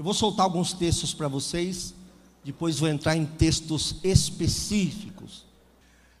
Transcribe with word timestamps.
Eu 0.00 0.04
vou 0.04 0.14
soltar 0.14 0.44
alguns 0.44 0.72
textos 0.72 1.12
para 1.12 1.28
vocês, 1.28 1.92
depois 2.42 2.78
vou 2.78 2.88
entrar 2.88 3.14
em 3.14 3.26
textos 3.26 3.96
específicos. 4.02 5.44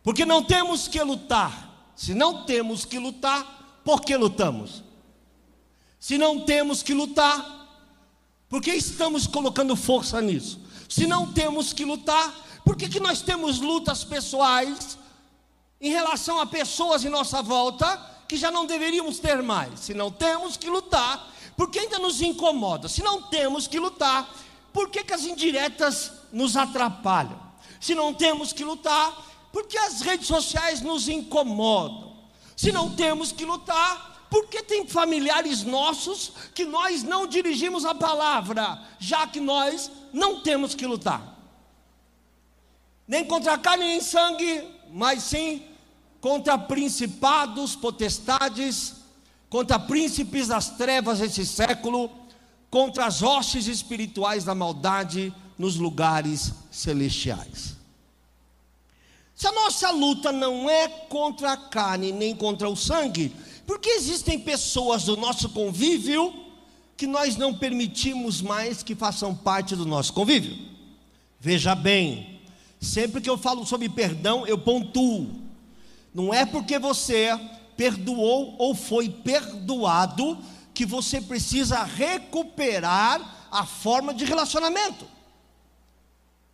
Porque 0.02 0.26
não 0.26 0.42
temos 0.42 0.86
que 0.86 1.02
lutar. 1.02 1.90
Se 1.96 2.12
não 2.12 2.44
temos 2.44 2.84
que 2.84 2.98
lutar, 2.98 3.80
por 3.82 4.02
que 4.02 4.14
lutamos? 4.18 4.84
Se 5.98 6.18
não 6.18 6.40
temos 6.40 6.82
que 6.82 6.92
lutar, 6.92 7.70
por 8.50 8.60
que 8.60 8.70
estamos 8.70 9.26
colocando 9.26 9.74
força 9.74 10.20
nisso? 10.20 10.60
Se 10.86 11.06
não 11.06 11.32
temos 11.32 11.72
que 11.72 11.86
lutar, 11.86 12.34
por 12.62 12.76
que, 12.76 12.86
que 12.86 13.00
nós 13.00 13.22
temos 13.22 13.60
lutas 13.60 14.04
pessoais 14.04 14.98
em 15.80 15.88
relação 15.88 16.38
a 16.38 16.44
pessoas 16.44 17.02
em 17.02 17.08
nossa 17.08 17.40
volta 17.40 17.96
que 18.28 18.36
já 18.36 18.50
não 18.50 18.66
deveríamos 18.66 19.18
ter 19.20 19.42
mais? 19.42 19.80
Se 19.80 19.94
não 19.94 20.10
temos 20.10 20.58
que 20.58 20.68
lutar, 20.68 21.30
por 21.60 21.70
que 21.70 21.78
ainda 21.78 21.98
nos 21.98 22.22
incomoda? 22.22 22.88
Se 22.88 23.02
não 23.02 23.20
temos 23.20 23.66
que 23.66 23.78
lutar, 23.78 24.34
por 24.72 24.88
que, 24.88 25.04
que 25.04 25.12
as 25.12 25.26
indiretas 25.26 26.10
nos 26.32 26.56
atrapalham? 26.56 27.38
Se 27.78 27.94
não 27.94 28.14
temos 28.14 28.50
que 28.50 28.64
lutar, 28.64 29.12
por 29.52 29.66
que 29.66 29.76
as 29.76 30.00
redes 30.00 30.26
sociais 30.26 30.80
nos 30.80 31.06
incomodam? 31.06 32.16
Se 32.56 32.72
não 32.72 32.96
temos 32.96 33.30
que 33.30 33.44
lutar, 33.44 34.26
por 34.30 34.46
que 34.46 34.62
tem 34.62 34.86
familiares 34.86 35.62
nossos 35.62 36.32
que 36.54 36.64
nós 36.64 37.02
não 37.02 37.26
dirigimos 37.26 37.84
a 37.84 37.94
palavra, 37.94 38.82
já 38.98 39.26
que 39.26 39.38
nós 39.38 39.90
não 40.14 40.40
temos 40.40 40.74
que 40.74 40.86
lutar? 40.86 41.36
nem 43.06 43.22
contra 43.22 43.58
carne 43.58 43.84
nem 43.84 44.00
sangue, 44.00 44.66
mas 44.90 45.24
sim 45.24 45.62
contra 46.22 46.56
principados, 46.56 47.76
potestades, 47.76 48.99
contra 49.50 49.78
príncipes 49.78 50.48
das 50.48 50.70
trevas 50.70 51.18
desse 51.18 51.44
século, 51.44 52.10
contra 52.70 53.04
as 53.04 53.22
hostes 53.22 53.66
espirituais 53.66 54.44
da 54.44 54.54
maldade 54.54 55.34
nos 55.58 55.76
lugares 55.76 56.54
celestiais. 56.70 57.76
Se 59.34 59.46
a 59.46 59.52
nossa 59.52 59.90
luta 59.90 60.32
não 60.32 60.70
é 60.70 60.88
contra 60.88 61.52
a 61.52 61.56
carne 61.56 62.12
nem 62.12 62.34
contra 62.34 62.68
o 62.68 62.76
sangue, 62.76 63.34
porque 63.66 63.90
existem 63.90 64.38
pessoas 64.38 65.04
do 65.04 65.16
nosso 65.16 65.50
convívio 65.50 66.32
que 66.96 67.06
nós 67.06 67.36
não 67.36 67.52
permitimos 67.52 68.40
mais 68.40 68.82
que 68.82 68.94
façam 68.94 69.34
parte 69.34 69.76
do 69.76 69.84
nosso 69.84 70.12
convívio. 70.12 70.56
Veja 71.40 71.74
bem, 71.74 72.40
Sempre 72.80 73.20
que 73.20 73.28
eu 73.28 73.36
falo 73.36 73.66
sobre 73.66 73.90
perdão, 73.90 74.46
eu 74.46 74.56
pontuo. 74.56 75.28
Não 76.14 76.32
é 76.32 76.46
porque 76.46 76.78
você 76.78 77.38
perdoou 77.80 78.56
ou 78.58 78.74
foi 78.74 79.08
perdoado 79.08 80.36
que 80.74 80.84
você 80.84 81.18
precisa 81.18 81.82
recuperar 81.82 83.48
a 83.50 83.64
forma 83.64 84.12
de 84.12 84.26
relacionamento. 84.26 85.06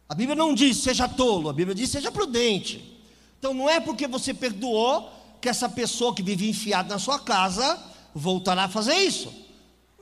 A 0.09 0.15
Bíblia 0.15 0.37
não 0.37 0.55
diz 0.55 0.77
seja 0.77 1.09
tolo, 1.09 1.49
a 1.49 1.53
Bíblia 1.53 1.75
diz 1.75 1.91
seja 1.91 2.13
prudente. 2.13 2.97
Então 3.41 3.53
não 3.53 3.69
é 3.69 3.81
porque 3.81 4.07
você 4.07 4.33
perdoou 4.33 5.11
que 5.41 5.49
essa 5.49 5.69
pessoa 5.69 6.15
que 6.15 6.23
vive 6.23 6.49
enfiada 6.49 6.91
na 6.91 7.01
sua 7.01 7.19
casa 7.19 7.77
voltará 8.15 8.67
a 8.67 8.69
fazer 8.69 8.95
isso. 8.95 9.35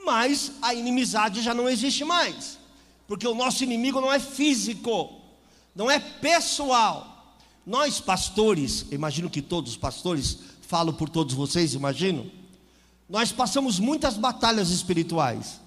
Mas 0.04 0.52
a 0.60 0.74
inimizade 0.74 1.40
já 1.40 1.54
não 1.54 1.70
existe 1.70 2.04
mais. 2.04 2.58
Porque 3.08 3.26
o 3.26 3.34
nosso 3.34 3.64
inimigo 3.64 3.98
não 3.98 4.12
é 4.12 4.20
físico 4.20 5.24
não 5.74 5.90
é 5.90 5.98
pessoal. 5.98 7.36
Nós 7.66 7.98
pastores, 8.00 8.86
imagino 8.90 9.30
que 9.30 9.42
todos 9.42 9.72
os 9.72 9.76
pastores, 9.76 10.38
falo 10.64 10.92
por 10.92 11.08
todos 11.08 11.34
vocês, 11.34 11.74
imagino, 11.74 12.30
nós 13.08 13.30
passamos 13.30 13.78
muitas 13.78 14.16
batalhas 14.16 14.70
espirituais. 14.70 15.60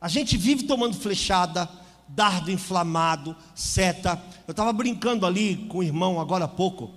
A 0.00 0.08
gente 0.08 0.36
vive 0.36 0.64
tomando 0.64 0.96
flechada, 0.96 1.68
dardo 2.08 2.50
inflamado, 2.50 3.36
seta. 3.54 4.20
Eu 4.46 4.52
estava 4.52 4.72
brincando 4.72 5.26
ali 5.26 5.66
com 5.68 5.78
o 5.78 5.82
irmão 5.82 6.20
agora 6.20 6.46
há 6.46 6.48
pouco. 6.48 6.90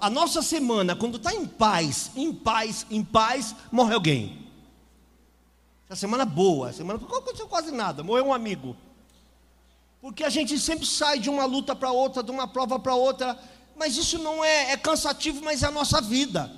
A 0.00 0.10
nossa 0.10 0.42
semana, 0.42 0.94
quando 0.94 1.16
está 1.16 1.34
em 1.34 1.46
paz, 1.46 2.10
em 2.14 2.32
paz, 2.32 2.86
em 2.90 3.02
paz, 3.02 3.54
morre 3.70 3.94
alguém. 3.94 4.46
A 5.88 5.96
semana 5.96 6.24
boa, 6.24 6.68
a 6.68 6.72
semana 6.72 6.98
não 6.98 7.06
aconteceu 7.06 7.46
quase 7.48 7.70
nada, 7.70 8.02
morreu 8.02 8.26
um 8.26 8.34
amigo. 8.34 8.76
Porque 10.00 10.24
a 10.24 10.30
gente 10.30 10.58
sempre 10.58 10.86
sai 10.86 11.18
de 11.18 11.30
uma 11.30 11.44
luta 11.44 11.76
para 11.76 11.92
outra, 11.92 12.22
de 12.22 12.30
uma 12.30 12.48
prova 12.48 12.78
para 12.78 12.94
outra, 12.94 13.38
mas 13.76 13.96
isso 13.96 14.18
não 14.18 14.44
é, 14.44 14.72
é 14.72 14.76
cansativo, 14.76 15.42
mas 15.42 15.62
é 15.62 15.66
a 15.66 15.70
nossa 15.70 16.00
vida. 16.00 16.50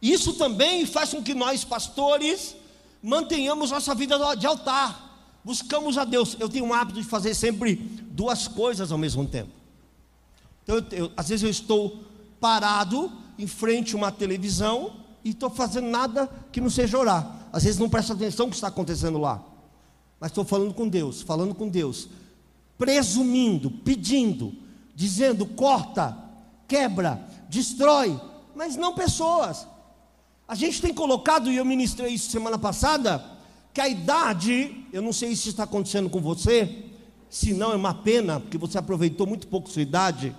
Isso 0.00 0.34
também 0.34 0.84
faz 0.84 1.10
com 1.10 1.22
que 1.22 1.34
nós, 1.34 1.64
pastores, 1.64 2.56
mantenhamos 3.02 3.70
nossa 3.70 3.94
vida 3.94 4.16
de 4.36 4.46
altar, 4.46 5.38
buscamos 5.44 5.96
a 5.96 6.04
Deus. 6.04 6.36
Eu 6.40 6.48
tenho 6.48 6.64
um 6.64 6.74
hábito 6.74 7.00
de 7.00 7.06
fazer 7.06 7.34
sempre 7.34 7.76
duas 7.76 8.48
coisas 8.48 8.90
ao 8.90 8.98
mesmo 8.98 9.26
tempo. 9.26 9.50
Então, 10.64 10.76
eu, 10.76 10.84
eu, 10.90 11.12
às 11.16 11.28
vezes 11.28 11.42
eu 11.42 11.50
estou 11.50 12.02
parado 12.40 13.12
em 13.38 13.46
frente 13.46 13.94
a 13.94 13.98
uma 13.98 14.10
televisão 14.10 14.96
e 15.24 15.30
estou 15.30 15.50
fazendo 15.50 15.88
nada 15.88 16.28
que 16.50 16.60
não 16.60 16.70
seja 16.70 16.98
orar. 16.98 17.48
Às 17.52 17.64
vezes 17.64 17.78
não 17.78 17.88
presta 17.88 18.12
atenção 18.12 18.46
no 18.46 18.50
que 18.50 18.56
está 18.56 18.68
acontecendo 18.68 19.18
lá 19.18 19.52
mas 20.22 20.30
estou 20.30 20.44
falando 20.44 20.72
com 20.72 20.88
Deus, 20.88 21.20
falando 21.20 21.52
com 21.52 21.68
Deus, 21.68 22.08
presumindo, 22.78 23.68
pedindo, 23.68 24.54
dizendo: 24.94 25.46
corta, 25.46 26.16
quebra, 26.68 27.20
destrói, 27.48 28.20
mas 28.54 28.76
não 28.76 28.94
pessoas. 28.94 29.66
A 30.46 30.54
gente 30.54 30.82
tem 30.82 30.92
colocado, 30.92 31.50
e 31.50 31.56
eu 31.56 31.64
ministrei 31.64 32.12
isso 32.12 32.30
semana 32.30 32.58
passada, 32.58 33.24
que 33.72 33.80
a 33.80 33.88
idade, 33.88 34.86
eu 34.92 35.00
não 35.00 35.12
sei 35.12 35.34
se 35.34 35.48
está 35.48 35.64
acontecendo 35.64 36.10
com 36.10 36.20
você, 36.20 36.84
se 37.30 37.54
não 37.54 37.72
é 37.72 37.76
uma 37.76 37.94
pena, 37.94 38.40
porque 38.40 38.58
você 38.58 38.76
aproveitou 38.76 39.26
muito 39.26 39.46
pouco 39.46 39.70
sua 39.70 39.82
idade. 39.82 40.36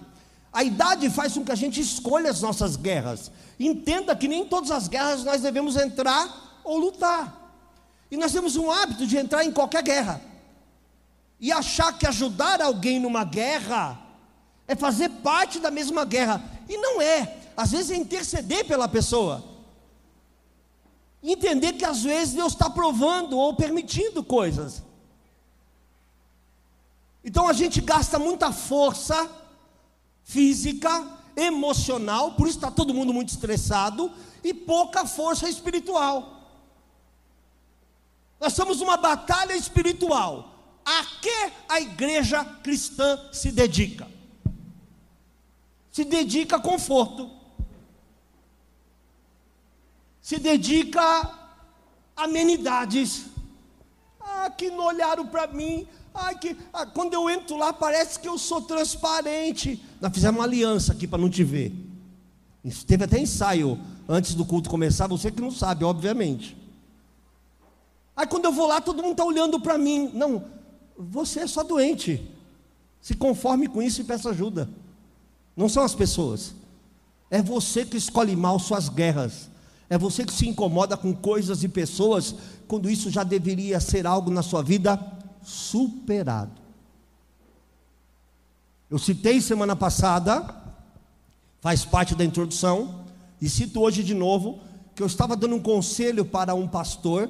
A 0.51 0.63
idade 0.63 1.09
faz 1.09 1.33
com 1.33 1.43
que 1.43 1.51
a 1.51 1.55
gente 1.55 1.81
escolha 1.81 2.29
as 2.29 2.41
nossas 2.41 2.75
guerras. 2.75 3.31
Entenda 3.59 4.15
que 4.15 4.27
nem 4.27 4.45
todas 4.45 4.69
as 4.69 4.87
guerras 4.87 5.23
nós 5.23 5.41
devemos 5.41 5.75
entrar 5.75 6.61
ou 6.63 6.77
lutar. 6.77 7.41
E 8.11 8.17
nós 8.17 8.31
temos 8.31 8.55
um 8.55 8.71
hábito 8.71 9.07
de 9.07 9.17
entrar 9.17 9.43
em 9.43 9.51
qualquer 9.51 9.81
guerra 9.81 10.21
e 11.39 11.51
achar 11.51 11.97
que 11.97 12.05
ajudar 12.05 12.61
alguém 12.61 12.99
numa 12.99 13.23
guerra 13.23 13.99
é 14.67 14.75
fazer 14.75 15.09
parte 15.09 15.59
da 15.59 15.69
mesma 15.69 16.05
guerra. 16.05 16.43
E 16.69 16.77
não 16.77 17.01
é. 17.01 17.37
Às 17.55 17.71
vezes 17.71 17.91
é 17.91 17.95
interceder 17.95 18.65
pela 18.65 18.87
pessoa. 18.87 19.43
Entender 21.21 21.73
que 21.73 21.85
às 21.85 22.03
vezes 22.03 22.33
Deus 22.33 22.53
está 22.53 22.69
provando 22.69 23.37
ou 23.37 23.55
permitindo 23.55 24.23
coisas. 24.23 24.83
Então 27.23 27.47
a 27.47 27.53
gente 27.53 27.79
gasta 27.79 28.19
muita 28.19 28.51
força 28.51 29.29
física, 30.23 31.07
emocional, 31.35 32.33
por 32.33 32.47
isso 32.47 32.57
está 32.57 32.69
todo 32.69 32.93
mundo 32.93 33.13
muito 33.13 33.29
estressado, 33.29 34.11
e 34.43 34.53
pouca 34.53 35.05
força 35.05 35.49
espiritual. 35.49 36.41
Nós 38.39 38.51
estamos 38.51 38.79
numa 38.79 38.97
batalha 38.97 39.55
espiritual. 39.55 40.49
A 40.85 41.05
que 41.21 41.51
a 41.69 41.79
igreja 41.79 42.43
cristã 42.61 43.17
se 43.31 43.53
dedica? 43.53 44.12
Se 45.93 46.03
dedica 46.03 46.55
a 46.55 46.59
conforto. 46.59 47.29
Se 50.19 50.39
dedica 50.39 50.99
a 50.99 52.23
amenidades. 52.23 53.27
Ah, 54.19 54.49
que 54.49 54.71
não 54.71 54.85
olharam 54.85 55.27
para 55.27 55.45
mim. 55.45 55.87
Ai, 56.11 56.35
que, 56.39 56.57
ah, 56.73 56.87
quando 56.87 57.13
eu 57.13 57.29
entro 57.29 57.57
lá, 57.57 57.71
parece 57.71 58.19
que 58.19 58.27
eu 58.27 58.39
sou 58.39 58.63
transparente. 58.63 59.79
Nós 60.01 60.11
fizemos 60.11 60.39
uma 60.39 60.45
aliança 60.45 60.93
aqui 60.93 61.05
para 61.05 61.19
não 61.19 61.29
te 61.29 61.43
ver. 61.43 61.71
Teve 62.87 63.03
até 63.03 63.19
ensaio 63.19 63.79
antes 64.09 64.33
do 64.33 64.43
culto 64.43 64.71
começar, 64.71 65.05
você 65.05 65.29
que 65.29 65.41
não 65.41 65.51
sabe, 65.51 65.83
obviamente. 65.83 66.57
Aí 68.15 68.25
quando 68.25 68.45
eu 68.45 68.51
vou 68.51 68.65
lá, 68.65 68.81
todo 68.81 69.03
mundo 69.03 69.11
está 69.11 69.25
olhando 69.25 69.59
para 69.59 69.77
mim. 69.77 70.09
Não, 70.11 70.43
você 70.97 71.41
é 71.41 71.47
só 71.47 71.61
doente. 71.61 72.27
Se 72.99 73.13
conforme 73.13 73.67
com 73.67 73.79
isso 73.79 74.01
e 74.01 74.03
peça 74.03 74.31
ajuda. 74.31 74.67
Não 75.55 75.69
são 75.69 75.83
as 75.83 75.93
pessoas. 75.93 76.53
É 77.29 77.41
você 77.41 77.85
que 77.85 77.97
escolhe 77.97 78.35
mal 78.35 78.59
suas 78.59 78.89
guerras. 78.89 79.49
É 79.89 79.97
você 79.97 80.25
que 80.25 80.33
se 80.33 80.47
incomoda 80.47 80.97
com 80.97 81.13
coisas 81.13 81.63
e 81.63 81.67
pessoas, 81.67 82.35
quando 82.67 82.89
isso 82.89 83.09
já 83.09 83.23
deveria 83.23 83.79
ser 83.79 84.07
algo 84.07 84.31
na 84.31 84.41
sua 84.41 84.63
vida 84.63 84.99
superado. 85.43 86.51
Eu 88.89 88.97
citei 88.97 89.41
semana 89.41 89.75
passada, 89.75 90.55
faz 91.61 91.83
parte 91.83 92.15
da 92.15 92.23
introdução, 92.23 93.03
e 93.41 93.49
cito 93.49 93.81
hoje 93.81 94.03
de 94.03 94.13
novo, 94.13 94.59
que 94.95 95.01
eu 95.01 95.07
estava 95.07 95.35
dando 95.35 95.55
um 95.55 95.61
conselho 95.61 96.23
para 96.23 96.53
um 96.53 96.67
pastor, 96.67 97.29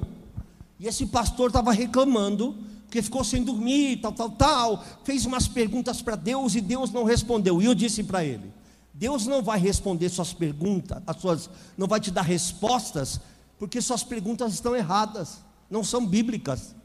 e 0.79 0.87
esse 0.87 1.05
pastor 1.05 1.47
estava 1.47 1.71
reclamando, 1.71 2.55
porque 2.93 3.01
ficou 3.01 3.23
sem 3.23 3.43
dormir, 3.43 3.97
tal, 4.01 4.11
tal, 4.11 4.29
tal, 4.29 4.85
fez 5.03 5.25
umas 5.25 5.47
perguntas 5.47 5.99
para 5.99 6.15
Deus 6.15 6.53
e 6.53 6.61
Deus 6.61 6.91
não 6.91 7.03
respondeu. 7.03 7.59
E 7.59 7.65
eu 7.65 7.73
disse 7.73 8.03
para 8.03 8.23
ele: 8.23 8.53
Deus 8.93 9.25
não 9.25 9.41
vai 9.41 9.57
responder 9.57 10.09
suas 10.09 10.31
perguntas, 10.31 11.01
as 11.07 11.17
suas, 11.17 11.49
não 11.75 11.87
vai 11.87 11.99
te 11.99 12.11
dar 12.11 12.21
respostas, 12.21 13.19
porque 13.57 13.81
suas 13.81 14.03
perguntas 14.03 14.53
estão 14.53 14.75
erradas, 14.75 15.39
não 15.71 15.83
são 15.83 16.05
bíblicas, 16.05 16.75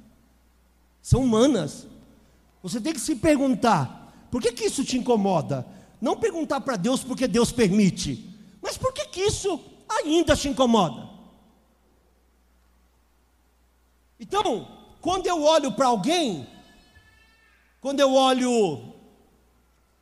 são 1.02 1.25
humanas. 1.25 1.87
Você 2.62 2.81
tem 2.81 2.94
que 2.94 3.00
se 3.00 3.14
perguntar: 3.16 4.26
por 4.31 4.40
que, 4.40 4.52
que 4.52 4.64
isso 4.64 4.82
te 4.82 4.96
incomoda? 4.96 5.66
Não 6.00 6.16
perguntar 6.16 6.62
para 6.62 6.76
Deus 6.76 7.05
porque 7.05 7.28
Deus 7.28 7.52
permite, 7.52 8.34
mas 8.62 8.78
por 8.78 8.94
que, 8.94 9.05
que 9.08 9.20
isso 9.20 9.60
ainda 9.87 10.34
te 10.34 10.49
incomoda? 10.49 11.06
Então, 14.19 14.78
quando 15.08 15.26
eu 15.26 15.43
olho 15.43 15.72
para 15.72 15.87
alguém, 15.87 16.46
quando 17.81 17.99
eu 17.99 18.12
olho 18.12 18.93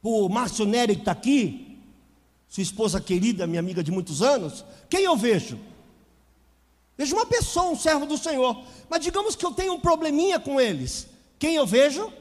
o 0.02 0.28
Márcio 0.28 0.66
Nery 0.66 0.96
que 0.96 1.02
está 1.02 1.12
aqui, 1.12 1.78
sua 2.48 2.64
esposa 2.64 3.00
querida, 3.00 3.46
minha 3.46 3.60
amiga 3.60 3.84
de 3.84 3.92
muitos 3.92 4.20
anos, 4.20 4.64
quem 4.90 5.04
eu 5.04 5.16
vejo? 5.16 5.60
Vejo 6.98 7.14
uma 7.14 7.24
pessoa, 7.24 7.70
um 7.70 7.76
servo 7.76 8.04
do 8.04 8.18
Senhor, 8.18 8.64
mas 8.90 9.00
digamos 9.00 9.36
que 9.36 9.46
eu 9.46 9.52
tenho 9.52 9.74
um 9.74 9.80
probleminha 9.80 10.40
com 10.40 10.60
eles, 10.60 11.06
quem 11.38 11.54
eu 11.54 11.64
vejo? 11.64 12.12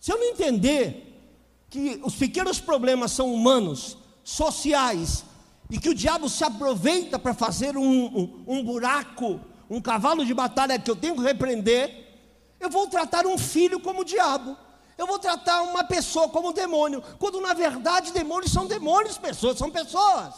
Se 0.00 0.10
eu 0.10 0.16
não 0.16 0.24
entender 0.24 1.14
que 1.68 2.00
os 2.02 2.14
pequenos 2.14 2.58
problemas 2.58 3.12
são 3.12 3.34
humanos, 3.34 3.98
sociais, 4.24 5.26
e 5.68 5.78
que 5.78 5.90
o 5.90 5.94
diabo 5.94 6.26
se 6.30 6.42
aproveita 6.42 7.18
para 7.18 7.34
fazer 7.34 7.76
um, 7.76 8.06
um, 8.06 8.44
um 8.46 8.64
buraco, 8.64 9.38
um 9.68 9.80
cavalo 9.80 10.24
de 10.24 10.32
batalha 10.32 10.78
que 10.78 10.90
eu 10.90 10.96
tenho 10.96 11.16
que 11.16 11.22
repreender, 11.22 12.04
eu 12.60 12.70
vou 12.70 12.86
tratar 12.86 13.26
um 13.26 13.36
filho 13.36 13.80
como 13.80 14.00
o 14.00 14.04
diabo 14.04 14.56
eu 14.98 15.06
vou 15.06 15.18
tratar 15.18 15.62
uma 15.62 15.84
pessoa 15.84 16.28
como 16.28 16.48
um 16.48 16.52
demônio, 16.52 17.02
quando 17.18 17.40
na 17.40 17.52
verdade 17.52 18.12
demônios 18.12 18.52
são 18.52 18.66
demônios, 18.66 19.18
pessoas 19.18 19.58
são 19.58 19.70
pessoas. 19.70 20.34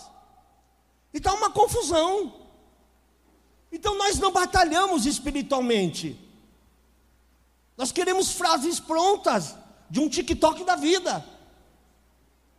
Então 1.15 1.35
é 1.35 1.37
uma 1.37 1.51
confusão. 1.51 2.35
Então 3.71 3.97
nós 3.97 4.19
não 4.19 4.33
batalhamos 4.33 5.07
espiritualmente. 5.07 6.19
Nós 7.77 7.93
queremos 7.93 8.33
frases 8.33 8.81
prontas 8.81 9.55
de 9.89 10.01
um 10.01 10.09
TikTok 10.09 10.65
da 10.65 10.75
vida, 10.75 11.25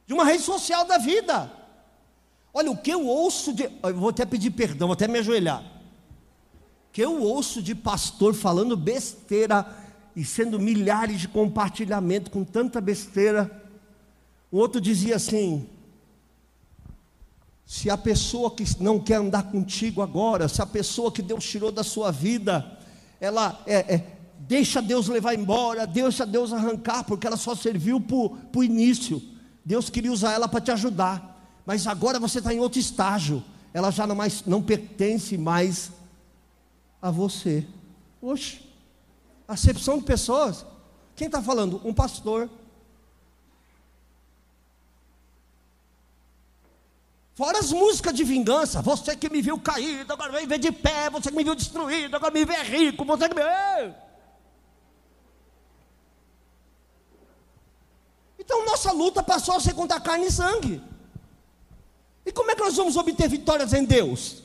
de 0.08 0.14
uma 0.14 0.24
rede 0.24 0.44
social 0.44 0.86
da 0.86 0.98
vida. 0.98 1.52
Olha, 2.54 2.72
o 2.72 2.78
que 2.78 2.92
eu 2.92 3.06
ouço 3.06 3.52
de. 3.52 3.66
Eu 3.84 3.96
vou 3.96 4.10
até 4.10 4.26
pedir 4.26 4.52
perdão, 4.52 4.88
vou 4.88 4.94
até 4.94 5.08
me 5.08 5.20
ajoelhar. 5.20 5.64
Que 7.00 7.06
eu 7.06 7.22
ouço 7.24 7.64
de 7.64 7.74
pastor 7.74 8.34
falando 8.34 8.76
besteira 8.76 9.66
e 10.14 10.26
sendo 10.26 10.60
milhares 10.60 11.22
de 11.22 11.30
compartilhamentos 11.30 12.30
com 12.30 12.44
tanta 12.44 12.82
besteira. 12.82 13.50
O 14.52 14.58
outro 14.58 14.82
dizia 14.82 15.16
assim: 15.16 15.66
se 17.66 17.90
a 17.90 17.98
pessoa 17.98 18.52
que 18.52 18.66
não 18.84 19.00
quer 19.00 19.16
andar 19.16 19.44
contigo 19.44 20.02
agora, 20.02 20.50
se 20.50 20.62
a 20.62 20.66
pessoa 20.66 21.10
que 21.10 21.22
Deus 21.22 21.46
tirou 21.46 21.72
da 21.72 21.86
sua 21.86 22.12
vida, 22.12 22.78
ela 23.22 23.64
é, 23.66 23.96
é 23.96 24.18
deixa 24.38 24.82
Deus 24.82 25.08
levar 25.08 25.34
embora, 25.34 25.88
deixa 25.88 26.26
Deus 26.26 26.52
arrancar, 26.52 27.06
porque 27.06 27.26
ela 27.26 27.38
só 27.38 27.56
serviu 27.56 28.02
para 28.02 28.60
o 28.60 28.62
início. 28.62 29.22
Deus 29.64 29.90
queria 29.90 30.12
usar 30.12 30.34
ela 30.34 30.50
para 30.50 30.60
te 30.60 30.72
ajudar, 30.72 31.50
mas 31.66 31.88
agora 31.88 32.20
você 32.20 32.40
está 32.40 32.54
em 32.54 32.60
outro 32.60 32.78
estágio, 32.78 33.42
ela 33.74 33.90
já 33.90 34.06
não, 34.06 34.18
mais, 34.18 34.44
não 34.46 34.62
pertence 34.62 35.38
mais 35.38 35.98
a 37.02 37.12
você. 37.12 37.66
Oxe, 38.22 38.70
Acepção 39.50 39.98
de 39.98 40.04
pessoas. 40.04 40.64
Quem 41.16 41.26
está 41.26 41.42
falando? 41.42 41.82
Um 41.84 41.92
pastor. 41.92 42.48
Fora 47.34 47.58
as 47.58 47.72
músicas 47.72 48.14
de 48.14 48.24
vingança. 48.24 48.80
Você 48.84 49.16
que 49.16 49.28
me 49.28 49.42
viu 49.42 49.60
caído, 49.60 50.14
agora 50.14 50.32
vem 50.32 50.46
ver 50.46 50.60
de 50.60 50.72
pé. 50.72 51.10
Você 51.10 51.32
que 51.32 51.36
me 51.36 51.44
viu 51.44 51.56
destruído, 51.56 52.16
agora 52.16 52.32
me 52.32 52.46
vê 52.46 52.62
rico. 52.62 53.04
Você 53.04 53.28
que 53.28 53.34
me. 53.34 53.42
Então 58.38 58.64
nossa 58.66 58.92
luta 58.92 59.24
passou 59.24 59.56
a 59.56 59.60
ser 59.60 59.74
contra 59.74 60.00
carne 60.00 60.28
e 60.28 60.32
sangue. 60.32 60.80
E 62.24 62.32
como 62.32 62.52
é 62.52 62.56
que 62.56 62.62
nós 62.62 62.76
vamos 62.76 62.96
obter 62.96 63.28
vitórias 63.28 63.74
em 63.74 63.84
Deus? 63.84 64.44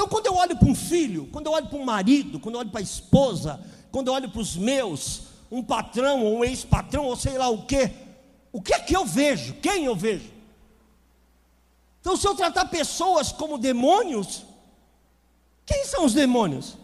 Então, 0.00 0.08
quando 0.08 0.24
eu 0.24 0.34
olho 0.34 0.56
para 0.56 0.66
um 0.66 0.74
filho, 0.90 1.28
quando 1.30 1.46
eu 1.46 1.52
olho 1.52 1.68
para 1.68 1.78
um 1.78 1.84
marido, 1.84 2.40
quando 2.40 2.56
eu 2.56 2.60
olho 2.60 2.70
para 2.70 2.80
a 2.80 2.82
esposa, 2.82 3.64
quando 3.92 4.08
eu 4.08 4.12
olho 4.12 4.28
para 4.28 4.40
os 4.40 4.56
meus, 4.56 5.22
um 5.48 5.62
patrão 5.62 6.24
ou 6.24 6.38
um 6.38 6.44
ex-patrão, 6.44 7.04
ou 7.04 7.14
sei 7.14 7.38
lá 7.38 7.48
o 7.48 7.64
quê, 7.64 7.92
o 8.52 8.60
que 8.60 8.74
é 8.74 8.80
que 8.80 8.96
eu 8.96 9.06
vejo? 9.06 9.54
Quem 9.62 9.84
eu 9.84 9.94
vejo? 9.94 10.28
Então, 12.00 12.16
se 12.16 12.26
eu 12.26 12.34
tratar 12.34 12.64
pessoas 12.64 13.30
como 13.30 13.56
demônios, 13.56 14.42
quem 15.64 15.84
são 15.84 16.04
os 16.04 16.12
demônios? 16.12 16.76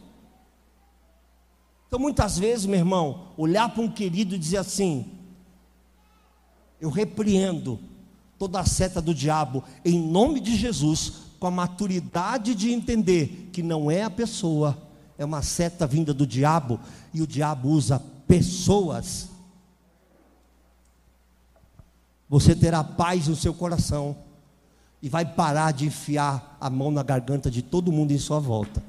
Então, 1.88 1.98
muitas 1.98 2.38
vezes, 2.38 2.64
meu 2.64 2.78
irmão, 2.78 3.32
olhar 3.36 3.68
para 3.70 3.82
um 3.82 3.90
querido 3.90 4.36
e 4.36 4.38
dizer 4.38 4.58
assim: 4.58 5.10
Eu 6.80 6.90
repreendo 6.90 7.80
toda 8.38 8.60
a 8.60 8.66
seta 8.66 9.00
do 9.00 9.14
diabo, 9.14 9.64
em 9.84 9.98
nome 9.98 10.38
de 10.38 10.54
Jesus, 10.54 11.25
com 11.46 11.48
a 11.48 11.50
maturidade 11.52 12.56
de 12.56 12.72
entender 12.72 13.50
que 13.52 13.62
não 13.62 13.88
é 13.88 14.02
a 14.02 14.10
pessoa, 14.10 14.76
é 15.16 15.24
uma 15.24 15.42
seta 15.42 15.86
vinda 15.86 16.12
do 16.12 16.26
diabo, 16.26 16.80
e 17.14 17.22
o 17.22 17.26
diabo 17.26 17.68
usa 17.68 18.02
pessoas. 18.26 19.28
Você 22.28 22.52
terá 22.56 22.82
paz 22.82 23.28
no 23.28 23.36
seu 23.36 23.54
coração 23.54 24.16
e 25.00 25.08
vai 25.08 25.24
parar 25.24 25.70
de 25.70 25.86
enfiar 25.86 26.56
a 26.60 26.68
mão 26.68 26.90
na 26.90 27.04
garganta 27.04 27.48
de 27.48 27.62
todo 27.62 27.92
mundo 27.92 28.10
em 28.10 28.18
sua 28.18 28.40
volta. 28.40 28.82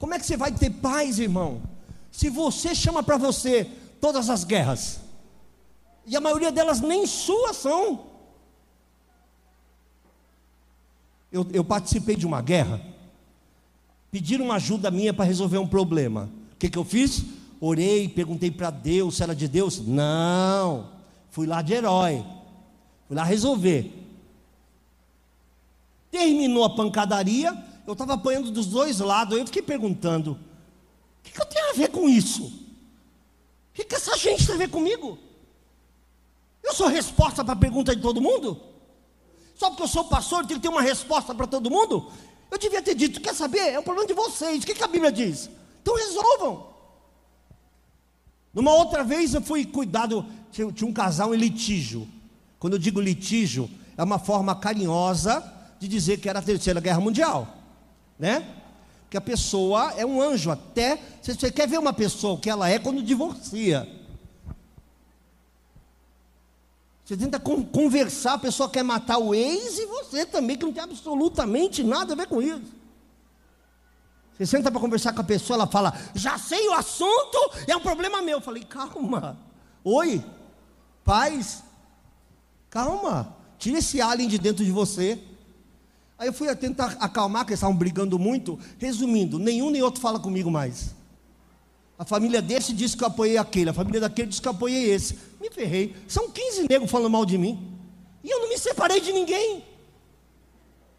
Como 0.00 0.12
é 0.12 0.18
que 0.18 0.26
você 0.26 0.36
vai 0.36 0.50
ter 0.50 0.70
paz, 0.70 1.20
irmão? 1.20 1.62
Se 2.10 2.28
você 2.28 2.74
chama 2.74 3.00
para 3.00 3.16
você 3.16 3.70
todas 4.00 4.28
as 4.28 4.42
guerras, 4.42 4.98
e 6.04 6.16
a 6.16 6.20
maioria 6.20 6.50
delas 6.50 6.80
nem 6.80 7.06
suas 7.06 7.58
são. 7.58 8.10
Eu, 11.32 11.46
eu 11.52 11.64
participei 11.64 12.14
de 12.14 12.26
uma 12.26 12.42
guerra, 12.42 12.80
pediram 14.10 14.52
ajuda 14.52 14.90
minha 14.90 15.14
para 15.14 15.24
resolver 15.24 15.56
um 15.56 15.66
problema. 15.66 16.30
O 16.52 16.56
que, 16.56 16.68
que 16.68 16.78
eu 16.78 16.84
fiz? 16.84 17.24
Orei, 17.58 18.08
perguntei 18.08 18.50
para 18.50 18.70
Deus 18.70 19.16
se 19.16 19.22
era 19.22 19.34
de 19.34 19.48
Deus. 19.48 19.80
Não, 19.80 20.90
fui 21.30 21.46
lá 21.46 21.62
de 21.62 21.72
herói, 21.72 22.22
fui 23.06 23.16
lá 23.16 23.24
resolver. 23.24 23.90
Terminou 26.10 26.64
a 26.64 26.70
pancadaria, 26.76 27.56
eu 27.86 27.94
estava 27.94 28.14
apanhando 28.14 28.50
dos 28.50 28.66
dois 28.66 28.98
lados, 28.98 29.38
eu 29.38 29.46
fiquei 29.46 29.62
perguntando: 29.62 30.32
o 30.32 31.22
que, 31.22 31.32
que 31.32 31.40
eu 31.40 31.46
tenho 31.46 31.70
a 31.70 31.72
ver 31.72 31.88
com 31.88 32.08
isso? 32.08 32.44
O 32.44 33.74
que, 33.74 33.84
que 33.84 33.94
essa 33.94 34.18
gente 34.18 34.44
tem 34.44 34.54
a 34.54 34.58
ver 34.58 34.68
comigo? 34.68 35.18
Eu 36.62 36.74
sou 36.74 36.88
resposta 36.88 37.42
para 37.42 37.54
a 37.54 37.56
pergunta 37.56 37.96
de 37.96 38.02
todo 38.02 38.20
mundo? 38.20 38.71
Só 39.62 39.70
porque 39.70 39.84
eu 39.84 39.88
sou 39.88 40.06
pastor, 40.06 40.40
eu 40.40 40.46
tenho 40.48 40.58
que 40.58 40.66
ter 40.66 40.74
uma 40.74 40.82
resposta 40.82 41.32
para 41.32 41.46
todo 41.46 41.70
mundo? 41.70 42.10
Eu 42.50 42.58
devia 42.58 42.82
ter 42.82 42.96
dito, 42.96 43.20
quer 43.20 43.32
saber? 43.32 43.60
É 43.60 43.78
um 43.78 43.82
problema 43.84 44.08
de 44.08 44.12
vocês. 44.12 44.60
O 44.60 44.66
que, 44.66 44.74
que 44.74 44.82
a 44.82 44.88
Bíblia 44.88 45.12
diz? 45.12 45.48
Então 45.80 45.94
resolvam. 45.94 46.66
Numa 48.52 48.74
outra 48.74 49.04
vez 49.04 49.34
eu 49.34 49.40
fui 49.40 49.64
cuidado, 49.64 50.26
tinha 50.50 50.66
um 50.66 50.92
casal 50.92 51.32
em 51.32 51.38
litígio. 51.38 52.08
Quando 52.58 52.72
eu 52.72 52.78
digo 52.80 53.00
litígio, 53.00 53.70
é 53.96 54.02
uma 54.02 54.18
forma 54.18 54.52
carinhosa 54.56 55.44
de 55.78 55.86
dizer 55.86 56.18
que 56.18 56.28
era 56.28 56.40
a 56.40 56.42
terceira 56.42 56.80
guerra 56.80 56.98
mundial, 56.98 57.46
né? 58.18 58.44
Que 59.08 59.16
a 59.16 59.20
pessoa 59.20 59.94
é 59.96 60.04
um 60.04 60.20
anjo 60.20 60.50
até. 60.50 61.00
Você 61.22 61.52
quer 61.52 61.68
ver 61.68 61.78
uma 61.78 61.92
pessoa 61.92 62.36
que 62.36 62.50
ela 62.50 62.68
é 62.68 62.80
quando 62.80 63.00
divorcia? 63.00 63.88
Você 67.04 67.16
tenta 67.16 67.40
conversar, 67.40 68.34
a 68.34 68.38
pessoa 68.38 68.70
quer 68.70 68.82
matar 68.84 69.18
o 69.18 69.34
ex 69.34 69.78
e 69.78 69.86
você 69.86 70.24
também, 70.24 70.56
que 70.56 70.64
não 70.64 70.72
tem 70.72 70.82
absolutamente 70.82 71.82
nada 71.82 72.12
a 72.12 72.16
ver 72.16 72.28
com 72.28 72.40
isso. 72.40 72.62
Você 74.32 74.46
senta 74.46 74.70
para 74.70 74.80
conversar 74.80 75.12
com 75.12 75.20
a 75.20 75.24
pessoa, 75.24 75.56
ela 75.56 75.66
fala, 75.66 75.92
já 76.14 76.38
sei 76.38 76.68
o 76.68 76.72
assunto, 76.72 77.38
é 77.66 77.76
um 77.76 77.80
problema 77.80 78.22
meu. 78.22 78.38
Eu 78.38 78.40
falei, 78.40 78.62
calma. 78.64 79.38
Oi, 79.84 80.24
paz, 81.04 81.62
calma. 82.70 83.36
Tira 83.58 83.78
esse 83.78 84.00
alien 84.00 84.28
de 84.28 84.38
dentro 84.38 84.64
de 84.64 84.70
você. 84.70 85.22
Aí 86.18 86.28
eu 86.28 86.32
fui 86.32 86.54
tentar 86.54 86.96
acalmar, 87.00 87.44
que 87.44 87.50
eles 87.50 87.58
estavam 87.58 87.76
brigando 87.76 88.18
muito. 88.18 88.58
Resumindo, 88.78 89.38
nenhum 89.40 89.70
nem 89.70 89.82
outro 89.82 90.00
fala 90.00 90.20
comigo 90.20 90.50
mais. 90.50 90.94
A 92.02 92.04
família 92.04 92.42
desse 92.42 92.72
disse 92.72 92.96
que 92.96 93.04
eu 93.04 93.06
apoiei 93.06 93.38
aquele, 93.38 93.70
a 93.70 93.72
família 93.72 94.00
daquele 94.00 94.26
disse 94.26 94.42
que 94.42 94.48
eu 94.48 94.50
apoiei 94.50 94.90
esse. 94.90 95.16
Me 95.40 95.48
ferrei. 95.48 95.94
São 96.08 96.28
15 96.28 96.66
negros 96.68 96.90
falando 96.90 97.08
mal 97.08 97.24
de 97.24 97.38
mim. 97.38 97.78
E 98.24 98.28
eu 98.28 98.40
não 98.40 98.48
me 98.48 98.58
separei 98.58 99.00
de 99.00 99.12
ninguém. 99.12 99.64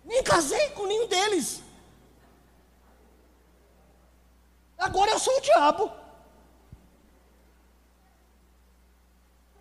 Nem 0.06 0.24
casei 0.24 0.70
com 0.70 0.88
nenhum 0.88 1.06
deles. 1.10 1.62
Agora 4.78 5.12
eu 5.12 5.20
sou 5.20 5.38
o 5.38 5.42
diabo. 5.42 5.92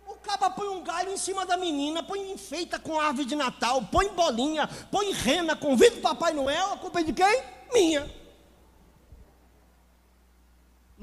O 0.07 0.15
caba 0.21 0.49
põe 0.49 0.69
um 0.69 0.81
galho 0.81 1.11
em 1.11 1.17
cima 1.17 1.45
da 1.45 1.57
menina, 1.57 2.01
põe 2.01 2.31
enfeita 2.31 2.79
com 2.79 2.97
árvore 2.97 3.25
de 3.25 3.35
Natal, 3.35 3.81
põe 3.91 4.07
bolinha, 4.13 4.65
põe 4.89 5.11
rena, 5.11 5.57
convida 5.57 5.97
o 5.97 6.01
Papai 6.01 6.31
Noel, 6.31 6.71
a 6.71 6.77
culpa 6.77 7.01
é 7.01 7.03
de 7.03 7.11
quem? 7.11 7.43
Minha. 7.73 8.22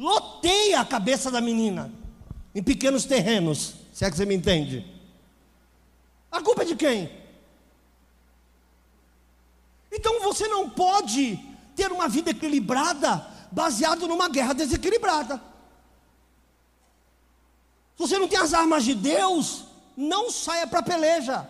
Loteia 0.00 0.80
a 0.80 0.84
cabeça 0.84 1.30
da 1.30 1.42
menina 1.42 1.92
em 2.54 2.62
pequenos 2.62 3.04
terrenos, 3.04 3.74
se 3.92 4.02
é 4.02 4.10
que 4.10 4.16
você 4.16 4.24
me 4.24 4.34
entende. 4.34 4.82
A 6.32 6.40
culpa 6.40 6.62
é 6.62 6.64
de 6.64 6.74
quem? 6.74 7.10
Então 9.92 10.22
você 10.22 10.48
não 10.48 10.70
pode 10.70 11.36
ter 11.76 11.92
uma 11.92 12.08
vida 12.08 12.30
equilibrada 12.30 13.26
baseado 13.52 14.08
numa 14.08 14.30
guerra 14.30 14.54
desequilibrada. 14.54 15.36
Se 17.94 17.98
você 17.98 18.18
não 18.18 18.26
tem 18.26 18.38
as 18.38 18.54
armas 18.54 18.84
de 18.84 18.94
Deus, 18.94 19.66
não 19.94 20.30
saia 20.30 20.66
para 20.66 20.82
peleja. 20.82 21.46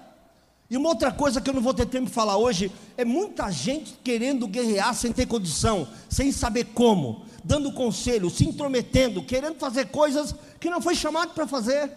E 0.71 0.77
uma 0.77 0.89
outra 0.89 1.11
coisa 1.11 1.41
que 1.41 1.51
eu 1.51 1.55
não 1.55 1.61
vou 1.61 1.75
ter 1.75 1.85
tempo 1.87 2.07
de 2.07 2.13
falar 2.13 2.37
hoje 2.37 2.71
é 2.97 3.05
muita 3.05 3.51
gente 3.51 3.99
querendo 4.05 4.47
guerrear 4.47 4.95
sem 4.95 5.13
ter 5.13 5.27
condição, 5.27 5.89
sem 6.09 6.31
saber 6.31 6.67
como, 6.67 7.27
dando 7.43 7.73
conselho, 7.73 8.31
se 8.31 8.47
intrometendo, 8.47 9.25
querendo 9.25 9.59
fazer 9.59 9.89
coisas 9.89 10.33
que 10.61 10.71
não 10.71 10.81
foi 10.81 10.95
chamado 10.95 11.35
para 11.35 11.45
fazer. 11.45 11.91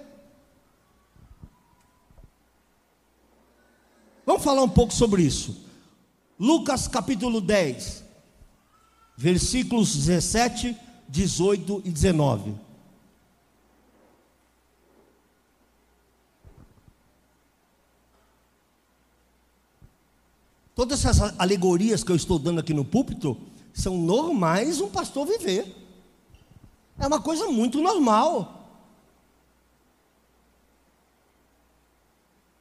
Vamos 4.25 4.43
falar 4.43 4.63
um 4.63 4.69
pouco 4.69 4.91
sobre 4.91 5.21
isso. 5.21 5.63
Lucas 6.39 6.87
capítulo 6.87 7.39
10, 7.39 8.03
versículos 9.15 9.95
17, 9.95 10.75
18 11.07 11.83
e 11.85 11.91
19. 11.91 12.55
Todas 20.83 21.05
essas 21.05 21.33
alegorias 21.39 22.03
que 22.03 22.11
eu 22.11 22.15
estou 22.17 22.37
dando 22.37 22.59
aqui 22.59 22.73
no 22.73 22.83
púlpito 22.83 23.37
são 23.73 23.97
normais 23.97 24.81
um 24.81 24.89
pastor 24.89 25.25
viver. 25.25 25.73
É 26.99 27.07
uma 27.07 27.21
coisa 27.21 27.47
muito 27.47 27.79
normal. 27.79 28.67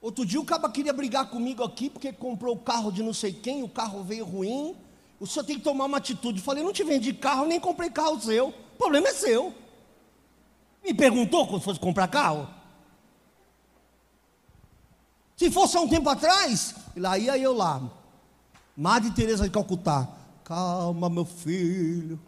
Outro 0.01 0.25
dia 0.25 0.41
o 0.41 0.45
cara 0.45 0.71
queria 0.71 0.93
brigar 0.93 1.31
comigo 1.31 1.65
aqui 1.65 1.91
porque 1.91 2.13
comprou 2.13 2.55
o 2.55 2.61
carro 2.61 2.93
de 2.93 3.03
não 3.03 3.13
sei 3.13 3.33
quem, 3.33 3.65
o 3.65 3.69
carro 3.69 4.05
veio 4.05 4.25
ruim, 4.25 4.77
o 5.19 5.27
senhor 5.27 5.45
tem 5.45 5.59
que 5.59 5.65
tomar 5.65 5.87
uma 5.87 5.99
atitude. 5.99 6.39
Eu 6.39 6.45
falei, 6.45 6.63
não 6.63 6.73
te 6.73 6.85
vendi 6.85 7.13
carro, 7.13 7.45
nem 7.45 7.59
comprei 7.59 7.91
carro 7.91 8.21
seu. 8.21 8.51
O 8.51 8.79
problema 8.79 9.09
é 9.09 9.13
seu. 9.13 9.53
Me 10.85 10.95
perguntou 10.95 11.49
quando 11.49 11.63
fosse 11.63 11.81
comprar 11.81 12.07
carro? 12.07 12.49
Se 15.37 15.51
fosse 15.51 15.77
há 15.77 15.81
um 15.81 15.89
tempo 15.89 16.09
atrás, 16.09 16.77
lá 16.95 17.19
ia 17.19 17.37
eu 17.37 17.53
lá. 17.53 17.99
Madre 18.77 19.11
Teresa 19.11 19.45
de 19.45 19.51
Calcutá. 19.51 20.09
Calma, 20.45 21.09
meu 21.09 21.25
filho. 21.25 22.19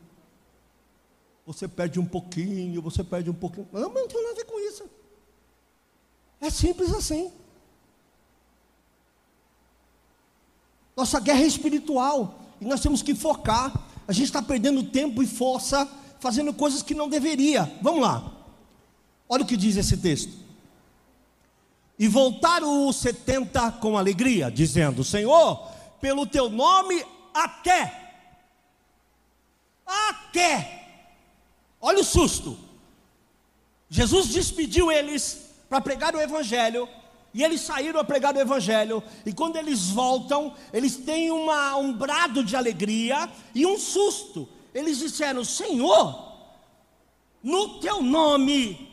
Você 1.47 1.69
perde 1.69 2.01
um 2.01 2.07
pouquinho, 2.07 2.81
você 2.81 3.05
perde 3.05 3.31
um 3.31 3.35
pouquinho. 3.35 3.69
Não, 3.73 3.91
mas 3.91 4.03
não 4.03 4.09
tem 4.09 4.23
nada 4.23 4.33
a 4.33 4.37
ver 4.37 4.45
com 4.45 4.59
isso. 4.61 4.85
É 6.41 6.51
simples 6.51 6.93
assim. 6.93 7.31
Nossa 10.97 11.21
guerra 11.21 11.43
é 11.43 11.47
espiritual. 11.47 12.41
E 12.61 12.65
nós 12.65 12.81
temos 12.81 13.03
que 13.03 13.15
focar. 13.15 13.73
A 14.07 14.13
gente 14.13 14.27
está 14.27 14.43
perdendo 14.43 14.83
tempo 14.83 15.23
e 15.23 15.27
força 15.27 15.89
fazendo 16.21 16.55
coisas 16.55 16.83
que 16.83 16.95
não 16.95 17.09
deveria. 17.09 17.71
Vamos 17.83 18.03
lá. 18.03 18.33
Olha 19.29 19.43
o 19.43 19.47
que 19.47 19.57
diz 19.57 19.77
esse 19.77 19.97
texto. 19.97 20.33
E 21.99 22.09
voltaram 22.09 22.89
os 22.89 22.97
setenta 22.97 23.71
com 23.71 23.97
alegria, 23.97 24.51
dizendo: 24.51 25.05
Senhor, 25.05 25.74
pelo 26.05 26.27
teu 26.27 26.51
nome 26.51 27.03
até. 27.33 27.81
Até. 29.87 30.87
Olha 31.81 32.01
o 32.01 32.05
susto. 32.05 32.59
Jesus 33.89 34.29
despediu 34.29 34.93
eles 34.93 35.49
para 35.67 35.81
pregar 35.81 36.15
o 36.15 36.21
evangelho 36.21 36.87
e 37.33 37.43
eles 37.43 37.63
saíram 37.63 37.99
a 37.99 38.05
pregar 38.05 38.37
o 38.37 38.39
Evangelho, 38.39 39.03
e 39.27 39.33
quando 39.33 39.57
eles 39.57 39.89
voltam, 39.89 40.55
eles 40.73 40.99
têm 40.99 41.33
uma, 41.33 41.75
um 41.75 41.93
brado 41.93 42.45
de 42.45 42.55
alegria 42.55 43.29
e 43.53 43.67
um 43.67 43.77
susto. 43.77 44.49
Eles 44.73 44.99
disseram: 44.99 45.45
Senhor, 45.45 46.33
no 47.43 47.81
teu 47.81 48.01
nome. 48.01 48.89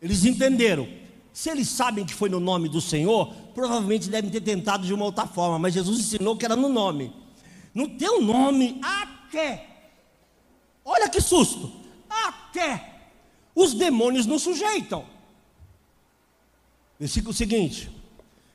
Eles 0.00 0.24
entenderam. 0.24 1.01
Se 1.32 1.50
eles 1.50 1.68
sabem 1.68 2.04
que 2.04 2.14
foi 2.14 2.28
no 2.28 2.38
nome 2.38 2.68
do 2.68 2.80
Senhor, 2.80 3.32
provavelmente 3.54 4.10
devem 4.10 4.30
ter 4.30 4.40
tentado 4.40 4.86
de 4.86 4.92
uma 4.92 5.04
outra 5.04 5.26
forma, 5.26 5.58
mas 5.58 5.74
Jesus 5.74 5.98
ensinou 5.98 6.36
que 6.36 6.44
era 6.44 6.56
no 6.56 6.68
nome. 6.68 7.12
No 7.74 7.88
teu 7.88 8.20
nome, 8.20 8.80
até. 8.82 9.66
Olha 10.84 11.08
que 11.08 11.20
susto! 11.20 11.72
Até 12.08 12.92
os 13.54 13.74
demônios 13.74 14.26
nos 14.26 14.42
sujeitam. 14.42 15.04
Versículo 16.98 17.32
seguinte: 17.32 17.90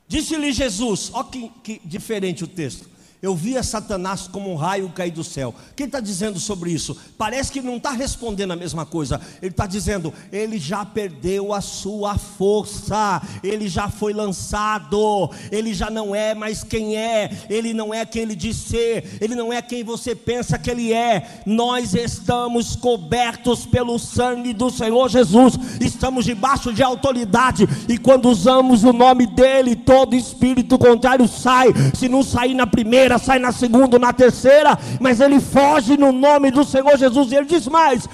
Disse-lhe 0.06 0.52
Jesus, 0.52 1.10
olha 1.12 1.28
que, 1.28 1.48
que 1.62 1.80
diferente 1.84 2.44
o 2.44 2.46
texto. 2.46 2.88
Eu 3.20 3.34
via 3.34 3.64
Satanás 3.64 4.28
como 4.28 4.52
um 4.52 4.54
raio 4.54 4.88
cair 4.90 5.10
do 5.10 5.24
céu. 5.24 5.52
Quem 5.74 5.86
está 5.86 5.98
dizendo 5.98 6.38
sobre 6.38 6.70
isso? 6.70 6.96
Parece 7.16 7.50
que 7.50 7.60
não 7.60 7.76
está 7.76 7.90
respondendo 7.90 8.52
a 8.52 8.56
mesma 8.56 8.86
coisa. 8.86 9.20
Ele 9.42 9.50
está 9.50 9.66
dizendo, 9.66 10.14
ele 10.30 10.56
já 10.56 10.84
perdeu 10.84 11.52
a 11.52 11.60
sua 11.60 12.16
força, 12.16 13.20
ele 13.42 13.68
já 13.68 13.88
foi 13.88 14.12
lançado, 14.12 15.30
ele 15.50 15.74
já 15.74 15.90
não 15.90 16.14
é 16.14 16.32
mais 16.32 16.62
quem 16.62 16.96
é, 16.96 17.30
ele 17.50 17.74
não 17.74 17.92
é 17.92 18.06
quem 18.06 18.22
ele 18.22 18.36
diz 18.36 18.56
ser, 18.56 19.18
ele 19.20 19.34
não 19.34 19.52
é 19.52 19.60
quem 19.60 19.82
você 19.82 20.14
pensa 20.14 20.56
que 20.56 20.70
ele 20.70 20.92
é. 20.92 21.42
Nós 21.44 21.94
estamos 21.94 22.76
cobertos 22.76 23.66
pelo 23.66 23.98
sangue 23.98 24.52
do 24.52 24.70
Senhor 24.70 25.08
Jesus, 25.08 25.58
estamos 25.80 26.24
debaixo 26.24 26.72
de 26.72 26.84
autoridade, 26.84 27.68
e 27.88 27.98
quando 27.98 28.28
usamos 28.28 28.84
o 28.84 28.92
nome 28.92 29.26
dele, 29.26 29.74
todo 29.74 30.14
espírito 30.14 30.78
contrário 30.78 31.26
sai. 31.26 31.68
Se 31.94 32.08
não 32.08 32.22
sair 32.22 32.54
na 32.54 32.66
primeira, 32.66 33.07
primeira, 33.08 33.18
sai 33.18 33.38
na 33.38 33.52
segunda, 33.52 33.98
na 33.98 34.12
terceira, 34.12 34.78
mas 35.00 35.20
ele 35.20 35.40
foge 35.40 35.96
no 35.96 36.12
nome 36.12 36.50
do 36.50 36.64
Senhor 36.64 36.96
Jesus. 36.98 37.32
E 37.32 37.36
ele 37.36 37.46
diz 37.46 37.66
mais: 37.66 38.06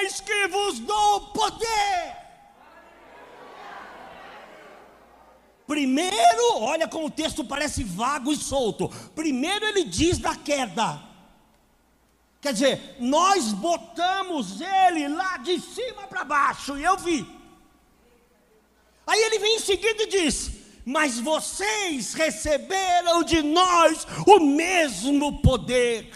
Eis 0.00 0.20
que 0.20 0.48
vos 0.48 0.78
dou 0.78 1.20
poder. 1.32 2.16
Primeiro, 5.66 6.60
olha 6.60 6.88
como 6.88 7.06
o 7.06 7.10
texto 7.10 7.44
parece 7.44 7.84
vago 7.84 8.32
e 8.32 8.36
solto. 8.36 8.88
Primeiro 9.14 9.66
ele 9.66 9.84
diz 9.84 10.18
da 10.18 10.34
queda. 10.34 11.00
Quer 12.40 12.52
dizer, 12.52 12.96
nós 13.00 13.52
botamos 13.52 14.60
ele 14.60 15.08
lá 15.08 15.38
de 15.38 15.60
cima 15.60 16.06
para 16.06 16.24
baixo, 16.24 16.78
e 16.78 16.84
eu 16.84 16.96
vi. 16.96 17.26
Aí 19.04 19.20
ele 19.20 19.38
vem 19.40 19.56
em 19.56 19.60
seguida 19.60 20.04
e 20.04 20.06
diz: 20.06 20.57
mas 20.88 21.20
vocês 21.20 22.14
receberam 22.14 23.22
de 23.22 23.42
nós 23.42 24.06
o 24.26 24.40
mesmo 24.40 25.42
poder 25.42 26.10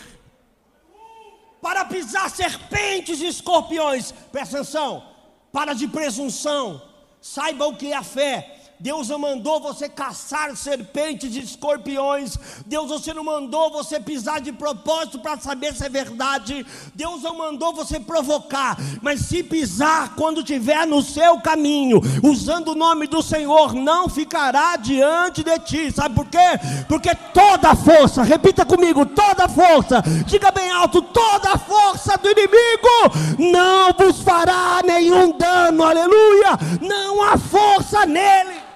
para 1.60 1.84
pisar 1.84 2.30
serpentes 2.30 3.20
e 3.20 3.26
escorpiões. 3.26 4.12
Presta 4.32 4.56
atenção, 4.56 5.06
para 5.52 5.74
de 5.74 5.86
presunção, 5.86 6.80
saiba 7.20 7.66
o 7.66 7.76
que 7.76 7.92
é 7.92 7.96
a 7.96 8.02
fé. 8.02 8.61
Deus 8.82 9.10
não 9.10 9.18
mandou 9.20 9.60
você 9.60 9.88
caçar 9.88 10.56
serpentes 10.56 11.36
e 11.36 11.38
escorpiões. 11.38 12.36
Deus 12.66 12.88
você 12.88 13.14
não 13.14 13.22
mandou 13.22 13.70
você 13.70 14.00
pisar 14.00 14.40
de 14.40 14.50
propósito 14.50 15.20
para 15.20 15.38
saber 15.38 15.72
se 15.72 15.86
é 15.86 15.88
verdade. 15.88 16.66
Deus 16.92 17.22
não 17.22 17.38
mandou 17.38 17.72
você 17.72 18.00
provocar. 18.00 18.76
Mas 19.00 19.20
se 19.20 19.44
pisar 19.44 20.16
quando 20.16 20.40
estiver 20.40 20.84
no 20.84 21.00
seu 21.00 21.40
caminho, 21.40 22.00
usando 22.24 22.72
o 22.72 22.74
nome 22.74 23.06
do 23.06 23.22
Senhor, 23.22 23.72
não 23.72 24.08
ficará 24.08 24.74
diante 24.74 25.44
de 25.44 25.56
ti. 25.60 25.92
Sabe 25.92 26.16
por 26.16 26.26
quê? 26.26 26.58
Porque 26.88 27.14
toda 27.32 27.76
força, 27.76 28.24
repita 28.24 28.66
comigo, 28.66 29.06
toda 29.06 29.48
força, 29.48 30.02
diga 30.26 30.50
bem 30.50 30.68
alto, 30.72 31.00
toda 31.00 31.56
força 31.56 32.18
do 32.18 32.28
inimigo 32.28 33.52
não 33.52 33.92
vos 33.92 34.20
fará 34.22 34.80
nenhum 34.84 35.38
dano. 35.38 35.84
Aleluia! 35.84 36.58
Não 36.80 37.22
há 37.22 37.38
força 37.38 38.04
nele. 38.04 38.71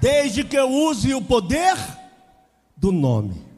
Desde 0.00 0.42
que 0.42 0.56
eu 0.56 0.68
use 0.68 1.14
o 1.14 1.22
poder 1.22 1.76
do 2.76 2.90
nome. 2.90 3.50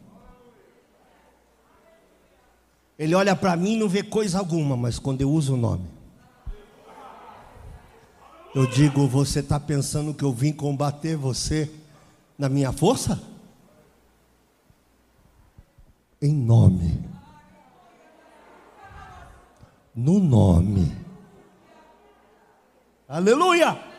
Ele 2.98 3.14
olha 3.14 3.34
para 3.34 3.56
mim 3.56 3.74
e 3.74 3.78
não 3.78 3.88
vê 3.88 4.02
coisa 4.02 4.38
alguma, 4.38 4.76
mas 4.76 4.98
quando 4.98 5.22
eu 5.22 5.30
uso 5.30 5.54
o 5.54 5.56
nome, 5.56 5.88
eu 8.54 8.66
digo: 8.66 9.06
Você 9.08 9.40
está 9.40 9.58
pensando 9.58 10.12
que 10.12 10.24
eu 10.24 10.32
vim 10.32 10.52
combater 10.52 11.16
você 11.16 11.70
na 12.36 12.48
minha 12.48 12.72
força? 12.72 13.20
Em 16.20 16.32
nome, 16.32 17.02
no 19.94 20.20
nome, 20.20 20.96
aleluia. 23.08 23.91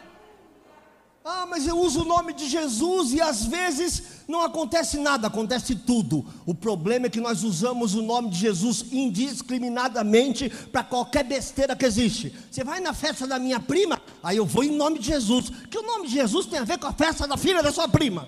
Ah, 1.26 1.46
mas 1.50 1.66
eu 1.66 1.80
uso 1.80 2.02
o 2.02 2.06
nome 2.06 2.34
de 2.34 2.50
Jesus 2.50 3.14
e 3.14 3.22
às 3.22 3.46
vezes 3.46 4.04
não 4.28 4.42
acontece 4.42 4.98
nada, 4.98 5.28
acontece 5.28 5.74
tudo. 5.74 6.26
O 6.46 6.54
problema 6.54 7.06
é 7.06 7.10
que 7.10 7.22
nós 7.22 7.44
usamos 7.44 7.96
o 7.96 8.02
nome 8.02 8.30
de 8.30 8.40
Jesus 8.40 8.86
indiscriminadamente 8.92 10.50
para 10.50 10.84
qualquer 10.84 11.24
besteira 11.24 11.78
que 11.78 11.86
existe. 11.86 12.36
Você 12.52 12.62
vai 12.62 12.82
na 12.82 12.94
festa 12.94 13.26
da 13.26 13.40
minha 13.40 13.58
prima, 13.58 14.02
aí 14.22 14.36
eu 14.36 14.46
vou 14.46 14.66
em 14.66 14.76
nome 14.76 15.00
de 15.00 15.08
Jesus. 15.08 15.50
Que 15.72 15.78
o 15.78 15.84
nome 15.84 16.08
de 16.08 16.14
Jesus 16.14 16.46
tem 16.46 16.60
a 16.60 16.66
ver 16.66 16.78
com 16.78 16.88
a 16.88 16.94
festa 16.94 17.26
da 17.26 17.38
filha 17.38 17.64
da 17.64 17.72
sua 17.72 17.88
prima. 17.88 18.28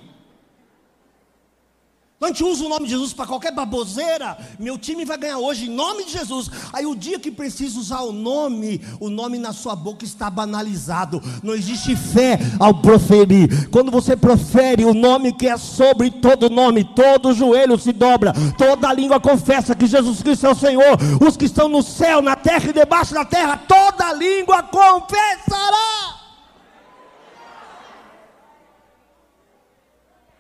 Então 2.18 2.30
a 2.30 2.32
gente 2.32 2.46
usa 2.46 2.64
o 2.64 2.70
nome 2.70 2.86
de 2.86 2.92
Jesus 2.92 3.12
para 3.12 3.28
qualquer 3.28 3.52
baboseira. 3.52 4.38
Meu 4.58 4.78
time 4.78 5.04
vai 5.04 5.18
ganhar 5.18 5.38
hoje 5.38 5.66
em 5.66 5.70
nome 5.70 6.06
de 6.06 6.14
Jesus. 6.14 6.50
Aí 6.72 6.86
o 6.86 6.96
dia 6.96 7.20
que 7.20 7.30
precisa 7.30 7.78
usar 7.78 8.02
o 8.02 8.14
nome, 8.14 8.80
o 9.02 9.10
nome 9.10 9.38
na 9.38 9.52
sua 9.52 9.76
boca 9.76 10.06
está 10.06 10.30
banalizado. 10.30 11.22
Não 11.44 11.54
existe 11.54 11.94
fé 11.94 12.40
ao 12.58 12.76
proferir. 12.76 13.70
Quando 13.70 13.92
você 13.92 14.16
profere 14.16 14.86
o 14.86 14.94
nome 14.94 15.34
que 15.34 15.46
é 15.46 15.58
sobre 15.58 16.10
todo 16.10 16.50
nome, 16.50 16.86
todo 16.86 17.34
joelho 17.34 17.78
se 17.78 17.92
dobra, 17.92 18.32
toda 18.58 18.94
língua 18.94 19.20
confessa 19.20 19.76
que 19.76 19.86
Jesus 19.86 20.24
Cristo 20.24 20.48
é 20.48 20.52
o 20.52 20.56
Senhor. 20.56 20.98
Os 21.20 21.36
que 21.36 21.44
estão 21.44 21.68
no 21.68 21.84
céu, 21.84 22.22
na 22.22 22.38
terra 22.38 22.70
e 22.70 22.74
debaixo 22.74 23.14
da 23.14 23.26
terra, 23.26 23.58
toda 23.68 24.14
língua 24.14 24.64
confessará. 24.64 26.15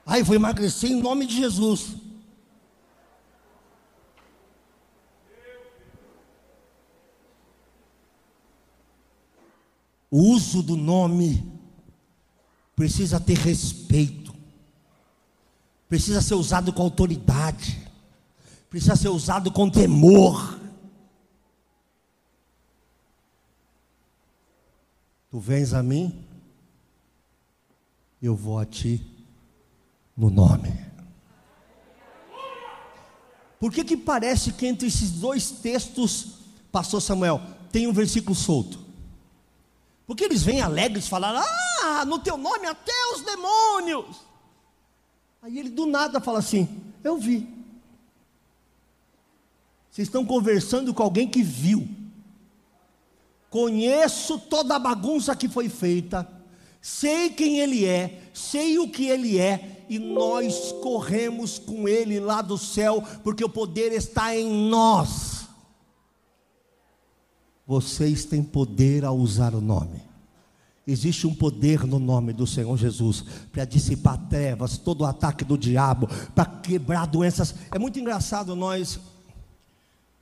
Aí 0.06 0.22
vou 0.22 0.36
emagrecer 0.36 0.92
em 0.92 1.02
nome 1.02 1.26
de 1.26 1.36
Jesus. 1.36 1.96
O 10.12 10.20
uso 10.20 10.62
do 10.62 10.78
nome 10.78 11.44
precisa 12.76 13.20
ter 13.20 13.38
respeito, 13.38 14.34
precisa 15.90 16.22
ser 16.22 16.36
usado 16.36 16.72
com 16.72 16.84
autoridade, 16.84 17.90
precisa 18.70 18.96
ser 18.96 19.10
usado 19.10 19.52
com 19.52 19.70
temor. 19.70 20.60
Tu 25.32 25.40
vens 25.40 25.74
a 25.74 25.82
mim, 25.82 26.24
eu 28.22 28.36
vou 28.36 28.60
a 28.60 28.66
ti 28.66 29.15
no 30.16 30.30
nome. 30.30 30.86
Por 33.60 33.72
que, 33.72 33.84
que 33.84 33.98
parece 33.98 34.54
que 34.54 34.68
entre 34.68 34.88
esses 34.88 35.12
dois 35.12 35.50
textos, 35.50 36.40
pastor 36.72 37.02
Samuel, 37.02 37.42
tem 37.72 37.88
um 37.88 37.94
versículo 37.94 38.36
solto? 38.36 38.80
Porque 40.06 40.24
eles 40.24 40.44
vêm 40.44 40.62
alegres 40.62 41.08
falar: 41.08 41.44
Ah, 41.84 42.06
no 42.06 42.20
teu 42.20 42.38
nome 42.38 42.68
até 42.68 42.94
os 43.14 43.22
demônios. 43.22 44.18
Aí 45.42 45.58
ele 45.58 45.70
do 45.70 45.86
nada 45.86 46.20
fala 46.20 46.40
assim: 46.40 46.68
Eu 47.04 47.18
vi. 47.18 47.48
Vocês 49.90 50.08
estão 50.08 50.26
conversando 50.26 50.94
com 50.94 51.02
alguém 51.02 51.28
que 51.28 51.42
viu. 51.42 51.88
Conheço 53.50 54.38
toda 54.38 54.76
a 54.76 54.80
bagunça 54.80 55.36
que 55.36 55.48
foi 55.48 55.70
feita. 55.70 56.30
Sei 56.82 57.30
quem 57.30 57.60
ele 57.60 57.86
é, 57.86 58.30
sei 58.34 58.78
o 58.78 58.90
que 58.90 59.06
ele 59.06 59.40
é, 59.40 59.75
e 59.90 60.00
nós 60.00 60.72
corremos 60.82 61.60
com 61.60 61.88
Ele 61.88 62.20
lá 62.20 62.42
do 62.42 62.58
céu, 62.58 63.04
porque 63.24 63.44
o 63.44 63.50
poder 63.50 63.92
está 63.92 64.36
em 64.36 64.70
nós. 64.70 65.48
Vocês 67.68 68.26
têm 68.26 68.44
poder 68.44 69.04
a 69.06 69.12
usar 69.12 69.56
o 69.56 69.62
nome. 69.62 70.02
Existe 70.88 71.26
um 71.26 71.34
poder 71.34 71.84
no 71.86 71.98
nome 71.98 72.32
do 72.32 72.46
Senhor 72.46 72.78
Jesus 72.78 73.24
para 73.52 73.66
dissipar 73.66 74.18
trevas, 74.30 74.78
todo 74.78 75.02
o 75.02 75.06
ataque 75.06 75.44
do 75.44 75.58
diabo, 75.58 76.08
para 76.36 76.46
quebrar 76.46 77.08
doenças. 77.08 77.56
É 77.72 77.80
muito 77.80 78.00
engraçado 78.00 78.56
nós. 78.56 79.00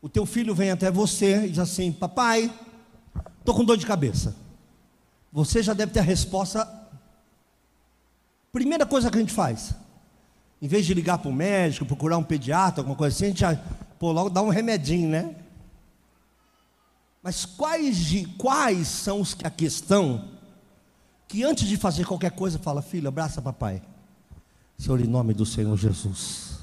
O 0.02 0.08
teu 0.08 0.26
filho 0.26 0.56
vem 0.56 0.72
até 0.72 0.90
você 0.90 1.46
e 1.46 1.50
diz 1.50 1.60
assim: 1.60 1.92
Papai, 1.92 2.54
estou 3.40 3.54
com 3.54 3.66
dor 3.66 3.78
de 3.78 3.86
cabeça. 3.86 4.36
Você 5.34 5.62
já 5.62 5.74
deve 5.74 5.92
ter 5.92 6.00
a 6.00 6.04
resposta 6.04 6.83
Primeira 8.54 8.86
coisa 8.86 9.10
que 9.10 9.18
a 9.18 9.20
gente 9.20 9.34
faz, 9.34 9.74
em 10.62 10.68
vez 10.68 10.86
de 10.86 10.94
ligar 10.94 11.18
para 11.18 11.28
o 11.28 11.34
médico, 11.34 11.88
procurar 11.88 12.20
um 12.20 12.24
pediatra, 12.24 12.82
alguma 12.82 12.96
coisa 12.96 13.16
assim, 13.16 13.26
a 13.26 13.28
gente 13.30 13.40
já, 13.40 13.56
pô, 13.98 14.12
logo 14.12 14.30
dá 14.30 14.44
um 14.44 14.50
remedinho, 14.50 15.10
né? 15.10 15.36
Mas 17.24 17.46
quais, 17.46 18.14
quais 18.38 18.88
são 18.88 19.22
os 19.22 19.34
que 19.34 19.48
a 19.48 19.50
questão 19.50 20.30
que 21.28 21.44
antes 21.44 21.68
de 21.68 21.78
fazer 21.78 22.06
qualquer 22.06 22.30
coisa 22.30 22.60
fala, 22.60 22.84
filho, 22.84 23.08
abraça 23.08 23.42
papai. 23.42 23.82
Senhor, 24.78 25.02
em 25.02 25.08
nome 25.08 25.34
do 25.34 25.48
Senhor 25.48 25.76
Jesus, 25.76 26.60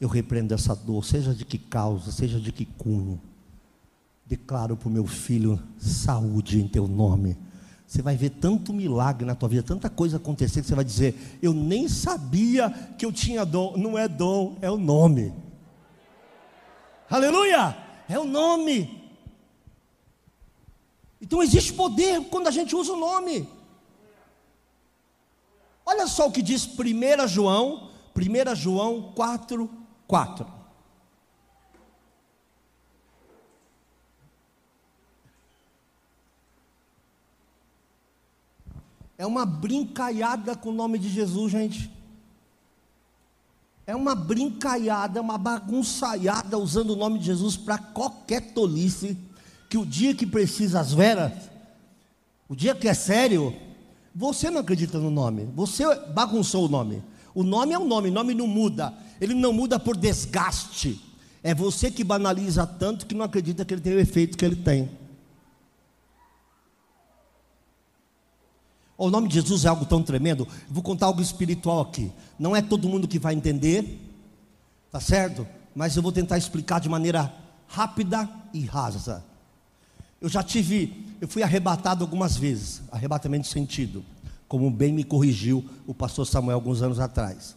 eu 0.00 0.08
repreendo 0.08 0.54
essa 0.54 0.72
dor, 0.72 1.04
seja 1.04 1.34
de 1.34 1.44
que 1.44 1.58
causa, 1.58 2.12
seja 2.12 2.38
de 2.38 2.52
que 2.52 2.64
cunho. 2.64 3.20
Declaro 4.24 4.76
para 4.76 4.88
o 4.88 4.92
meu 4.92 5.04
filho 5.04 5.60
saúde 5.78 6.60
em 6.60 6.68
teu 6.68 6.86
nome 6.86 7.36
você 7.92 8.00
vai 8.00 8.16
ver 8.16 8.30
tanto 8.30 8.72
milagre 8.72 9.26
na 9.26 9.34
tua 9.34 9.50
vida, 9.50 9.62
tanta 9.62 9.90
coisa 9.90 10.16
acontecer 10.16 10.62
que 10.62 10.66
você 10.66 10.74
vai 10.74 10.84
dizer: 10.84 11.38
Eu 11.42 11.52
nem 11.52 11.86
sabia 11.88 12.70
que 12.96 13.04
eu 13.04 13.12
tinha 13.12 13.44
dom. 13.44 13.76
Não 13.76 13.98
é 13.98 14.08
dom, 14.08 14.56
é 14.62 14.70
o 14.70 14.78
nome. 14.78 15.34
Aleluia! 17.10 17.76
É 18.08 18.18
o 18.18 18.24
nome. 18.24 19.12
Então 21.20 21.42
existe 21.42 21.74
poder 21.74 22.22
quando 22.30 22.46
a 22.46 22.50
gente 22.50 22.74
usa 22.74 22.94
o 22.94 22.98
nome. 22.98 23.46
Olha 25.84 26.06
só 26.06 26.28
o 26.28 26.32
que 26.32 26.40
diz 26.40 26.66
1 26.66 27.28
João, 27.28 27.90
1 28.16 28.54
João 28.54 29.12
4, 29.14 29.68
4. 30.06 30.61
É 39.22 39.26
uma 39.26 39.46
brincalhada 39.46 40.56
com 40.56 40.70
o 40.70 40.72
nome 40.72 40.98
de 40.98 41.08
Jesus, 41.08 41.52
gente. 41.52 41.88
É 43.86 43.94
uma 43.94 44.16
brincalhada, 44.16 45.20
uma 45.20 45.38
bagunçaiada 45.38 46.58
usando 46.58 46.90
o 46.90 46.96
nome 46.96 47.20
de 47.20 47.26
Jesus 47.26 47.56
para 47.56 47.78
qualquer 47.78 48.52
tolice. 48.52 49.16
Que 49.70 49.78
o 49.78 49.86
dia 49.86 50.12
que 50.12 50.26
precisa 50.26 50.80
as 50.80 50.92
veras, 50.92 51.34
o 52.48 52.56
dia 52.56 52.74
que 52.74 52.88
é 52.88 52.94
sério, 52.94 53.54
você 54.12 54.50
não 54.50 54.60
acredita 54.60 54.98
no 54.98 55.08
nome, 55.08 55.48
você 55.54 55.84
bagunçou 56.06 56.66
o 56.66 56.68
nome. 56.68 57.00
O 57.32 57.44
nome 57.44 57.74
é 57.74 57.78
o 57.78 57.86
nome, 57.86 58.08
o 58.08 58.12
nome 58.12 58.34
não 58.34 58.48
muda, 58.48 58.92
ele 59.20 59.34
não 59.34 59.52
muda 59.52 59.78
por 59.78 59.96
desgaste. 59.96 61.00
É 61.44 61.54
você 61.54 61.92
que 61.92 62.02
banaliza 62.02 62.66
tanto 62.66 63.06
que 63.06 63.14
não 63.14 63.24
acredita 63.24 63.64
que 63.64 63.72
ele 63.72 63.82
tem 63.82 63.94
o 63.94 64.00
efeito 64.00 64.36
que 64.36 64.44
ele 64.44 64.56
tem. 64.56 64.90
O 69.02 69.10
nome 69.10 69.26
de 69.26 69.34
Jesus 69.34 69.64
é 69.64 69.68
algo 69.68 69.84
tão 69.84 70.00
tremendo. 70.00 70.46
Vou 70.68 70.80
contar 70.80 71.06
algo 71.06 71.20
espiritual 71.20 71.80
aqui. 71.80 72.12
Não 72.38 72.54
é 72.54 72.62
todo 72.62 72.88
mundo 72.88 73.08
que 73.08 73.18
vai 73.18 73.34
entender. 73.34 73.98
Tá 74.92 75.00
certo? 75.00 75.44
Mas 75.74 75.96
eu 75.96 76.02
vou 76.04 76.12
tentar 76.12 76.38
explicar 76.38 76.80
de 76.80 76.88
maneira 76.88 77.34
rápida 77.66 78.30
e 78.54 78.64
rasa. 78.64 79.24
Eu 80.20 80.28
já 80.28 80.40
tive, 80.40 81.16
eu 81.20 81.26
fui 81.26 81.42
arrebatado 81.42 82.04
algumas 82.04 82.36
vezes, 82.36 82.80
arrebatamento 82.92 83.42
de 83.42 83.52
sentido, 83.52 84.04
como 84.46 84.70
bem 84.70 84.92
me 84.92 85.02
corrigiu 85.02 85.68
o 85.84 85.92
pastor 85.92 86.24
Samuel 86.24 86.54
alguns 86.54 86.80
anos 86.80 87.00
atrás. 87.00 87.56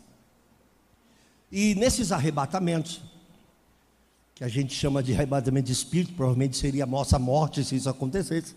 E 1.51 1.75
nesses 1.75 2.11
arrebatamentos, 2.11 3.01
que 4.33 4.43
a 4.43 4.47
gente 4.47 4.73
chama 4.73 5.03
de 5.03 5.13
arrebatamento 5.13 5.67
de 5.67 5.73
espírito, 5.73 6.15
provavelmente 6.15 6.57
seria 6.57 6.85
a 6.85 6.87
nossa 6.87 7.19
morte 7.19 7.63
se 7.63 7.75
isso 7.75 7.87
acontecesse. 7.87 8.55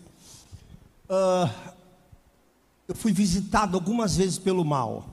Uh, 1.07 1.77
eu 2.89 2.95
fui 2.95 3.13
visitado 3.13 3.77
algumas 3.77 4.17
vezes 4.17 4.39
pelo 4.39 4.65
mal. 4.65 5.05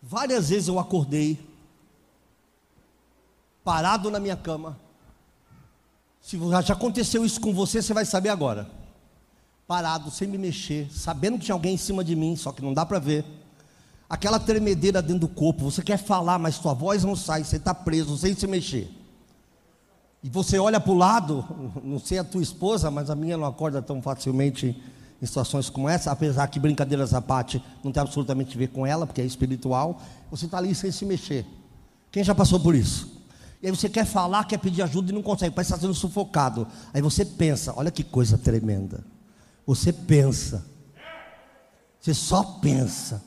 Várias 0.00 0.50
vezes 0.50 0.68
eu 0.68 0.78
acordei, 0.78 1.36
parado 3.64 4.08
na 4.08 4.20
minha 4.20 4.36
cama. 4.36 4.78
Se 6.22 6.38
já 6.62 6.74
aconteceu 6.74 7.24
isso 7.24 7.40
com 7.40 7.52
você, 7.52 7.82
você 7.82 7.92
vai 7.92 8.04
saber 8.04 8.28
agora. 8.28 8.70
Parado, 9.66 10.12
sem 10.12 10.28
me 10.28 10.38
mexer, 10.38 10.88
sabendo 10.92 11.38
que 11.38 11.46
tinha 11.46 11.56
alguém 11.56 11.74
em 11.74 11.78
cima 11.78 12.04
de 12.04 12.14
mim, 12.14 12.36
só 12.36 12.52
que 12.52 12.62
não 12.62 12.72
dá 12.72 12.86
para 12.86 13.00
ver. 13.00 13.24
Aquela 14.08 14.38
tremedeira 14.38 15.02
dentro 15.02 15.26
do 15.26 15.28
corpo, 15.28 15.68
você 15.68 15.82
quer 15.82 15.98
falar, 15.98 16.38
mas 16.38 16.54
sua 16.54 16.72
voz 16.72 17.02
não 17.02 17.16
sai, 17.16 17.42
você 17.42 17.56
está 17.56 17.74
preso, 17.74 18.16
sem 18.16 18.32
se 18.32 18.46
mexer. 18.46 18.88
E 20.22 20.30
você 20.30 20.56
olha 20.56 20.78
para 20.78 20.92
o 20.92 20.96
lado, 20.96 21.44
não 21.82 21.98
sei 21.98 22.20
a 22.20 22.24
tua 22.24 22.42
esposa, 22.42 22.92
mas 22.92 23.10
a 23.10 23.16
minha 23.16 23.36
não 23.36 23.44
acorda 23.44 23.82
tão 23.82 24.00
facilmente 24.00 24.80
em 25.20 25.26
situações 25.26 25.70
como 25.70 25.88
essa, 25.88 26.10
apesar 26.10 26.46
que 26.48 26.60
brincadeiras 26.60 27.14
à 27.14 27.22
parte 27.22 27.62
não 27.82 27.90
tem 27.90 28.00
absolutamente 28.00 28.54
a 28.54 28.58
ver 28.58 28.68
com 28.68 28.86
ela, 28.86 29.06
porque 29.06 29.20
é 29.20 29.24
espiritual. 29.24 30.00
Você 30.30 30.46
está 30.46 30.58
ali 30.58 30.74
sem 30.74 30.90
se 30.92 31.04
mexer. 31.04 31.46
Quem 32.10 32.22
já 32.22 32.34
passou 32.34 32.60
por 32.60 32.74
isso? 32.74 33.16
E 33.62 33.66
aí 33.66 33.74
você 33.74 33.88
quer 33.88 34.04
falar, 34.04 34.44
quer 34.44 34.58
pedir 34.58 34.82
ajuda 34.82 35.10
e 35.10 35.14
não 35.14 35.22
consegue, 35.22 35.54
parece 35.54 35.72
estar 35.72 35.80
sendo 35.80 35.94
sufocado. 35.94 36.68
Aí 36.92 37.00
você 37.00 37.24
pensa, 37.24 37.72
olha 37.76 37.90
que 37.90 38.04
coisa 38.04 38.36
tremenda. 38.36 39.04
Você 39.66 39.92
pensa. 39.92 40.64
Você 42.00 42.14
só 42.14 42.42
pensa. 42.60 43.22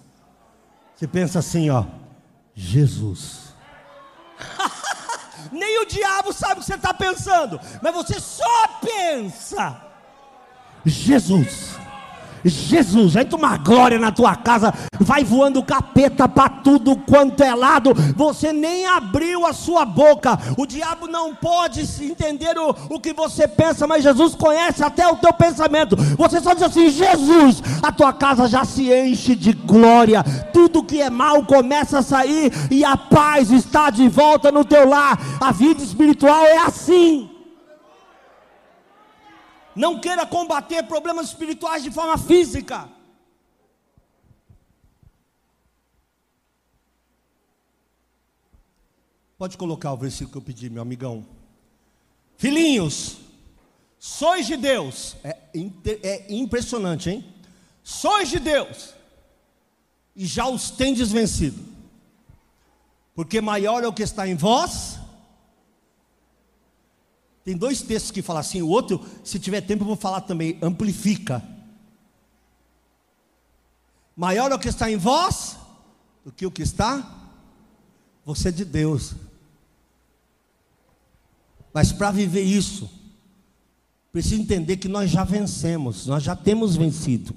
Você 0.95 1.07
pensa 1.07 1.39
assim, 1.39 1.69
ó, 1.69 1.85
Jesus. 2.53 3.49
Nem 5.51 5.81
o 5.81 5.85
diabo 5.85 6.31
sabe 6.31 6.53
o 6.53 6.57
que 6.57 6.65
você 6.65 6.75
está 6.75 6.93
pensando, 6.93 7.59
mas 7.81 7.93
você 7.93 8.19
só 8.19 8.67
pensa. 8.79 9.88
Jesus. 10.85 11.79
Jesus, 12.45 13.15
entra 13.15 13.37
uma 13.37 13.57
glória 13.57 13.99
na 13.99 14.11
tua 14.11 14.35
casa, 14.35 14.73
vai 14.99 15.23
voando 15.23 15.63
capeta 15.63 16.27
para 16.27 16.49
tudo 16.49 16.95
quanto 16.95 17.43
é 17.43 17.53
lado, 17.53 17.93
você 18.15 18.53
nem 18.53 18.85
abriu 18.85 19.45
a 19.45 19.53
sua 19.53 19.85
boca, 19.85 20.39
o 20.57 20.65
diabo 20.65 21.07
não 21.07 21.35
pode 21.35 21.81
entender 22.03 22.57
o, 22.57 22.75
o 22.89 22.99
que 22.99 23.13
você 23.13 23.47
pensa, 23.47 23.85
mas 23.85 24.03
Jesus 24.03 24.35
conhece 24.35 24.83
até 24.83 25.07
o 25.07 25.17
teu 25.17 25.33
pensamento, 25.33 25.95
você 26.17 26.39
só 26.39 26.53
diz 26.53 26.63
assim: 26.63 26.89
Jesus, 26.89 27.61
a 27.83 27.91
tua 27.91 28.13
casa 28.13 28.47
já 28.47 28.63
se 28.63 28.91
enche 28.91 29.35
de 29.35 29.51
glória, 29.51 30.23
tudo 30.53 30.83
que 30.83 31.01
é 31.01 31.09
mal 31.09 31.43
começa 31.43 31.99
a 31.99 32.03
sair, 32.03 32.51
e 32.71 32.85
a 32.85 32.95
paz 32.95 33.51
está 33.51 33.89
de 33.89 34.07
volta 34.07 34.51
no 34.51 34.63
teu 34.63 34.87
lar, 34.87 35.19
a 35.41 35.51
vida 35.51 35.83
espiritual 35.83 36.45
é 36.45 36.59
assim. 36.59 37.29
Não 39.79 39.97
queira 39.97 40.25
combater 40.25 40.83
problemas 40.83 41.27
espirituais 41.27 41.81
de 41.81 41.89
forma 41.89 42.17
física. 42.17 42.89
Pode 49.37 49.55
colocar 49.55 49.93
o 49.93 49.95
versículo 49.95 50.31
que 50.33 50.37
eu 50.37 50.41
pedi, 50.41 50.69
meu 50.69 50.81
amigão. 50.81 51.25
Filhinhos, 52.35 53.19
sois 53.97 54.45
de 54.47 54.57
Deus. 54.57 55.15
É, 55.23 55.37
é 56.03 56.25
impressionante, 56.27 57.09
hein? 57.09 57.33
Sois 57.81 58.27
de 58.27 58.39
Deus. 58.39 58.93
E 60.13 60.25
já 60.25 60.45
os 60.45 60.71
tendes 60.71 61.09
vencido. 61.09 61.63
Porque 63.15 63.39
maior 63.39 63.81
é 63.81 63.87
o 63.87 63.93
que 63.93 64.03
está 64.03 64.27
em 64.27 64.35
vós 64.35 64.98
tem 67.49 67.57
dois 67.57 67.81
textos 67.81 68.11
que 68.11 68.21
falam 68.21 68.41
assim, 68.41 68.61
o 68.61 68.67
outro, 68.67 69.03
se 69.23 69.39
tiver 69.39 69.61
tempo, 69.61 69.81
eu 69.81 69.87
vou 69.87 69.95
falar 69.95 70.21
também, 70.21 70.59
amplifica. 70.61 71.43
Maior 74.15 74.51
é 74.51 74.53
o 74.53 74.59
que 74.59 74.69
está 74.69 74.91
em 74.91 74.97
vós 74.97 75.57
do 76.23 76.31
que 76.31 76.45
o 76.45 76.51
que 76.51 76.61
está 76.61 77.25
você 78.23 78.49
é 78.49 78.51
de 78.51 78.63
Deus. 78.63 79.15
Mas 81.73 81.91
para 81.91 82.11
viver 82.11 82.43
isso, 82.43 82.87
precisa 84.11 84.39
entender 84.39 84.77
que 84.77 84.87
nós 84.87 85.09
já 85.09 85.23
vencemos, 85.23 86.05
nós 86.05 86.21
já 86.21 86.35
temos 86.35 86.75
vencido. 86.75 87.33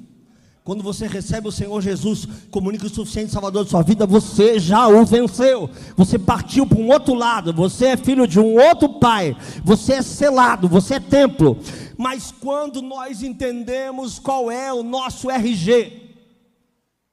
Quando 0.65 0.83
você 0.83 1.09
recebe 1.09 1.49
o 1.49 1.53
Senhor 1.53 1.81
Jesus 1.81 2.27
como 2.51 2.69
único 2.69 2.87
e 2.87 2.89
suficiente 2.89 3.33
Salvador 3.33 3.65
de 3.65 3.71
sua 3.71 3.83
vida, 3.83 4.07
você 4.07 4.61
já 4.61 4.87
o 4.87 5.05
venceu. 5.05 5.69
Você 5.97 6.21
partiu 6.21 6.65
para 6.65 6.79
um 6.79 6.89
outro 6.89 7.15
lado. 7.15 7.53
Você 7.53 7.87
é 7.87 7.97
filho 7.97 8.29
de 8.29 8.39
um 8.39 8.55
outro 8.55 8.89
pai. 9.01 9.37
Você 9.65 9.95
é 9.95 10.03
selado. 10.03 10.69
Você 10.69 10.95
é 10.95 11.01
templo. 11.01 11.59
Mas 11.99 12.31
quando 12.31 12.81
nós 12.81 13.23
entendemos 13.23 14.21
qual 14.21 14.53
é 14.53 14.73
o 14.73 14.85
nosso 14.85 15.29
RG, 15.29 16.01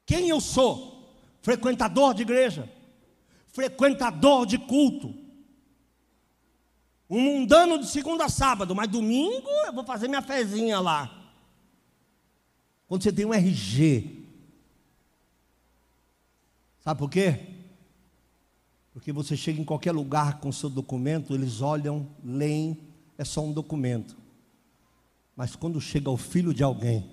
quem 0.05 0.29
eu 0.29 0.39
sou? 0.39 1.09
Frequentador 1.41 2.13
de 2.13 2.21
igreja, 2.21 2.69
frequentador 3.47 4.45
de 4.45 4.57
culto, 4.57 5.13
um 7.09 7.19
mundano 7.19 7.79
de 7.79 7.87
segunda 7.87 8.25
a 8.25 8.29
sábado, 8.29 8.75
mas 8.75 8.87
domingo 8.87 9.49
eu 9.65 9.73
vou 9.73 9.83
fazer 9.83 10.07
minha 10.07 10.21
fezinha 10.21 10.79
lá. 10.79 11.18
Quando 12.89 13.03
você 13.03 13.13
tem 13.13 13.23
um 13.23 13.33
RG. 13.33 14.25
Sabe 16.83 16.97
por 16.97 17.09
quê? 17.09 17.39
Porque 18.91 19.13
você 19.13 19.37
chega 19.37 19.61
em 19.61 19.63
qualquer 19.63 19.91
lugar 19.91 20.39
com 20.39 20.51
seu 20.51 20.71
documento, 20.71 21.35
eles 21.35 21.61
olham, 21.61 22.07
leem, 22.23 22.79
é 23.15 23.23
só 23.23 23.45
um 23.45 23.53
documento. 23.53 24.17
Mas 25.35 25.55
quando 25.55 25.79
chega 25.79 26.09
o 26.09 26.17
filho 26.17 26.51
de 26.51 26.63
alguém 26.63 27.07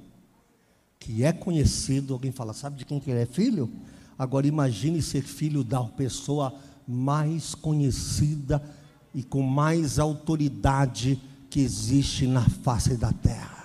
que 0.98 1.22
é 1.22 1.32
conhecido, 1.32 2.14
alguém 2.14 2.32
fala: 2.32 2.54
"Sabe 2.54 2.78
de 2.78 2.86
quem 2.86 2.98
que 2.98 3.10
ele 3.10 3.20
é 3.20 3.26
filho?" 3.26 3.70
Agora 4.18 4.46
imagine 4.46 5.02
ser 5.02 5.22
filho 5.22 5.62
da 5.62 5.84
pessoa 5.84 6.58
mais 6.88 7.54
conhecida 7.54 8.62
e 9.12 9.22
com 9.22 9.42
mais 9.42 9.98
autoridade 9.98 11.20
que 11.50 11.60
existe 11.60 12.26
na 12.26 12.48
face 12.48 12.96
da 12.96 13.12
terra. 13.12 13.55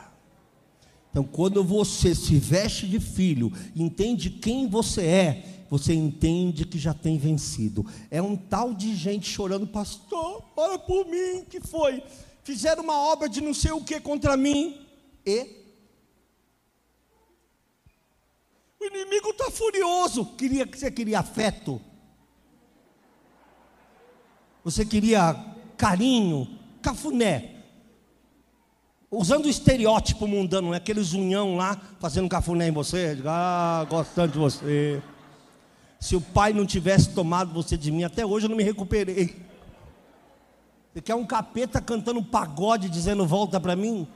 Então, 1.11 1.25
quando 1.25 1.61
você 1.61 2.15
se 2.15 2.37
veste 2.37 2.87
de 2.87 2.97
filho, 2.97 3.51
entende 3.75 4.29
quem 4.29 4.67
você 4.67 5.05
é, 5.05 5.65
você 5.69 5.93
entende 5.93 6.65
que 6.65 6.79
já 6.79 6.93
tem 6.93 7.17
vencido. 7.17 7.85
É 8.09 8.21
um 8.21 8.37
tal 8.37 8.73
de 8.73 8.95
gente 8.95 9.29
chorando, 9.29 9.67
pastor, 9.67 10.41
ora 10.55 10.79
por 10.79 11.05
mim, 11.05 11.43
que 11.49 11.59
foi? 11.59 12.01
Fizeram 12.45 12.83
uma 12.83 12.97
obra 12.97 13.27
de 13.27 13.41
não 13.41 13.53
sei 13.53 13.71
o 13.71 13.83
que 13.83 13.99
contra 13.99 14.37
mim. 14.37 14.85
E 15.25 15.47
o 18.79 18.85
inimigo 18.85 19.31
está 19.31 19.51
furioso. 19.51 20.25
Queria 20.37 20.65
que 20.65 20.79
você 20.79 20.89
queria 20.89 21.19
afeto. 21.19 21.81
Você 24.63 24.85
queria 24.85 25.33
carinho, 25.75 26.47
cafuné 26.81 27.60
usando 29.11 29.45
o 29.45 29.49
estereótipo 29.49 30.25
mundano, 30.25 30.71
né? 30.71 30.77
aquele 30.77 31.01
zunhão 31.03 31.57
lá, 31.57 31.79
fazendo 31.99 32.29
cafuné 32.29 32.69
em 32.69 32.71
você, 32.71 33.21
ah, 33.25 33.85
gostando 33.89 34.31
de 34.31 34.39
você. 34.39 35.03
Se 35.99 36.15
o 36.15 36.21
pai 36.21 36.53
não 36.53 36.65
tivesse 36.65 37.09
tomado 37.09 37.53
você 37.53 37.75
de 37.77 37.91
mim, 37.91 38.05
até 38.05 38.25
hoje 38.25 38.45
eu 38.45 38.49
não 38.49 38.55
me 38.55 38.63
recuperei. 38.63 39.35
Você 40.93 41.01
quer 41.01 41.15
um 41.15 41.25
capeta 41.25 41.81
cantando 41.81 42.23
pagode, 42.23 42.89
dizendo 42.89 43.25
volta 43.27 43.59
para 43.59 43.75
mim? 43.75 44.07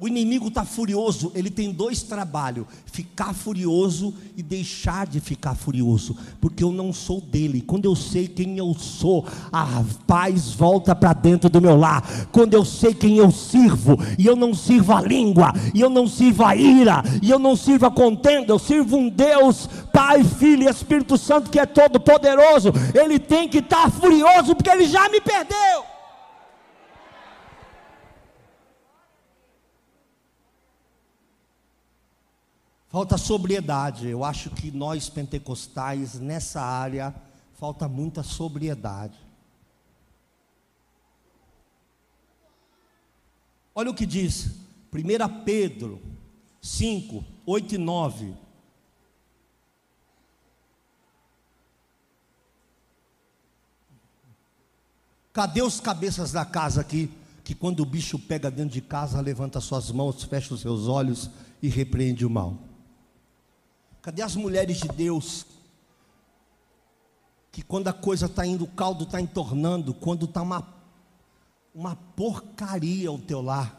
O 0.00 0.08
inimigo 0.08 0.48
está 0.48 0.64
furioso, 0.64 1.30
ele 1.34 1.50
tem 1.50 1.70
dois 1.70 2.02
trabalhos: 2.02 2.64
ficar 2.86 3.34
furioso 3.34 4.14
e 4.34 4.42
deixar 4.42 5.06
de 5.06 5.20
ficar 5.20 5.54
furioso, 5.54 6.16
porque 6.40 6.64
eu 6.64 6.72
não 6.72 6.90
sou 6.90 7.20
dele. 7.20 7.60
Quando 7.60 7.84
eu 7.84 7.94
sei 7.94 8.26
quem 8.26 8.56
eu 8.56 8.74
sou, 8.74 9.26
a 9.52 9.84
paz 10.06 10.54
volta 10.54 10.96
para 10.96 11.12
dentro 11.12 11.50
do 11.50 11.60
meu 11.60 11.76
lar. 11.76 12.02
Quando 12.32 12.54
eu 12.54 12.64
sei 12.64 12.94
quem 12.94 13.18
eu 13.18 13.30
sirvo, 13.30 13.98
e 14.18 14.24
eu 14.24 14.34
não 14.34 14.54
sirvo 14.54 14.94
a 14.94 15.02
língua, 15.02 15.52
e 15.74 15.82
eu 15.82 15.90
não 15.90 16.08
sirvo 16.08 16.44
a 16.46 16.56
ira, 16.56 17.02
e 17.20 17.30
eu 17.30 17.38
não 17.38 17.54
sirvo 17.54 17.84
a 17.84 17.90
contenda, 17.90 18.50
eu 18.50 18.58
sirvo 18.58 18.96
um 18.96 19.10
Deus, 19.10 19.68
Pai, 19.92 20.24
Filho 20.24 20.62
e 20.62 20.70
Espírito 20.70 21.18
Santo 21.18 21.50
que 21.50 21.60
é 21.60 21.66
todo 21.66 22.00
poderoso. 22.00 22.72
Ele 22.94 23.18
tem 23.18 23.46
que 23.46 23.58
estar 23.58 23.84
tá 23.84 23.90
furioso, 23.90 24.56
porque 24.56 24.70
ele 24.70 24.86
já 24.86 25.10
me 25.10 25.20
perdeu. 25.20 25.89
Falta 32.90 33.16
sobriedade. 33.16 34.08
Eu 34.08 34.24
acho 34.24 34.50
que 34.50 34.72
nós 34.72 35.08
pentecostais, 35.08 36.18
nessa 36.18 36.60
área, 36.60 37.14
falta 37.54 37.86
muita 37.86 38.24
sobriedade. 38.24 39.16
Olha 43.72 43.90
o 43.90 43.94
que 43.94 44.04
diz 44.04 44.56
1 44.92 45.44
Pedro 45.44 46.02
5, 46.60 47.24
8 47.46 47.76
e 47.76 47.78
9. 47.78 48.34
Cadê 55.32 55.62
os 55.62 55.78
cabeças 55.78 56.32
da 56.32 56.44
casa 56.44 56.80
aqui? 56.80 57.08
Que 57.44 57.54
quando 57.54 57.80
o 57.80 57.86
bicho 57.86 58.18
pega 58.18 58.50
dentro 58.50 58.74
de 58.74 58.80
casa, 58.80 59.20
levanta 59.20 59.60
suas 59.60 59.92
mãos, 59.92 60.24
fecha 60.24 60.52
os 60.52 60.60
seus 60.60 60.88
olhos 60.88 61.30
e 61.62 61.68
repreende 61.68 62.26
o 62.26 62.30
mal. 62.30 62.69
Cadê 64.02 64.22
as 64.22 64.34
mulheres 64.34 64.78
de 64.78 64.88
Deus? 64.88 65.46
Que 67.52 67.62
quando 67.62 67.88
a 67.88 67.92
coisa 67.92 68.26
está 68.26 68.46
indo, 68.46 68.64
o 68.64 68.68
caldo 68.68 69.04
está 69.04 69.20
entornando, 69.20 69.92
quando 69.92 70.24
está 70.24 70.40
uma, 70.40 70.66
uma 71.74 71.96
porcaria 71.96 73.12
o 73.12 73.18
teu 73.18 73.42
lar, 73.42 73.76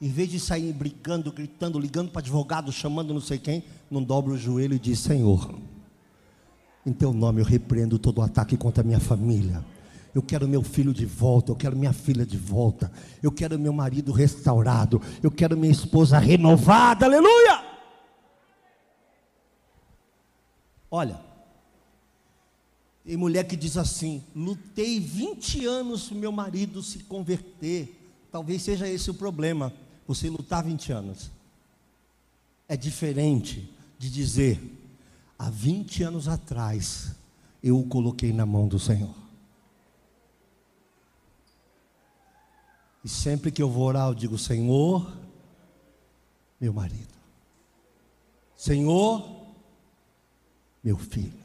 em 0.00 0.08
vez 0.08 0.30
de 0.30 0.40
sair 0.40 0.72
brigando, 0.72 1.30
gritando, 1.30 1.78
ligando 1.78 2.10
para 2.10 2.20
advogado, 2.20 2.72
chamando 2.72 3.12
não 3.12 3.20
sei 3.20 3.38
quem, 3.38 3.62
não 3.90 4.02
dobra 4.02 4.32
o 4.32 4.38
joelho 4.38 4.74
e 4.74 4.78
diz: 4.78 4.98
Senhor, 4.98 5.54
em 6.84 6.92
teu 6.92 7.12
nome 7.12 7.40
eu 7.40 7.44
repreendo 7.44 7.98
todo 7.98 8.18
o 8.18 8.22
ataque 8.22 8.56
contra 8.56 8.82
a 8.82 8.86
minha 8.86 9.00
família. 9.00 9.64
Eu 10.12 10.22
quero 10.22 10.48
meu 10.48 10.62
filho 10.62 10.92
de 10.92 11.06
volta, 11.06 11.52
eu 11.52 11.56
quero 11.56 11.76
minha 11.76 11.92
filha 11.92 12.26
de 12.26 12.36
volta, 12.36 12.90
eu 13.22 13.30
quero 13.30 13.56
meu 13.56 13.72
marido 13.72 14.10
restaurado, 14.10 15.00
eu 15.22 15.30
quero 15.30 15.56
minha 15.56 15.70
esposa 15.70 16.18
renovada, 16.18 17.06
aleluia! 17.06 17.69
Olha, 20.90 21.20
tem 23.04 23.16
mulher 23.16 23.46
que 23.46 23.56
diz 23.56 23.76
assim: 23.76 24.24
lutei 24.34 24.98
20 24.98 25.64
anos 25.64 26.08
para 26.08 26.16
meu 26.16 26.32
marido 26.32 26.82
se 26.82 27.00
converter. 27.00 27.96
Talvez 28.30 28.62
seja 28.62 28.88
esse 28.88 29.10
o 29.10 29.14
problema, 29.14 29.72
você 30.06 30.28
lutar 30.28 30.62
20 30.64 30.92
anos. 30.92 31.30
É 32.68 32.76
diferente 32.76 33.68
de 33.98 34.08
dizer, 34.08 34.60
há 35.38 35.50
20 35.50 36.02
anos 36.04 36.28
atrás, 36.28 37.14
eu 37.62 37.78
o 37.78 37.86
coloquei 37.86 38.32
na 38.32 38.46
mão 38.46 38.68
do 38.68 38.78
Senhor. 38.78 39.14
E 43.02 43.08
sempre 43.08 43.50
que 43.50 43.62
eu 43.62 43.70
vou 43.70 43.84
orar, 43.84 44.08
eu 44.08 44.14
digo: 44.14 44.38
Senhor, 44.38 45.16
meu 46.60 46.72
marido. 46.72 47.18
Senhor, 48.54 49.39
meu 50.82 50.96
filho. 50.96 51.40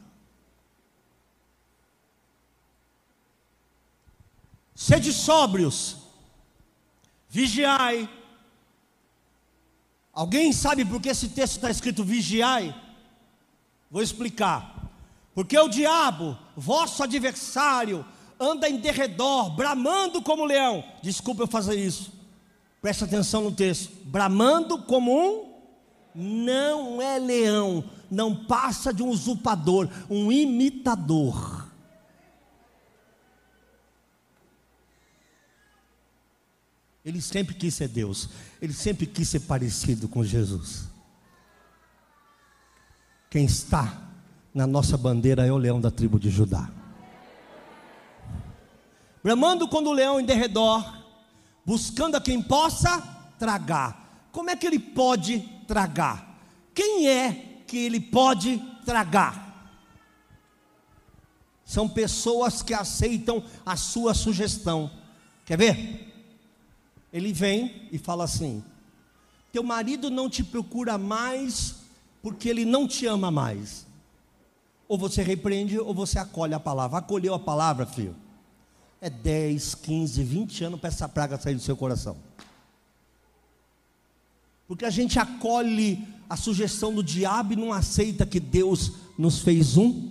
Sede 4.74 5.12
sóbrios, 5.12 5.96
vigiai. 7.28 8.08
Alguém 10.12 10.52
sabe 10.52 10.84
por 10.84 11.00
que 11.00 11.08
esse 11.08 11.28
texto 11.30 11.56
está 11.56 11.70
escrito 11.70 12.04
vigiai? 12.04 12.74
Vou 13.90 14.02
explicar. 14.02 14.90
Porque 15.34 15.58
o 15.58 15.68
diabo, 15.68 16.38
vosso 16.56 17.02
adversário, 17.02 18.04
anda 18.40 18.68
em 18.68 18.78
derredor, 18.78 19.50
bramando 19.50 20.22
como 20.22 20.44
leão. 20.44 20.84
Desculpa 21.02 21.42
eu 21.42 21.46
fazer 21.46 21.76
isso. 21.76 22.12
Presta 22.80 23.04
atenção 23.04 23.42
no 23.42 23.52
texto. 23.52 23.92
Bramando 24.04 24.78
como 24.82 25.12
um 25.12 25.56
não 26.14 27.02
é 27.02 27.18
leão, 27.18 27.84
não 28.10 28.44
passa 28.46 28.92
de 28.92 29.02
um 29.02 29.08
usurpador, 29.08 29.88
um 30.08 30.30
imitador. 30.30 31.66
Ele 37.04 37.20
sempre 37.20 37.54
quis 37.54 37.74
ser 37.74 37.88
Deus, 37.88 38.28
ele 38.60 38.72
sempre 38.72 39.06
quis 39.06 39.28
ser 39.28 39.40
parecido 39.40 40.08
com 40.08 40.24
Jesus. 40.24 40.88
Quem 43.30 43.44
está 43.44 44.10
na 44.52 44.66
nossa 44.66 44.96
bandeira 44.96 45.46
é 45.46 45.52
o 45.52 45.56
leão 45.56 45.80
da 45.80 45.90
tribo 45.90 46.18
de 46.18 46.30
Judá. 46.30 46.68
Bramando 49.22 49.68
quando 49.68 49.88
o 49.88 49.92
leão 49.92 50.18
em 50.18 50.24
derredor, 50.24 50.84
buscando 51.64 52.16
a 52.16 52.20
quem 52.20 52.42
possa 52.42 53.00
tragar. 53.38 54.28
Como 54.32 54.50
é 54.50 54.56
que 54.56 54.66
ele 54.66 54.78
pode 54.78 55.40
tragar? 55.66 56.40
Quem 56.74 57.08
é 57.08 57.45
que 57.66 57.76
ele 57.76 58.00
pode 58.00 58.58
tragar. 58.84 59.46
São 61.64 61.88
pessoas 61.88 62.62
que 62.62 62.72
aceitam 62.72 63.42
a 63.64 63.76
sua 63.76 64.14
sugestão. 64.14 64.90
Quer 65.44 65.58
ver? 65.58 66.14
Ele 67.12 67.32
vem 67.32 67.88
e 67.90 67.98
fala 67.98 68.24
assim: 68.24 68.62
Teu 69.52 69.62
marido 69.62 70.08
não 70.08 70.30
te 70.30 70.44
procura 70.44 70.96
mais 70.96 71.76
porque 72.22 72.48
ele 72.48 72.64
não 72.64 72.86
te 72.86 73.06
ama 73.06 73.30
mais. 73.30 73.86
Ou 74.88 74.96
você 74.96 75.22
repreende 75.22 75.78
ou 75.78 75.92
você 75.92 76.18
acolhe 76.18 76.54
a 76.54 76.60
palavra. 76.60 76.98
Acolheu 76.98 77.34
a 77.34 77.38
palavra, 77.38 77.84
filho. 77.84 78.14
É 79.00 79.10
10, 79.10 79.74
15, 79.74 80.22
20 80.22 80.64
anos 80.64 80.80
para 80.80 80.88
essa 80.88 81.08
praga 81.08 81.38
sair 81.38 81.54
do 81.54 81.60
seu 81.60 81.76
coração. 81.76 82.16
Porque 84.68 84.84
a 84.84 84.90
gente 84.90 85.18
acolhe 85.18 86.06
a 86.28 86.36
sugestão 86.36 86.92
do 86.92 87.02
diabo 87.02 87.52
e 87.52 87.56
não 87.56 87.72
aceita 87.72 88.26
que 88.26 88.40
Deus 88.40 88.92
nos 89.18 89.38
fez 89.38 89.76
um 89.76 90.10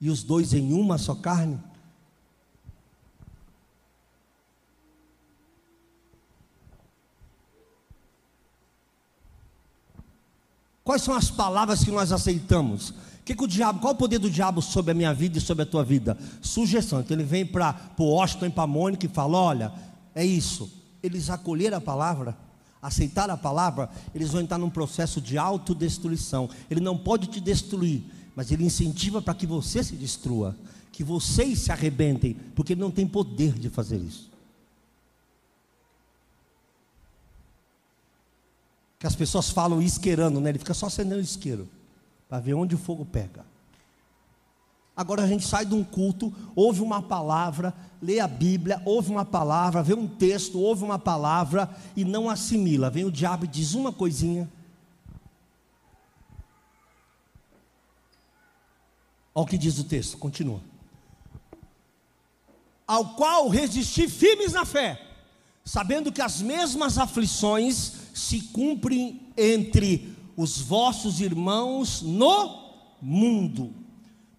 e 0.00 0.10
os 0.10 0.22
dois 0.22 0.52
em 0.54 0.72
uma 0.72 0.98
só 0.98 1.14
carne. 1.14 1.58
Quais 10.82 11.02
são 11.02 11.14
as 11.14 11.30
palavras 11.30 11.84
que 11.84 11.90
nós 11.90 12.10
aceitamos? 12.10 12.92
Que 13.24 13.36
que 13.36 13.44
o 13.44 13.46
diabo, 13.46 13.78
qual 13.78 13.92
o 13.92 13.96
poder 13.96 14.18
do 14.18 14.28
diabo 14.28 14.60
sobre 14.60 14.90
a 14.90 14.94
minha 14.94 15.14
vida 15.14 15.38
e 15.38 15.40
sobre 15.40 15.62
a 15.62 15.66
tua 15.66 15.84
vida? 15.84 16.18
Sugestão. 16.42 16.98
Então 17.00 17.16
ele 17.16 17.22
vem 17.22 17.46
para 17.46 17.92
o 17.96 18.04
Washington 18.04 18.46
e 18.46 18.50
para 18.50 18.66
Mônica 18.66 19.06
e 19.06 19.08
fala: 19.08 19.38
olha, 19.38 19.72
é 20.14 20.24
isso. 20.24 20.68
Eles 21.00 21.30
acolheram 21.30 21.78
a 21.78 21.80
palavra 21.80 22.36
aceitar 22.82 23.28
a 23.30 23.36
palavra, 23.36 23.90
eles 24.14 24.30
vão 24.30 24.40
entrar 24.40 24.58
num 24.58 24.70
processo 24.70 25.20
de 25.20 25.36
autodestruição. 25.36 26.48
Ele 26.70 26.80
não 26.80 26.96
pode 26.96 27.26
te 27.26 27.40
destruir, 27.40 28.02
mas 28.34 28.50
ele 28.50 28.64
incentiva 28.64 29.20
para 29.20 29.34
que 29.34 29.46
você 29.46 29.82
se 29.84 29.96
destrua, 29.96 30.56
que 30.92 31.04
vocês 31.04 31.58
se 31.58 31.72
arrebentem, 31.72 32.34
porque 32.54 32.72
ele 32.72 32.80
não 32.80 32.90
tem 32.90 33.06
poder 33.06 33.52
de 33.52 33.68
fazer 33.68 33.98
isso. 33.98 34.30
Que 38.98 39.06
as 39.06 39.14
pessoas 39.14 39.50
falam 39.50 39.80
isqueirando, 39.80 40.40
né? 40.40 40.50
Ele 40.50 40.58
fica 40.58 40.74
só 40.74 40.86
acendendo 40.86 41.20
isqueiro 41.20 41.68
para 42.28 42.38
ver 42.38 42.54
onde 42.54 42.74
o 42.74 42.78
fogo 42.78 43.04
pega. 43.04 43.49
Agora 45.00 45.22
a 45.22 45.26
gente 45.26 45.48
sai 45.48 45.64
de 45.64 45.74
um 45.74 45.82
culto, 45.82 46.30
ouve 46.54 46.82
uma 46.82 47.00
palavra, 47.00 47.72
lê 48.02 48.20
a 48.20 48.28
Bíblia, 48.28 48.82
ouve 48.84 49.10
uma 49.10 49.24
palavra, 49.24 49.82
vê 49.82 49.94
um 49.94 50.06
texto, 50.06 50.60
ouve 50.60 50.84
uma 50.84 50.98
palavra 50.98 51.74
e 51.96 52.04
não 52.04 52.28
assimila. 52.28 52.90
Vem 52.90 53.06
o 53.06 53.10
diabo 53.10 53.46
e 53.46 53.48
diz 53.48 53.72
uma 53.72 53.90
coisinha. 53.90 54.46
Olha 59.34 59.44
o 59.44 59.46
que 59.46 59.56
diz 59.56 59.78
o 59.78 59.84
texto, 59.84 60.18
continua. 60.18 60.60
Ao 62.86 63.14
qual 63.14 63.48
resisti 63.48 64.06
firmes 64.06 64.52
na 64.52 64.66
fé, 64.66 65.00
sabendo 65.64 66.12
que 66.12 66.20
as 66.20 66.42
mesmas 66.42 66.98
aflições 66.98 67.94
se 68.12 68.42
cumprem 68.48 69.32
entre 69.34 70.14
os 70.36 70.60
vossos 70.60 71.22
irmãos 71.22 72.02
no 72.02 72.68
mundo. 73.00 73.79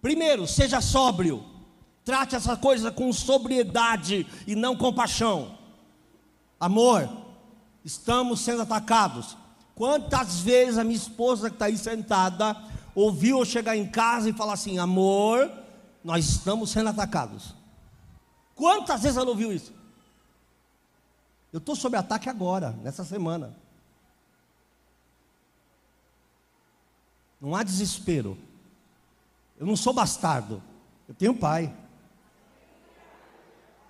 Primeiro, 0.02 0.48
seja 0.48 0.80
sóbrio. 0.80 1.44
Trate 2.04 2.34
essa 2.34 2.56
coisa 2.56 2.90
com 2.90 3.12
sobriedade 3.12 4.26
e 4.46 4.56
não 4.56 4.76
com 4.76 4.92
paixão. 4.92 5.56
Amor, 6.58 7.08
estamos 7.84 8.40
sendo 8.40 8.62
atacados. 8.62 9.36
Quantas 9.76 10.40
vezes 10.40 10.76
a 10.76 10.84
minha 10.84 10.96
esposa 10.96 11.48
que 11.48 11.54
está 11.54 11.66
aí 11.66 11.78
sentada 11.78 12.56
ouviu 12.94 13.38
eu 13.38 13.44
chegar 13.44 13.76
em 13.76 13.88
casa 13.88 14.28
e 14.28 14.32
falar 14.32 14.54
assim: 14.54 14.78
amor, 14.78 15.50
nós 16.02 16.28
estamos 16.28 16.70
sendo 16.70 16.88
atacados. 16.88 17.54
Quantas 18.56 19.02
vezes 19.02 19.16
ela 19.16 19.30
ouviu 19.30 19.52
isso? 19.52 19.72
Eu 21.52 21.58
estou 21.58 21.76
sob 21.76 21.96
ataque 21.96 22.28
agora, 22.28 22.72
nessa 22.82 23.04
semana. 23.04 23.56
Não 27.40 27.54
há 27.54 27.62
desespero. 27.62 28.36
Eu 29.62 29.66
não 29.66 29.76
sou 29.76 29.92
bastardo. 29.92 30.60
Eu 31.08 31.14
tenho 31.14 31.36
pai. 31.36 31.72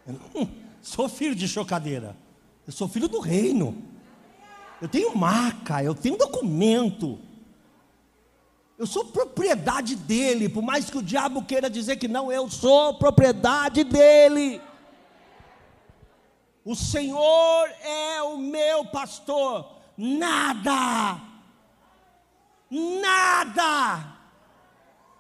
Eu 0.07 0.21
não 0.35 0.51
sou 0.83 1.09
filho 1.09 1.35
de 1.35 1.49
chocadeira. 1.49 2.15
Eu 2.67 2.73
sou 2.75 2.87
filho 2.87 3.09
do 3.09 3.21
reino. 3.21 3.83
Eu 4.83 4.87
tenho 4.87 5.17
marca, 5.17 5.83
eu 5.83 5.95
tenho 5.95 6.19
documento. 6.19 7.19
Eu 8.77 8.87
sou 8.87 9.07
propriedade 9.07 9.97
dele, 9.97 10.47
por 10.47 10.63
mais 10.63 10.91
que 10.91 10.99
o 10.99 11.03
diabo 11.03 11.43
queira 11.43 11.71
dizer 11.71 11.97
que 11.97 12.07
não, 12.07 12.31
eu 12.31 12.51
sou 12.51 12.99
propriedade 12.99 13.83
dele. 13.83 14.61
O 16.67 16.77
Senhor 16.77 17.71
é 17.83 18.21
o 18.21 18.37
meu 18.37 18.85
pastor, 18.85 19.67
nada, 19.97 21.19
nada. 22.71 24.22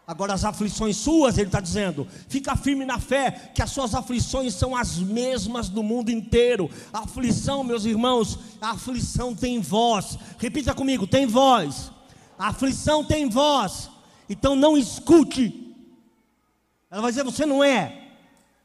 Agora, 0.07 0.35
as 0.35 0.45
aflições 0.45 0.97
suas, 0.97 1.38
ele 1.38 1.47
está 1.47 1.61
dizendo, 1.61 2.09
fica 2.29 2.57
firme 2.57 2.85
na 2.85 2.99
fé, 2.99 3.53
que 3.55 3.62
as 3.62 3.71
suas 3.71 3.95
aflições 3.95 4.53
são 4.55 4.77
as 4.77 4.99
mesmas 4.99 5.69
do 5.69 5.83
mundo 5.83 6.11
inteiro. 6.11 6.69
A 6.93 7.01
aflição, 7.01 7.62
meus 7.62 7.85
irmãos, 7.85 8.38
a 8.61 8.71
aflição 8.71 9.35
tem 9.35 9.61
voz. 9.61 10.19
Repita 10.38 10.75
comigo: 10.75 11.07
tem 11.07 11.25
voz. 11.27 11.93
A 12.37 12.49
aflição 12.49 13.05
tem 13.05 13.29
voz. 13.29 13.88
Então 14.29 14.57
não 14.57 14.77
escute. 14.77 15.75
Ela 16.91 17.01
vai 17.01 17.12
dizer: 17.12 17.23
você 17.23 17.47
não 17.47 17.62
é, 17.62 18.09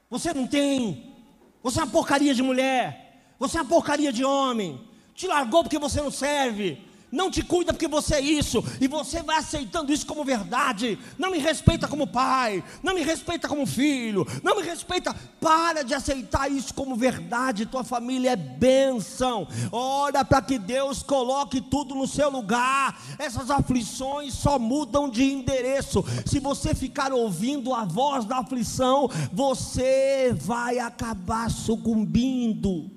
você 0.09 0.33
não 0.33 0.47
tem, 0.47 1.13
você 1.61 1.79
é 1.79 1.83
uma 1.83 1.91
porcaria 1.91 2.33
de 2.33 2.41
mulher, 2.41 3.31
você 3.37 3.57
é 3.57 3.61
uma 3.61 3.69
porcaria 3.69 4.11
de 4.11 4.25
homem, 4.25 4.81
te 5.13 5.27
largou 5.27 5.63
porque 5.63 5.77
você 5.77 6.01
não 6.01 6.11
serve, 6.11 6.81
não 7.11 7.31
te 7.31 7.41
cuida 7.41 7.73
porque 7.73 7.87
você 7.87 8.15
é 8.15 8.21
isso, 8.21 8.63
e 8.81 8.87
você 8.87 9.21
vai 9.23 9.37
aceitando 9.37 9.93
isso 9.93 10.05
como 10.05 10.25
verdade. 10.25 10.99
Não 11.17 11.31
me 11.31 11.37
respeita 11.37 11.87
como 11.87 12.07
pai, 12.07 12.63
não 12.83 12.93
me 12.93 13.01
respeita 13.01 13.47
como 13.47 13.65
filho, 13.65 14.25
não 14.43 14.55
me 14.55 14.63
respeita. 14.63 15.15
Para 15.39 15.83
de 15.83 15.93
aceitar 15.93 16.51
isso 16.51 16.73
como 16.73 16.95
verdade. 16.95 17.65
Tua 17.65 17.83
família 17.83 18.31
é 18.31 18.35
bênção. 18.35 19.47
Ora 19.71 20.25
para 20.25 20.41
que 20.41 20.57
Deus 20.57 21.03
coloque 21.03 21.61
tudo 21.61 21.95
no 21.95 22.07
seu 22.07 22.29
lugar. 22.29 22.99
Essas 23.17 23.49
aflições 23.49 24.33
só 24.33 24.59
mudam 24.59 25.09
de 25.09 25.23
endereço. 25.23 26.03
Se 26.25 26.39
você 26.39 26.73
ficar 26.75 27.13
ouvindo 27.13 27.73
a 27.73 27.85
voz 27.85 28.25
da 28.25 28.39
aflição, 28.39 29.09
você 29.31 30.35
vai 30.35 30.79
acabar 30.79 31.49
sucumbindo. 31.49 32.96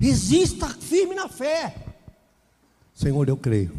Resista 0.00 0.66
firme 0.66 1.14
na 1.14 1.28
fé. 1.28 1.74
Senhor, 2.94 3.28
eu 3.28 3.36
creio. 3.36 3.70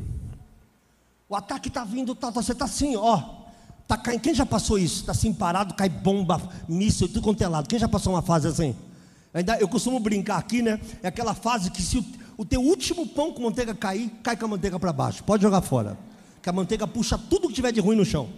O 1.28 1.36
ataque 1.36 1.68
está 1.68 1.84
vindo, 1.84 2.14
tá, 2.14 2.30
você 2.30 2.52
está 2.52 2.66
assim, 2.66 2.96
ó. 2.96 3.42
Tá 3.88 3.98
caindo. 3.98 4.22
Quem 4.22 4.36
já 4.36 4.46
passou 4.46 4.78
isso? 4.78 5.00
Está 5.00 5.14
assim 5.14 5.34
parado, 5.34 5.74
cai 5.74 5.90
bomba, 5.90 6.40
míssil, 6.70 7.08
tudo 7.08 7.24
quanto 7.24 7.42
é 7.42 7.48
lado. 7.48 7.68
Quem 7.68 7.80
já 7.80 7.88
passou 7.88 8.14
uma 8.14 8.22
fase 8.22 8.48
assim? 8.48 8.76
Ainda, 9.34 9.58
eu 9.58 9.68
costumo 9.68 10.00
brincar 10.00 10.38
aqui, 10.38 10.62
né? 10.62 10.80
É 11.02 11.08
aquela 11.08 11.34
fase 11.34 11.72
que 11.72 11.82
se 11.82 11.98
o, 11.98 12.06
o 12.38 12.46
teu 12.46 12.62
último 12.62 13.08
pão 13.08 13.34
com 13.34 13.42
manteiga 13.42 13.74
cair, 13.74 14.12
cai 14.22 14.38
com 14.38 14.46
a 14.46 14.50
manteiga 14.50 14.80
para 14.80 14.94
baixo. 14.94 15.24
Pode 15.24 15.42
jogar 15.42 15.62
fora. 15.62 15.98
Que 16.40 16.50
a 16.50 16.54
manteiga 16.54 16.86
puxa 16.86 17.18
tudo 17.18 17.48
que 17.48 17.56
tiver 17.56 17.72
de 17.72 17.80
ruim 17.80 17.96
no 17.96 18.06
chão. 18.06 18.30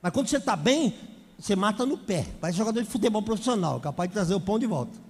Mas 0.00 0.10
quando 0.10 0.28
você 0.28 0.38
está 0.38 0.56
bem, 0.56 0.94
você 1.38 1.54
mata 1.54 1.84
no 1.84 1.98
pé. 1.98 2.26
Vai 2.40 2.50
jogador 2.50 2.82
de 2.82 2.88
futebol 2.88 3.20
profissional, 3.20 3.78
capaz 3.78 4.08
de 4.08 4.14
trazer 4.14 4.34
o 4.34 4.40
pão 4.40 4.58
de 4.58 4.66
volta. 4.66 5.07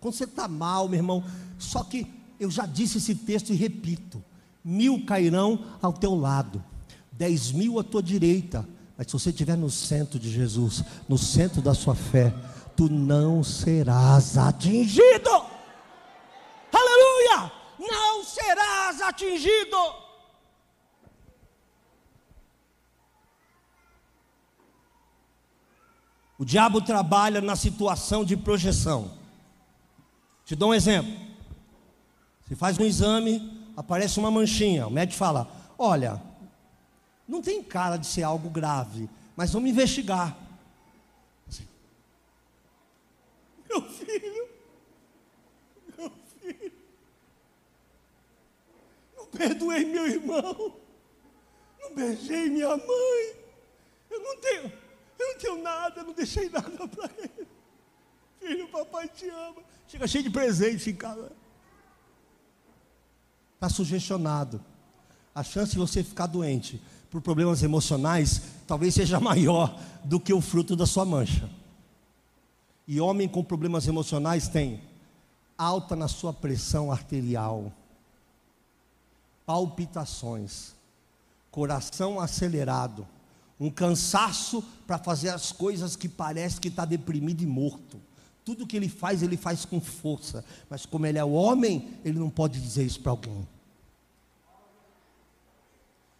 Quando 0.00 0.14
você 0.14 0.24
está 0.24 0.48
mal, 0.48 0.88
meu 0.88 0.98
irmão, 0.98 1.24
só 1.58 1.84
que 1.84 2.06
eu 2.40 2.50
já 2.50 2.66
disse 2.66 2.98
esse 2.98 3.14
texto 3.14 3.52
e 3.52 3.56
repito: 3.56 4.22
mil 4.64 5.04
cairão 5.04 5.64
ao 5.80 5.92
teu 5.92 6.14
lado, 6.14 6.62
dez 7.12 7.52
mil 7.52 7.78
à 7.78 7.84
tua 7.84 8.02
direita, 8.02 8.68
mas 8.96 9.06
se 9.06 9.12
você 9.12 9.30
estiver 9.30 9.56
no 9.56 9.70
centro 9.70 10.18
de 10.18 10.30
Jesus, 10.30 10.82
no 11.08 11.16
centro 11.16 11.62
da 11.62 11.74
sua 11.74 11.94
fé, 11.94 12.34
tu 12.76 12.88
não 12.88 13.44
serás 13.44 14.36
atingido. 14.36 15.30
Aleluia! 16.72 17.52
Não 17.78 18.24
serás 18.24 19.00
atingido. 19.00 19.76
O 26.38 26.44
diabo 26.44 26.80
trabalha 26.80 27.40
na 27.40 27.54
situação 27.54 28.24
de 28.24 28.36
projeção. 28.36 29.21
Te 30.44 30.56
dou 30.56 30.70
um 30.70 30.74
exemplo. 30.74 31.12
Você 32.42 32.56
faz 32.56 32.78
um 32.78 32.84
exame, 32.84 33.70
aparece 33.76 34.18
uma 34.18 34.30
manchinha. 34.30 34.86
O 34.86 34.90
médico 34.90 35.18
fala: 35.18 35.50
Olha, 35.78 36.20
não 37.26 37.40
tem 37.40 37.62
cara 37.62 37.96
de 37.96 38.06
ser 38.06 38.22
algo 38.22 38.50
grave, 38.50 39.08
mas 39.36 39.52
vamos 39.52 39.70
investigar. 39.70 40.36
Assim, 41.48 41.66
meu 43.68 43.82
filho, 43.82 44.48
meu 45.96 46.12
filho, 46.40 46.72
não 49.16 49.26
perdoei 49.26 49.84
meu 49.84 50.06
irmão, 50.06 50.76
não 51.80 51.94
beijei 51.94 52.50
minha 52.50 52.76
mãe, 52.76 53.36
eu 54.10 54.20
não 54.20 54.36
tenho, 54.38 54.72
eu 55.18 55.28
não 55.28 55.38
tenho 55.38 55.62
nada, 55.62 56.02
não 56.02 56.12
deixei 56.12 56.48
nada 56.50 56.88
para 56.88 57.10
ele. 57.18 57.51
Filho, 58.42 58.68
papai 58.68 59.08
te 59.08 59.28
ama. 59.28 59.62
Chega 59.86 60.06
cheio 60.08 60.24
de 60.24 60.30
presente 60.30 60.90
em 60.90 60.94
casa. 60.94 61.30
Está 63.54 63.68
sugestionado. 63.68 64.60
A 65.32 65.44
chance 65.44 65.72
de 65.72 65.78
você 65.78 66.02
ficar 66.02 66.26
doente 66.26 66.82
por 67.08 67.22
problemas 67.22 67.62
emocionais 67.62 68.42
talvez 68.66 68.94
seja 68.94 69.20
maior 69.20 69.80
do 70.04 70.18
que 70.18 70.32
o 70.32 70.40
fruto 70.40 70.74
da 70.74 70.86
sua 70.86 71.04
mancha. 71.04 71.48
E 72.86 73.00
homem 73.00 73.28
com 73.28 73.44
problemas 73.44 73.86
emocionais 73.86 74.48
tem 74.48 74.82
alta 75.56 75.94
na 75.94 76.08
sua 76.08 76.32
pressão 76.32 76.90
arterial, 76.90 77.72
palpitações, 79.46 80.74
coração 81.48 82.18
acelerado, 82.18 83.06
um 83.60 83.70
cansaço 83.70 84.64
para 84.84 84.98
fazer 84.98 85.28
as 85.28 85.52
coisas 85.52 85.94
que 85.94 86.08
parece 86.08 86.60
que 86.60 86.66
está 86.66 86.84
deprimido 86.84 87.42
e 87.42 87.46
morto. 87.46 88.00
Tudo 88.44 88.66
que 88.66 88.76
ele 88.76 88.88
faz, 88.88 89.22
ele 89.22 89.36
faz 89.36 89.64
com 89.64 89.80
força. 89.80 90.44
Mas 90.68 90.84
como 90.84 91.06
ele 91.06 91.18
é 91.18 91.24
o 91.24 91.32
homem, 91.32 91.90
ele 92.04 92.18
não 92.18 92.28
pode 92.28 92.60
dizer 92.60 92.84
isso 92.84 93.00
para 93.00 93.12
alguém. 93.12 93.46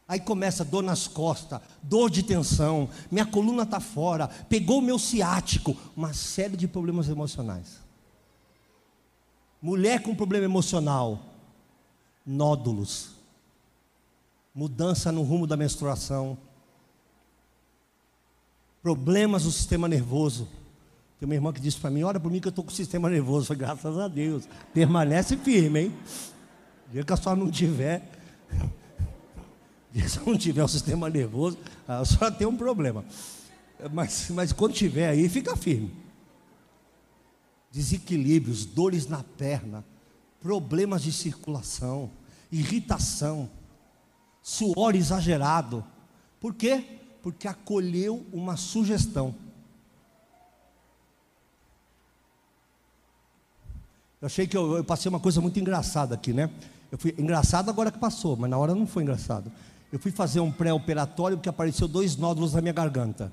Aí 0.06 0.20
começa 0.20 0.64
dor 0.64 0.82
nas 0.82 1.08
costas, 1.08 1.60
dor 1.82 2.10
de 2.10 2.22
tensão, 2.22 2.88
minha 3.10 3.24
coluna 3.24 3.62
está 3.62 3.80
fora, 3.80 4.28
pegou 4.28 4.78
o 4.78 4.82
meu 4.82 4.98
ciático, 4.98 5.74
uma 5.96 6.12
série 6.12 6.56
de 6.56 6.68
problemas 6.68 7.08
emocionais. 7.08 7.80
Mulher 9.60 10.02
com 10.02 10.14
problema 10.14 10.44
emocional, 10.44 11.18
nódulos, 12.26 13.12
mudança 14.54 15.10
no 15.10 15.22
rumo 15.22 15.46
da 15.46 15.56
menstruação, 15.56 16.36
problemas 18.82 19.44
no 19.44 19.50
sistema 19.50 19.88
nervoso 19.88 20.46
tem 21.22 21.26
uma 21.28 21.36
irmã 21.36 21.52
que 21.52 21.60
disse 21.60 21.78
para 21.78 21.88
mim: 21.88 22.02
Olha 22.02 22.18
por 22.18 22.32
mim 22.32 22.40
que 22.40 22.48
eu 22.48 22.50
estou 22.50 22.64
com 22.64 22.72
o 22.72 22.74
sistema 22.74 23.08
nervoso. 23.08 23.54
Graças 23.54 23.96
a 23.96 24.08
Deus. 24.08 24.42
Permanece 24.74 25.36
firme, 25.36 25.82
hein? 25.82 25.94
Dia 26.90 27.04
que 27.04 27.12
a 27.12 27.16
senhora 27.16 27.38
não 27.38 27.48
tiver. 27.48 28.02
Se 30.08 30.18
não 30.26 30.36
tiver 30.36 30.64
o 30.64 30.68
sistema 30.68 31.08
nervoso, 31.08 31.58
a 31.86 32.04
senhora 32.04 32.32
tem 32.32 32.44
um 32.44 32.56
problema. 32.56 33.04
Mas, 33.92 34.30
mas 34.30 34.52
quando 34.52 34.72
tiver 34.72 35.10
aí, 35.10 35.28
fica 35.28 35.56
firme. 35.56 35.94
Desequilíbrios, 37.70 38.64
dores 38.64 39.06
na 39.06 39.22
perna, 39.22 39.84
problemas 40.40 41.02
de 41.02 41.12
circulação, 41.12 42.10
irritação, 42.50 43.48
suor 44.42 44.96
exagerado. 44.96 45.84
Por 46.40 46.52
quê? 46.52 46.84
Porque 47.22 47.46
acolheu 47.46 48.26
uma 48.32 48.56
sugestão. 48.56 49.36
Eu 54.22 54.26
achei 54.26 54.46
que 54.46 54.56
eu, 54.56 54.76
eu, 54.76 54.84
passei 54.84 55.08
uma 55.08 55.18
coisa 55.18 55.40
muito 55.40 55.58
engraçada 55.58 56.14
aqui, 56.14 56.32
né? 56.32 56.48
Eu 56.92 56.96
fui 56.96 57.12
engraçado 57.18 57.68
agora 57.68 57.90
que 57.90 57.98
passou, 57.98 58.36
mas 58.36 58.48
na 58.48 58.56
hora 58.56 58.72
não 58.72 58.86
foi 58.86 59.02
engraçado. 59.02 59.50
Eu 59.92 59.98
fui 59.98 60.12
fazer 60.12 60.38
um 60.38 60.52
pré-operatório 60.52 61.36
porque 61.36 61.48
apareceu 61.48 61.88
dois 61.88 62.16
nódulos 62.16 62.54
na 62.54 62.60
minha 62.60 62.72
garganta. 62.72 63.32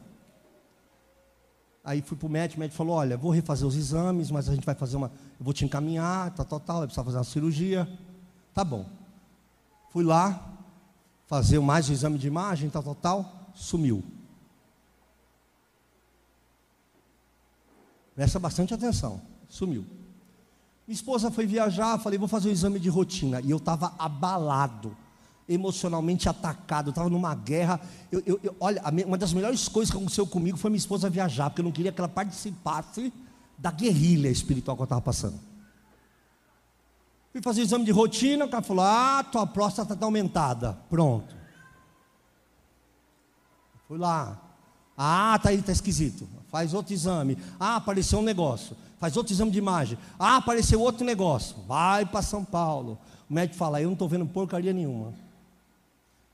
Aí 1.83 2.01
fui 2.01 2.17
para 2.17 2.25
o 2.25 2.29
médico, 2.29 2.57
o 2.57 2.61
médico 2.61 2.75
falou: 2.75 2.95
Olha, 2.95 3.15
vou 3.15 3.29
refazer 3.29 3.67
os 3.67 3.75
exames, 3.75 4.31
mas 4.31 4.49
a 4.49 4.55
gente 4.55 4.65
vai 4.65 4.73
fazer 4.73 4.97
uma. 4.97 5.11
Eu 5.39 5.45
vou 5.45 5.53
te 5.53 5.63
encaminhar, 5.63 6.33
tal, 6.33 6.45
tal, 6.45 6.59
tal, 6.59 6.81
precisar 6.81 7.03
fazer 7.03 7.17
uma 7.17 7.23
cirurgia. 7.23 7.87
Tá 8.51 8.63
bom. 8.63 8.83
Fui 9.91 10.03
lá, 10.03 10.57
fazer 11.27 11.59
mais 11.59 11.87
um 11.87 11.93
exame 11.93 12.17
de 12.17 12.25
imagem, 12.25 12.67
tal, 12.67 12.81
tal, 12.81 12.95
tal, 12.95 13.51
sumiu. 13.53 14.03
Presta 18.15 18.39
bastante 18.39 18.73
atenção, 18.73 19.21
sumiu. 19.47 19.98
Minha 20.89 20.95
esposa 20.95 21.29
foi 21.29 21.45
viajar, 21.45 21.99
falei, 21.99 22.17
vou 22.17 22.27
fazer 22.27 22.49
um 22.49 22.51
exame 22.51 22.79
de 22.79 22.89
rotina. 22.89 23.39
E 23.41 23.51
eu 23.51 23.57
estava 23.57 23.93
abalado, 23.99 24.97
emocionalmente 25.47 26.27
atacado, 26.27 26.89
estava 26.89 27.07
numa 27.11 27.35
guerra. 27.35 27.79
Eu, 28.11 28.23
eu, 28.25 28.39
eu, 28.41 28.55
olha, 28.59 28.81
uma 29.05 29.15
das 29.15 29.31
melhores 29.31 29.67
coisas 29.67 29.91
que 29.91 29.97
aconteceu 29.97 30.25
comigo 30.25 30.57
foi 30.57 30.71
minha 30.71 30.79
esposa 30.79 31.07
viajar, 31.07 31.51
porque 31.51 31.61
eu 31.61 31.65
não 31.65 31.71
queria 31.71 31.91
que 31.91 32.01
ela 32.01 32.09
participasse 32.09 33.13
da 33.55 33.69
guerrilha 33.69 34.29
espiritual 34.29 34.75
que 34.75 34.81
eu 34.81 34.85
estava 34.85 34.99
passando. 34.99 35.39
Fui 37.31 37.39
fazer 37.43 37.61
o 37.61 37.65
exame 37.65 37.85
de 37.85 37.91
rotina, 37.91 38.45
o 38.45 38.49
cara 38.49 38.63
falou: 38.63 38.83
Ah, 38.83 39.23
tua 39.31 39.45
próstata 39.45 39.93
está 39.93 40.07
aumentada. 40.07 40.73
Pronto. 40.89 41.35
Fui 43.87 43.99
lá. 43.99 44.41
Ah, 44.97 45.39
tá 45.39 45.49
aí, 45.49 45.61
tá 45.61 45.71
esquisito. 45.71 46.27
Faz 46.49 46.73
outro 46.73 46.93
exame. 46.93 47.37
Ah, 47.59 47.75
apareceu 47.75 48.19
um 48.19 48.23
negócio. 48.23 48.75
Faz 48.99 49.15
outro 49.15 49.33
exame 49.33 49.51
de 49.51 49.57
imagem. 49.57 49.97
Ah, 50.17 50.37
apareceu 50.37 50.81
outro 50.81 51.05
negócio. 51.05 51.55
Vai 51.67 52.05
para 52.05 52.21
São 52.21 52.43
Paulo. 52.43 52.97
O 53.29 53.33
médico 53.33 53.57
fala: 53.57 53.81
Eu 53.81 53.87
não 53.87 53.93
estou 53.93 54.09
vendo 54.09 54.25
porcaria 54.25 54.73
nenhuma. 54.73 55.13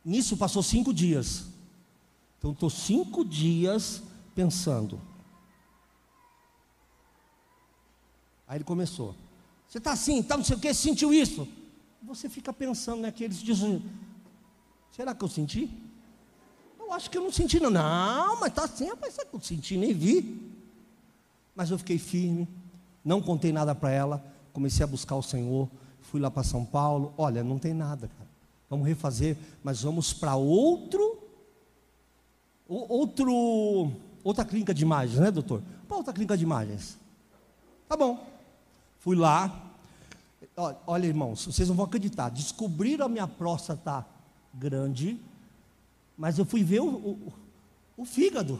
Nisso 0.03 0.37
passou 0.37 0.63
cinco 0.63 0.93
dias. 0.93 1.45
Então 2.37 2.51
estou 2.51 2.69
cinco 2.69 3.25
dias 3.25 4.01
pensando. 4.33 5.01
Aí 8.47 8.57
ele 8.57 8.63
começou. 8.63 9.15
Você 9.67 9.79
está 9.79 9.91
assim, 9.91 10.21
tá 10.21 10.37
não 10.37 10.43
sei 10.43 10.55
o 10.55 10.59
que, 10.59 10.73
sentiu 10.73 11.13
isso? 11.13 11.47
Você 12.03 12.29
fica 12.29 12.53
pensando 12.53 13.01
naqueles 13.01 13.39
dias. 13.41 13.59
Será 14.91 15.15
que 15.15 15.23
eu 15.23 15.27
senti? 15.27 15.69
Eu 16.85 16.93
acho 16.93 17.09
que 17.09 17.17
eu 17.17 17.23
não 17.23 17.31
senti, 17.31 17.59
não. 17.59 17.71
Não, 17.71 18.39
mas 18.39 18.49
está 18.49 18.65
assim, 18.65 18.87
rapaz, 18.87 19.17
eu 19.17 19.39
senti? 19.41 19.75
Nem 19.75 19.91
vi. 19.91 20.53
Mas 21.55 21.71
eu 21.71 21.79
fiquei 21.79 21.97
firme, 21.97 22.47
não 23.03 23.21
contei 23.21 23.51
nada 23.51 23.73
para 23.73 23.89
ela, 23.89 24.23
comecei 24.53 24.83
a 24.83 24.87
buscar 24.87 25.15
o 25.15 25.23
Senhor, 25.23 25.67
fui 26.01 26.19
lá 26.19 26.29
para 26.29 26.43
São 26.43 26.63
Paulo. 26.63 27.13
Olha, 27.17 27.43
não 27.43 27.57
tem 27.57 27.73
nada, 27.73 28.07
cara. 28.07 28.29
Vamos 28.69 28.87
refazer, 28.87 29.37
mas 29.63 29.81
vamos 29.81 30.13
para 30.13 30.35
outro, 30.35 31.17
outro, 32.67 33.91
outra 34.23 34.45
clínica 34.45 34.73
de 34.73 34.83
imagens, 34.83 35.19
né, 35.19 35.31
doutor? 35.31 35.61
Para 35.87 35.97
outra 35.97 36.13
clínica 36.13 36.37
de 36.37 36.43
imagens. 36.43 36.97
Tá 37.87 37.97
bom. 37.97 38.27
Fui 38.99 39.15
lá. 39.15 39.63
Olha, 40.85 41.07
irmãos, 41.07 41.45
vocês 41.45 41.67
não 41.67 41.75
vão 41.75 41.85
acreditar. 41.85 42.29
Descobriram 42.29 43.05
a 43.05 43.09
minha 43.09 43.27
próstata 43.27 44.05
grande 44.53 45.19
mas 46.17 46.37
eu 46.37 46.45
fui 46.45 46.63
ver 46.63 46.81
o, 46.81 46.87
o, 46.87 47.33
o 47.97 48.05
fígado. 48.05 48.59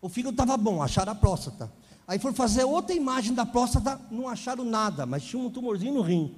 O 0.00 0.08
fígado 0.08 0.34
estava 0.34 0.56
bom, 0.56 0.82
acharam 0.82 1.12
a 1.12 1.14
próstata. 1.14 1.72
Aí 2.06 2.18
foram 2.18 2.34
fazer 2.34 2.64
outra 2.64 2.94
imagem 2.94 3.34
da 3.34 3.46
próstata, 3.46 4.00
não 4.10 4.28
acharam 4.28 4.64
nada, 4.64 5.06
mas 5.06 5.24
tinha 5.24 5.42
um 5.42 5.50
tumorzinho 5.50 5.94
no 5.94 6.02
rim. 6.02 6.34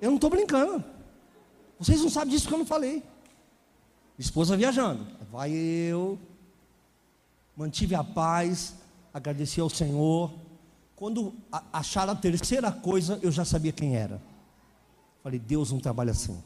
Eu 0.00 0.10
não 0.10 0.16
estou 0.16 0.30
brincando. 0.30 0.84
Vocês 1.78 2.00
não 2.00 2.08
sabem 2.08 2.30
disso 2.30 2.46
que 2.46 2.54
eu 2.54 2.58
não 2.58 2.66
falei. 2.66 3.02
Esposa 4.18 4.56
viajando. 4.56 5.06
Vai 5.30 5.52
eu. 5.52 6.18
Mantive 7.56 7.94
a 7.94 8.04
paz. 8.04 8.74
Agradeci 9.12 9.60
ao 9.60 9.68
Senhor. 9.68 10.32
Quando 10.98 11.32
acharam 11.72 12.12
a 12.12 12.16
terceira 12.16 12.72
coisa, 12.72 13.20
eu 13.22 13.30
já 13.30 13.44
sabia 13.44 13.70
quem 13.70 13.94
era. 13.94 14.20
Falei, 15.22 15.38
Deus 15.38 15.70
não 15.70 15.78
trabalha 15.78 16.10
assim. 16.10 16.36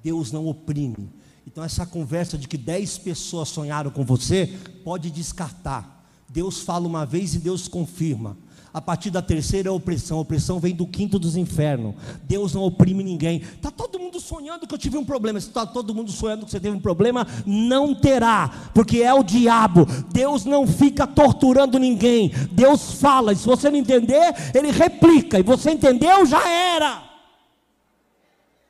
Deus 0.00 0.30
não 0.30 0.46
oprime. 0.46 1.10
Então, 1.44 1.64
essa 1.64 1.84
conversa 1.84 2.38
de 2.38 2.46
que 2.46 2.56
dez 2.56 2.96
pessoas 2.96 3.48
sonharam 3.48 3.90
com 3.90 4.04
você, 4.04 4.56
pode 4.84 5.10
descartar. 5.10 6.06
Deus 6.28 6.60
fala 6.60 6.86
uma 6.86 7.04
vez 7.04 7.34
e 7.34 7.40
Deus 7.40 7.66
confirma. 7.66 8.36
A 8.74 8.80
partir 8.80 9.08
da 9.08 9.22
terceira 9.22 9.68
é 9.68 9.70
opressão. 9.70 10.18
A 10.18 10.22
opressão 10.22 10.58
vem 10.58 10.74
do 10.74 10.84
quinto 10.84 11.16
dos 11.16 11.36
infernos. 11.36 11.94
Deus 12.24 12.52
não 12.52 12.62
oprime 12.62 13.04
ninguém. 13.04 13.36
Está 13.40 13.70
todo 13.70 14.00
mundo 14.00 14.18
sonhando 14.18 14.66
que 14.66 14.74
eu 14.74 14.78
tive 14.78 14.98
um 14.98 15.04
problema. 15.04 15.40
Se 15.40 15.46
está 15.46 15.64
todo 15.64 15.94
mundo 15.94 16.10
sonhando 16.10 16.44
que 16.44 16.50
você 16.50 16.58
teve 16.58 16.76
um 16.76 16.80
problema, 16.80 17.24
não 17.46 17.94
terá, 17.94 18.70
porque 18.74 18.98
é 19.00 19.14
o 19.14 19.22
diabo. 19.22 19.86
Deus 20.12 20.44
não 20.44 20.66
fica 20.66 21.06
torturando 21.06 21.78
ninguém. 21.78 22.32
Deus 22.50 22.94
fala. 22.94 23.32
E 23.32 23.36
se 23.36 23.46
você 23.46 23.70
não 23.70 23.78
entender, 23.78 24.34
ele 24.52 24.72
replica. 24.72 25.38
E 25.38 25.42
você 25.44 25.70
entendeu, 25.70 26.26
já 26.26 26.44
era. 26.48 27.04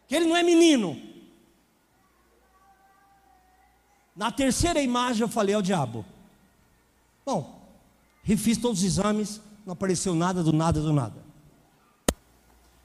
Que 0.07 0.17
ele 0.17 0.27
não 0.27 0.37
é 0.37 0.43
menino. 0.43 0.99
Na 4.15 4.31
terceira 4.31 4.83
imagem 4.83 5.23
eu 5.23 5.29
falei 5.29 5.55
ao 5.55 5.63
diabo. 5.63 6.05
Bom, 7.25 7.67
refiz 8.23 8.59
todos 8.59 8.81
os 8.81 8.85
exames, 8.85 9.41
não 9.65 9.73
apareceu 9.73 10.15
nada 10.15 10.43
do 10.43 10.53
nada 10.53 10.81
do 10.81 10.93
nada. 10.93 11.25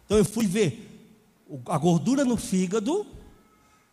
Então 0.06 0.18
eu 0.18 0.26
fui 0.26 0.48
ver 0.48 0.86
a 1.68 1.78
gordura 1.78 2.24
no 2.24 2.38
fígado, 2.38 3.06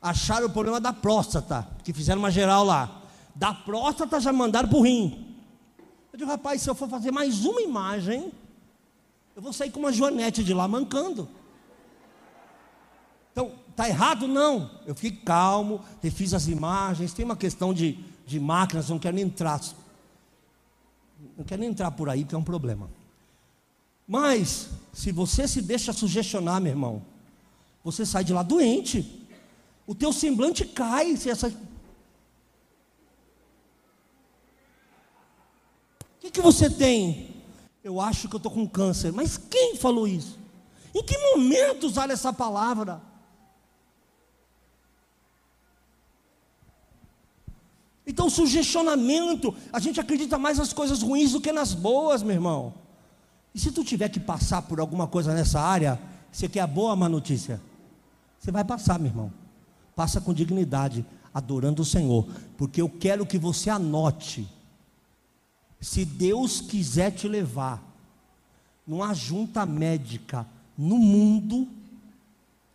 acharam 0.01 0.47
o 0.47 0.51
problema 0.51 0.81
da 0.81 0.93
próstata, 0.93 1.67
que 1.83 1.93
fizeram 1.93 2.21
uma 2.21 2.31
geral 2.31 2.65
lá. 2.65 3.03
Da 3.35 3.53
próstata 3.53 4.21
já 4.21 4.33
mandaram 4.33 4.69
para 4.69 4.79
o 4.79 4.83
rim. 4.83 5.37
Eu 6.13 6.19
digo, 6.19 6.31
rapaz, 6.31 6.63
se 6.63 6.71
eu 6.71 6.75
for 6.75 6.89
fazer 6.89 7.11
mais 7.11 7.45
uma 7.45 7.61
imagem, 7.61 8.33
eu 9.35 9.43
vou 9.43 9.53
sair 9.53 9.71
com 9.71 9.81
uma 9.81 9.93
joanete 9.93 10.43
de 10.43 10.55
lá 10.55 10.67
mancando. 10.67 11.29
Então, 13.33 13.53
está 13.69 13.87
errado? 13.87 14.27
Não. 14.27 14.71
Eu 14.87 14.95
fiquei 14.95 15.11
calmo, 15.11 15.83
refiz 16.03 16.33
as 16.33 16.49
imagens. 16.49 17.13
Tem 17.13 17.23
uma 17.23 17.37
questão 17.37 17.75
de, 17.75 18.03
de 18.27 18.41
máquinas, 18.41 18.89
não 18.89 18.99
quero 18.99 19.15
nem 19.17 19.27
entrar 19.27 19.61
não 21.37 21.45
quero 21.45 21.61
nem 21.61 21.71
entrar 21.71 21.91
por 21.91 22.09
aí, 22.09 22.25
que 22.25 22.35
é 22.35 22.39
um 22.39 22.45
problema. 22.45 22.91
Mas, 24.07 24.69
se 24.93 25.11
você 25.11 25.49
se 25.49 25.61
deixa 25.61 25.93
sugestionar, 25.93 26.61
meu 26.61 26.73
irmão, 26.73 27.03
você 27.83 28.07
sai 28.07 28.25
de 28.25 28.33
lá 28.33 28.43
doente. 28.43 29.27
O 29.87 29.95
teu 29.95 30.13
semblante 30.13 30.65
cai. 30.65 31.17
Se 31.17 31.31
essa... 31.31 31.49
O 31.49 31.55
que, 36.21 36.31
que 36.31 36.41
você 36.41 36.69
tem? 36.69 37.35
Eu 37.83 38.01
acho 38.01 38.29
que 38.29 38.35
eu 38.35 38.39
estou 38.39 38.53
com 38.53 38.69
câncer. 38.69 39.13
Mas 39.13 39.37
quem 39.37 39.77
falou 39.77 40.07
isso? 40.07 40.39
Em 40.95 41.03
que 41.03 41.17
momento 41.19 41.87
usar 41.87 42.11
essa 42.11 42.33
palavra? 42.33 43.01
Então, 48.07 48.31
sugestionamento, 48.31 49.53
a 49.73 49.81
gente 49.81 50.01
acredita 50.01 50.39
mais 50.39 50.59
nas 50.59 50.73
coisas 50.73 51.03
ruins 51.03 51.33
do 51.33 51.41
que 51.41 51.51
nas 51.51 51.75
boas, 51.75 52.23
meu 52.23 52.35
irmão. 52.35 52.73
E 53.53 53.59
se 53.59 53.73
tu 53.73 53.83
tiver 53.83 54.09
que 54.09 54.21
passar 54.21 54.63
por 54.63 54.79
alguma 54.79 55.09
coisa 55.09 55.35
nessa 55.35 55.61
área, 55.61 55.99
você 56.31 56.49
quer 56.49 56.61
a 56.61 56.67
boa 56.67 56.89
ou 56.89 56.93
a 56.93 56.97
má 56.97 57.09
notícia? 57.09 57.61
Você 58.39 58.53
vai 58.53 58.63
passar, 58.63 58.99
meu 58.99 59.11
irmão. 59.11 59.33
Passa 59.97 60.21
com 60.21 60.33
dignidade, 60.33 61.05
adorando 61.35 61.83
o 61.83 61.85
Senhor, 61.85 62.29
porque 62.57 62.81
eu 62.81 62.89
quero 62.89 63.27
que 63.27 63.39
você 63.39 63.71
anote. 63.71 64.49
Se 65.81 66.05
Deus 66.05 66.61
quiser 66.61 67.11
te 67.11 67.27
levar 67.27 67.83
numa 68.87 69.13
junta 69.15 69.67
médica 69.67 70.47
no 70.79 70.97
mundo 70.97 71.67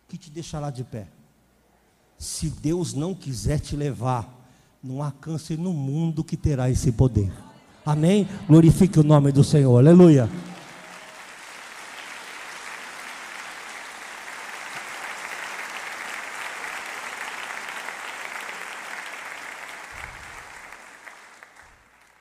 que 0.08 0.18
te 0.18 0.30
deixará 0.30 0.68
de 0.68 0.84
pé. 0.84 1.06
Se 2.18 2.50
Deus 2.50 2.92
não 2.92 3.14
quiser 3.14 3.60
te 3.60 3.74
levar, 3.74 4.41
não 4.82 5.00
há 5.00 5.12
câncer 5.12 5.56
no 5.56 5.72
mundo 5.72 6.24
que 6.24 6.36
terá 6.36 6.68
esse 6.68 6.90
poder. 6.90 7.32
Amém? 7.86 8.28
Glorifique 8.48 8.98
o 8.98 9.04
nome 9.04 9.30
do 9.30 9.44
Senhor. 9.44 9.78
Aleluia. 9.78 10.28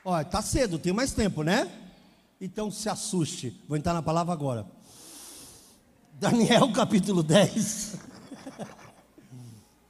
Olha, 0.05 0.21
está 0.23 0.41
cedo, 0.41 0.77
tem 0.77 0.93
mais 0.93 1.13
tempo, 1.13 1.41
né? 1.41 1.71
Então 2.39 2.69
se 2.69 2.89
assuste. 2.89 3.59
Vou 3.67 3.77
entrar 3.77 3.93
na 3.93 4.03
palavra 4.03 4.33
agora. 4.33 4.65
Daniel 6.19 6.71
capítulo 6.73 7.23
10. 7.23 8.10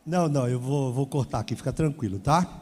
Não, 0.06 0.28
não, 0.28 0.48
eu 0.48 0.60
vou, 0.60 0.92
vou 0.92 1.06
cortar 1.06 1.40
aqui, 1.40 1.56
fica 1.56 1.72
tranquilo, 1.72 2.18
tá? 2.18 2.62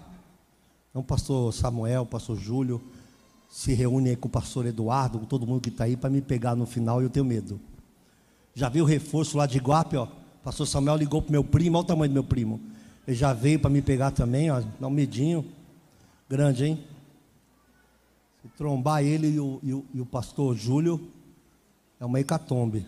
Então, 0.90 1.02
pastor 1.02 1.54
Samuel, 1.54 2.06
pastor 2.06 2.38
Júlio, 2.38 2.82
se 3.50 3.74
reúnem 3.74 4.16
com 4.16 4.28
o 4.28 4.32
pastor 4.32 4.66
Eduardo, 4.66 5.20
com 5.20 5.26
todo 5.26 5.48
mundo 5.48 5.62
que 5.62 5.70
está 5.70 5.86
aí, 5.86 5.96
para 5.96 6.10
me 6.10 6.22
pegar 6.22 6.56
no 6.56 6.66
final 6.66 7.02
e 7.02 7.06
eu 7.06 7.10
tenho 7.10 7.26
medo. 7.26 7.60
Já 8.54 8.68
veio 8.68 8.84
o 8.84 8.88
reforço 8.88 9.38
lá 9.38 9.46
de 9.46 9.58
Iguape, 9.58 9.96
ó. 9.96 10.08
Pastor 10.44 10.68
Samuel 10.68 10.98
ligou 10.98 11.22
para 11.22 11.32
meu 11.32 11.44
primo, 11.44 11.78
olha 11.78 11.84
o 11.84 11.88
tamanho 11.88 12.10
do 12.10 12.14
meu 12.14 12.24
primo. 12.24 12.60
Ele 13.08 13.16
já 13.16 13.32
veio 13.32 13.60
para 13.60 13.70
me 13.70 13.82
pegar 13.82 14.12
também, 14.12 14.52
ó. 14.52 14.62
Dá 14.80 14.88
um 14.88 14.92
medinho. 14.92 15.46
Grande, 16.28 16.66
hein? 16.66 16.84
Se 18.42 18.50
trombar 18.50 19.04
ele 19.04 19.28
e 19.30 19.40
o, 19.40 19.60
e 19.64 19.74
o, 19.74 19.86
e 19.94 20.02
o 20.02 20.06
pastor 20.06 20.56
Júlio, 20.56 21.10
é 22.00 22.06
uma 22.06 22.20
hecatombe. 22.20 22.86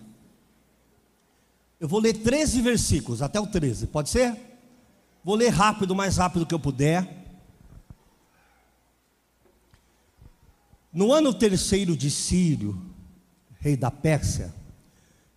Eu 1.81 1.87
vou 1.87 1.99
ler 1.99 2.13
13 2.13 2.61
versículos, 2.61 3.23
até 3.23 3.39
o 3.39 3.47
13, 3.47 3.87
pode 3.87 4.11
ser? 4.11 4.37
Vou 5.23 5.33
ler 5.33 5.49
rápido, 5.49 5.95
mais 5.95 6.15
rápido 6.15 6.45
que 6.45 6.53
eu 6.53 6.59
puder. 6.59 7.25
No 10.93 11.11
ano 11.11 11.33
terceiro 11.33 11.97
de 11.97 12.11
Sírio, 12.11 12.79
rei 13.59 13.75
da 13.75 13.89
Pérsia, 13.89 14.53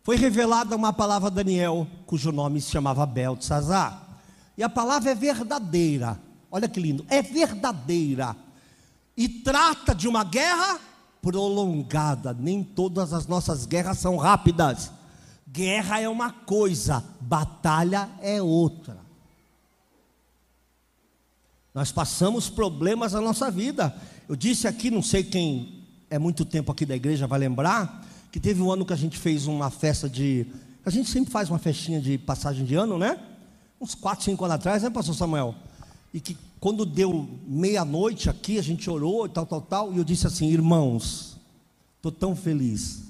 foi 0.03 0.17
revelada 0.17 0.77
uma 0.77 0.93
palavra 0.93 1.29
a 1.29 1.33
Daniel, 1.33 1.87
cujo 2.05 2.31
nome 2.31 2.61
se 2.61 2.71
chamava 2.71 3.07
Beltzazar. 3.07 4.21
E 4.55 4.63
a 4.63 4.69
palavra 4.69 5.13
é 5.13 5.15
verdadeira. 5.15 6.21
Olha 6.51 6.69
que 6.69 6.79
lindo, 6.79 7.07
é 7.09 7.23
verdadeira. 7.23 8.37
e 9.17 9.31
trata 9.31 9.95
de 9.95 10.07
uma 10.07 10.23
guerra 10.23 10.79
prolongada. 11.23 12.35
Nem 12.39 12.63
todas 12.63 13.15
as 13.15 13.27
nossas 13.27 13.65
guerras 13.65 13.99
são 13.99 14.19
rápidas. 14.19 14.93
Guerra 15.55 16.01
é 16.01 16.09
uma 16.09 16.33
coisa, 16.33 17.05
batalha 17.21 18.11
é 18.21 18.43
outra. 18.43 18.99
Nós 21.73 21.93
passamos 21.93 22.51
problemas 22.51 23.13
na 23.13 23.21
nossa 23.21 23.53
vida. 23.53 23.95
Eu 24.29 24.35
disse 24.35 24.67
aqui, 24.67 24.91
não 24.91 25.01
sei 25.01 25.23
quem 25.23 25.85
é 26.11 26.19
muito 26.19 26.45
tempo 26.45 26.73
aqui 26.73 26.85
da 26.85 26.97
igreja 26.97 27.29
vai 27.29 27.39
lembrar, 27.39 28.05
que 28.33 28.41
teve 28.41 28.61
um 28.61 28.73
ano 28.73 28.85
que 28.85 28.93
a 28.93 28.97
gente 28.97 29.17
fez 29.17 29.47
uma 29.47 29.71
festa 29.71 30.11
de. 30.11 30.45
A 30.85 30.91
gente 30.91 31.09
sempre 31.09 31.31
faz 31.31 31.49
uma 31.49 31.59
festinha 31.61 32.01
de 32.01 32.19
passagem 32.19 32.65
de 32.65 32.75
ano, 32.75 32.99
né? 32.99 33.17
Uns 33.81 33.95
4, 33.95 34.25
5 34.25 34.45
anos 34.45 34.57
atrás, 34.57 34.83
né, 34.83 34.91
pastor 34.91 35.15
Samuel? 35.15 35.55
E 36.13 36.19
que 36.19 36.37
quando 36.59 36.85
deu 36.85 37.29
meia-noite 37.47 38.29
aqui, 38.29 38.59
a 38.59 38.63
gente 38.63 38.91
orou 38.91 39.27
e 39.27 39.29
tal, 39.29 39.47
tal, 39.47 39.61
tal, 39.61 39.93
e 39.93 39.99
eu 39.99 40.05
disse 40.05 40.27
assim: 40.27 40.49
irmãos, 40.49 41.37
estou 41.99 42.11
tão 42.11 42.35
feliz 42.35 43.05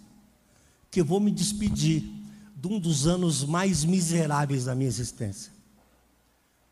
que 0.90 1.01
eu 1.01 1.07
vou 1.07 1.20
me 1.20 1.30
despedir 1.30 2.24
de 2.64 2.68
um 2.72 2.78
dos 2.78 3.06
anos 3.06 3.44
mais 3.44 3.84
miseráveis 3.84 4.64
da 4.64 4.74
minha 4.74 4.88
existência. 4.88 5.52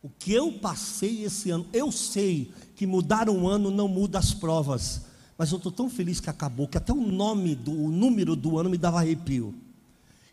O 0.02 0.08
que 0.08 0.32
eu 0.32 0.50
passei 0.54 1.22
esse 1.22 1.50
ano, 1.50 1.66
eu 1.70 1.92
sei 1.92 2.50
que 2.74 2.86
mudar 2.86 3.28
um 3.28 3.46
ano 3.46 3.70
não 3.70 3.86
muda 3.86 4.18
as 4.18 4.32
provas, 4.32 5.02
mas 5.36 5.52
eu 5.52 5.58
estou 5.58 5.70
tão 5.70 5.90
feliz 5.90 6.18
que 6.18 6.30
acabou, 6.30 6.66
que 6.66 6.78
até 6.78 6.94
o 6.94 7.06
nome, 7.06 7.54
do, 7.54 7.72
o 7.72 7.90
número 7.90 8.34
do 8.34 8.58
ano 8.58 8.70
me 8.70 8.78
dava 8.78 9.00
arrepio. 9.00 9.54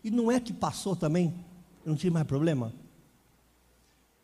E 0.02 0.10
não 0.10 0.32
é 0.32 0.40
que 0.40 0.50
passou 0.50 0.96
também, 0.96 1.26
eu 1.84 1.90
não 1.90 1.96
tive 1.96 2.14
mais 2.14 2.26
problema. 2.26 2.72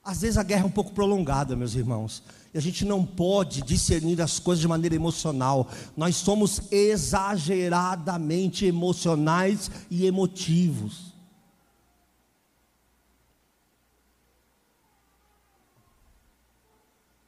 Às 0.02 0.22
vezes 0.22 0.38
a 0.38 0.42
guerra 0.42 0.62
é 0.62 0.66
um 0.66 0.70
pouco 0.70 0.92
prolongada, 0.92 1.54
meus 1.54 1.74
irmãos. 1.74 2.22
E 2.54 2.56
a 2.56 2.62
gente 2.62 2.82
não 2.82 3.04
pode 3.04 3.60
discernir 3.60 4.22
as 4.22 4.38
coisas 4.38 4.62
de 4.62 4.68
maneira 4.68 4.94
emocional. 4.94 5.68
Nós 5.94 6.16
somos 6.16 6.62
exageradamente 6.72 8.64
emocionais 8.64 9.70
e 9.90 10.06
emotivos. 10.06 11.14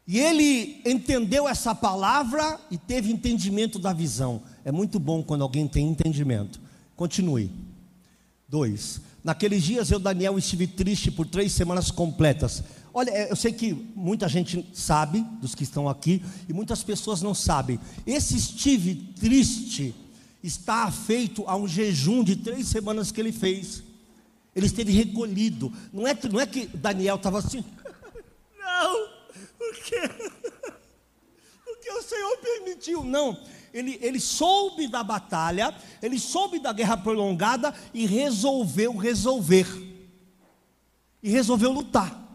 E 0.09 0.19
ele 0.19 0.81
entendeu 0.87 1.47
essa 1.47 1.75
palavra 1.75 2.59
e 2.71 2.79
teve 2.79 3.13
entendimento 3.13 3.79
da 3.79 3.93
visão. 3.93 4.41
É 4.65 4.73
muito 4.73 4.99
bom 4.99 5.23
quando 5.23 5.43
alguém 5.43 5.69
tem 5.69 5.87
entendimento. 5.87 6.59
Continue. 6.97 7.53
Dois. 8.49 9.03
Naqueles 9.23 9.63
dias 9.63 9.91
eu, 9.91 9.99
Daniel, 9.99 10.39
estive 10.39 10.67
triste 10.67 11.11
por 11.11 11.27
três 11.27 11.53
semanas 11.53 11.91
completas. 11.91 12.63
Olha, 12.95 13.11
é, 13.11 13.31
eu 13.31 13.37
sei 13.37 13.53
que 13.53 13.75
muita 13.95 14.27
gente 14.31 14.67
sabe, 14.73 15.21
dos 15.43 15.55
que 15.55 15.63
estão 15.63 15.87
aqui, 15.87 16.23
e 16.49 16.55
muitas 16.55 16.83
pessoas 16.83 17.21
não 17.21 17.35
sabem. 17.35 17.79
Esse 18.07 18.35
estive 18.35 18.95
triste 18.95 19.95
está 20.43 20.91
feito 20.91 21.45
a 21.47 21.55
um 21.55 21.69
jejum 21.69 22.25
de 22.25 22.35
três 22.35 22.67
semanas 22.69 23.13
que 23.13 23.21
ele 23.21 23.31
fez. 23.31 23.83
Ele 24.57 24.65
esteve 24.65 24.91
recolhido. 24.91 25.71
Não 25.93 26.09
é, 26.09 26.17
não 26.33 26.41
é 26.41 26.47
que 26.47 26.67
Daniel 26.67 27.17
estava 27.17 27.41
assim. 27.41 27.63
não, 28.59 29.18
porque, 29.71 30.01
porque 31.65 31.91
o 31.91 32.03
Senhor 32.03 32.37
permitiu. 32.39 33.05
Não 33.05 33.39
ele, 33.73 33.99
ele 34.01 34.21
soube 34.21 34.87
da 34.89 35.03
batalha, 35.03 35.75
ele 36.03 36.19
soube 36.19 36.59
da 36.59 36.73
guerra 36.73 36.97
prolongada 36.97 37.75
e 37.93 38.07
resolveu 38.07 38.97
resolver. 38.97 39.67
E 41.23 41.31
resolveu 41.31 41.73
lutar. 41.73 42.27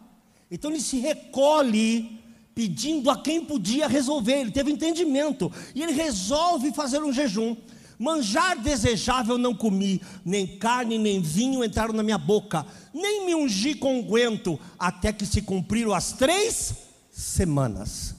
Então 0.52 0.70
ele 0.70 0.82
se 0.82 1.00
recolhe 1.00 2.22
pedindo 2.54 3.10
a 3.10 3.18
quem 3.18 3.44
podia 3.44 3.88
resolver. 3.88 4.42
Ele 4.42 4.52
teve 4.52 4.72
entendimento 4.72 5.52
e 5.74 5.82
ele 5.82 5.94
resolve 5.94 6.72
fazer 6.74 7.02
um 7.02 7.12
jejum. 7.12 7.56
Manjar 7.98 8.60
desejável 8.60 9.38
não 9.38 9.56
comi, 9.56 10.02
nem 10.26 10.58
carne 10.58 10.98
nem 10.98 11.22
vinho 11.22 11.64
entraram 11.64 11.94
na 11.94 12.04
minha 12.04 12.18
boca, 12.18 12.66
nem 12.94 13.26
me 13.26 13.36
ungi 13.36 13.76
com 13.76 14.00
unguento, 14.00 14.60
até 14.78 15.14
que 15.14 15.26
se 15.26 15.42
cumpriram 15.44 15.94
as 15.94 16.12
três 16.12 16.74
semanas. 17.14 18.16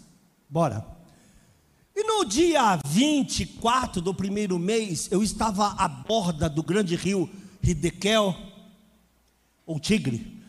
Bora. 0.49 0.87
E 1.95 2.03
no 2.05 2.25
dia 2.25 2.79
24 2.87 4.01
do 4.01 4.15
primeiro 4.15 4.59
mês, 4.59 5.09
eu 5.11 5.23
estava 5.23 5.75
à 5.77 5.87
borda 5.87 6.49
do 6.49 6.63
grande 6.63 6.97
rio 6.97 7.29
Hidekel, 7.63 8.37
ou 9.67 9.79
Tigre, 9.79 10.43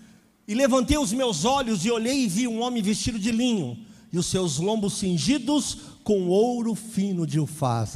e 0.47 0.53
levantei 0.53 0.97
os 0.97 1.11
meus 1.11 1.45
olhos 1.45 1.85
e 1.85 1.91
olhei 1.91 2.23
e 2.23 2.27
vi 2.27 2.47
um 2.47 2.61
homem 2.61 2.81
vestido 2.81 3.19
de 3.19 3.31
linho, 3.31 3.77
e 4.11 4.17
os 4.17 4.27
seus 4.27 4.57
lombos 4.57 4.97
cingidos 4.97 5.77
com 6.03 6.27
ouro 6.27 6.75
fino 6.75 7.25
de 7.25 7.39
ufaz. 7.39 7.95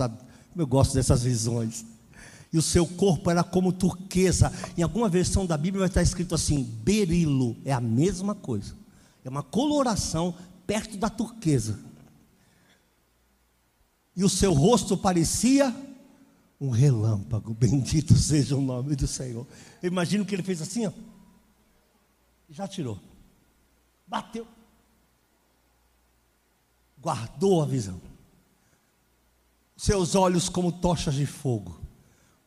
Eu 0.56 0.68
gosto 0.68 0.94
dessas 0.96 1.24
visões. 1.24 1.86
E 2.52 2.58
o 2.58 2.62
seu 2.62 2.86
corpo 2.86 3.30
era 3.30 3.44
como 3.44 3.72
turquesa. 3.72 4.52
Em 4.76 4.82
alguma 4.82 5.08
versão 5.08 5.46
da 5.46 5.56
Bíblia 5.56 5.82
vai 5.82 5.88
estar 5.88 6.02
escrito 6.02 6.34
assim: 6.34 6.64
berilo. 6.64 7.56
É 7.64 7.72
a 7.72 7.80
mesma 7.80 8.34
coisa. 8.34 8.79
É 9.24 9.30
uma 9.30 9.44
coloração 9.44 10.36
perto 10.66 10.98
da 10.98 11.10
turquesa 11.10 11.90
e 14.20 14.24
o 14.26 14.28
seu 14.28 14.52
rosto 14.52 14.98
parecia 14.98 15.74
um 16.60 16.70
relâmpago. 16.70 17.54
Bendito 17.56 18.18
seja 18.18 18.58
o 18.58 18.62
nome 18.62 18.94
do 18.94 19.08
Senhor. 19.08 19.48
Eu 19.82 19.88
imagino 19.88 20.26
que 20.26 20.36
ele 20.36 20.44
fez 20.44 20.62
assim, 20.62 20.86
ó. 20.86 20.92
Já 22.50 22.68
tirou. 22.68 23.00
Bateu. 24.06 24.46
Guardou 27.00 27.62
a 27.62 27.66
visão. 27.66 28.02
Seus 29.78 30.16
olhos 30.16 30.50
como 30.50 30.70
tochas 30.70 31.14
de 31.14 31.26
fogo. 31.26 31.79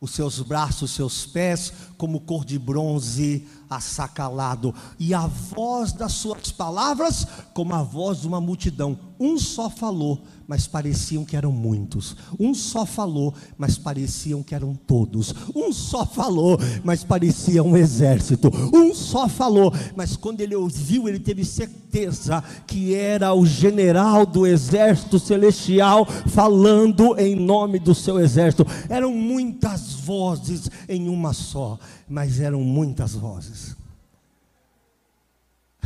Os 0.03 0.11
seus 0.11 0.41
braços, 0.41 0.91
seus 0.91 1.25
pés 1.25 1.71
como 1.97 2.19
cor 2.19 2.43
de 2.43 2.59
bronze 2.59 3.47
assacalado. 3.69 4.75
E 4.99 5.13
a 5.13 5.27
voz 5.27 5.93
das 5.93 6.11
suas 6.11 6.51
palavras 6.51 7.25
como 7.53 7.73
a 7.73 7.81
voz 7.81 8.19
de 8.19 8.27
uma 8.27 8.41
multidão. 8.41 8.99
Um 9.19 9.37
só 9.37 9.69
falou 9.69 10.21
mas 10.47 10.67
pareciam 10.67 11.25
que 11.25 11.35
eram 11.35 11.51
muitos. 11.51 12.15
Um 12.39 12.53
só 12.53 12.85
falou, 12.85 13.33
mas 13.57 13.77
pareciam 13.77 14.43
que 14.43 14.53
eram 14.53 14.75
todos. 14.75 15.33
Um 15.55 15.71
só 15.71 16.05
falou, 16.05 16.59
mas 16.83 17.03
parecia 17.03 17.63
um 17.63 17.77
exército. 17.77 18.51
Um 18.73 18.93
só 18.93 19.27
falou, 19.27 19.73
mas 19.95 20.15
quando 20.15 20.41
ele 20.41 20.55
ouviu, 20.55 21.07
ele 21.07 21.19
teve 21.19 21.45
certeza 21.45 22.43
que 22.67 22.93
era 22.93 23.33
o 23.33 23.45
general 23.45 24.25
do 24.25 24.45
exército 24.45 25.19
celestial 25.19 26.05
falando 26.05 27.17
em 27.17 27.35
nome 27.35 27.79
do 27.79 27.95
seu 27.95 28.19
exército. 28.19 28.65
Eram 28.89 29.13
muitas 29.13 29.93
vozes 29.93 30.69
em 30.89 31.07
uma 31.07 31.33
só, 31.33 31.79
mas 32.07 32.39
eram 32.39 32.61
muitas 32.61 33.13
vozes. 33.13 33.82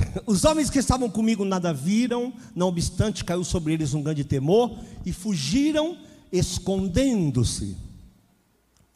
Os 0.25 0.43
homens 0.45 0.69
que 0.69 0.79
estavam 0.79 1.09
comigo 1.09 1.43
nada 1.43 1.73
viram, 1.73 2.33
não 2.55 2.67
obstante 2.67 3.23
caiu 3.23 3.43
sobre 3.43 3.73
eles 3.73 3.93
um 3.93 4.01
grande 4.01 4.23
temor 4.23 4.77
e 5.05 5.11
fugiram, 5.11 5.97
escondendo-se. 6.31 7.77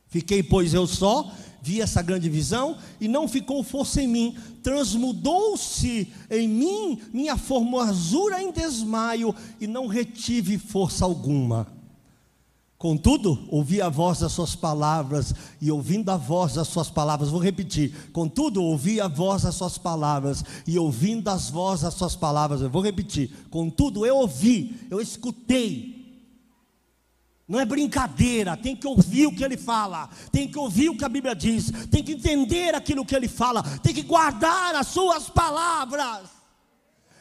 Fiquei, 0.07 0.43
pois, 0.43 0.73
eu 0.73 0.85
só, 0.85 1.31
vi 1.61 1.79
essa 1.79 2.01
grande 2.01 2.29
visão 2.29 2.77
e 2.99 3.07
não 3.07 3.27
ficou 3.27 3.63
força 3.63 4.01
em 4.01 4.07
mim, 4.07 4.35
transmudou-se 4.61 6.11
em 6.29 6.47
mim 6.47 7.01
minha 7.13 7.37
formosura 7.37 8.41
em 8.41 8.51
desmaio 8.51 9.33
e 9.59 9.67
não 9.67 9.87
retive 9.87 10.57
força 10.57 11.05
alguma. 11.05 11.80
Contudo, 12.81 13.47
ouvi 13.51 13.79
a 13.79 13.89
voz 13.89 14.21
das 14.21 14.31
suas 14.31 14.55
palavras, 14.55 15.35
e 15.61 15.71
ouvindo 15.71 16.09
a 16.09 16.17
voz 16.17 16.55
das 16.55 16.67
suas 16.67 16.89
palavras, 16.89 17.29
vou 17.29 17.39
repetir. 17.39 18.09
Contudo, 18.11 18.63
ouvi 18.63 18.99
a 18.99 19.07
voz 19.07 19.43
das 19.43 19.53
suas 19.53 19.77
palavras, 19.77 20.43
e 20.65 20.79
ouvindo 20.79 21.27
as 21.27 21.47
vozes 21.47 21.83
das 21.83 21.93
suas 21.93 22.15
palavras, 22.15 22.59
eu 22.59 22.71
vou 22.71 22.81
repetir. 22.81 23.29
Contudo, 23.51 24.03
eu 24.03 24.17
ouvi, 24.17 24.87
eu 24.89 24.99
escutei. 24.99 26.25
Não 27.47 27.59
é 27.59 27.65
brincadeira, 27.65 28.57
tem 28.57 28.75
que 28.75 28.87
ouvir 28.87 29.27
o 29.27 29.35
que 29.35 29.43
ele 29.43 29.57
fala, 29.57 30.09
tem 30.31 30.47
que 30.47 30.57
ouvir 30.57 30.89
o 30.89 30.97
que 30.97 31.05
a 31.05 31.09
Bíblia 31.09 31.35
diz, 31.35 31.71
tem 31.91 32.03
que 32.03 32.13
entender 32.13 32.73
aquilo 32.73 33.05
que 33.05 33.15
ele 33.15 33.27
fala, 33.27 33.61
tem 33.83 33.93
que 33.93 34.01
guardar 34.01 34.73
as 34.73 34.87
suas 34.87 35.29
palavras. 35.29 36.29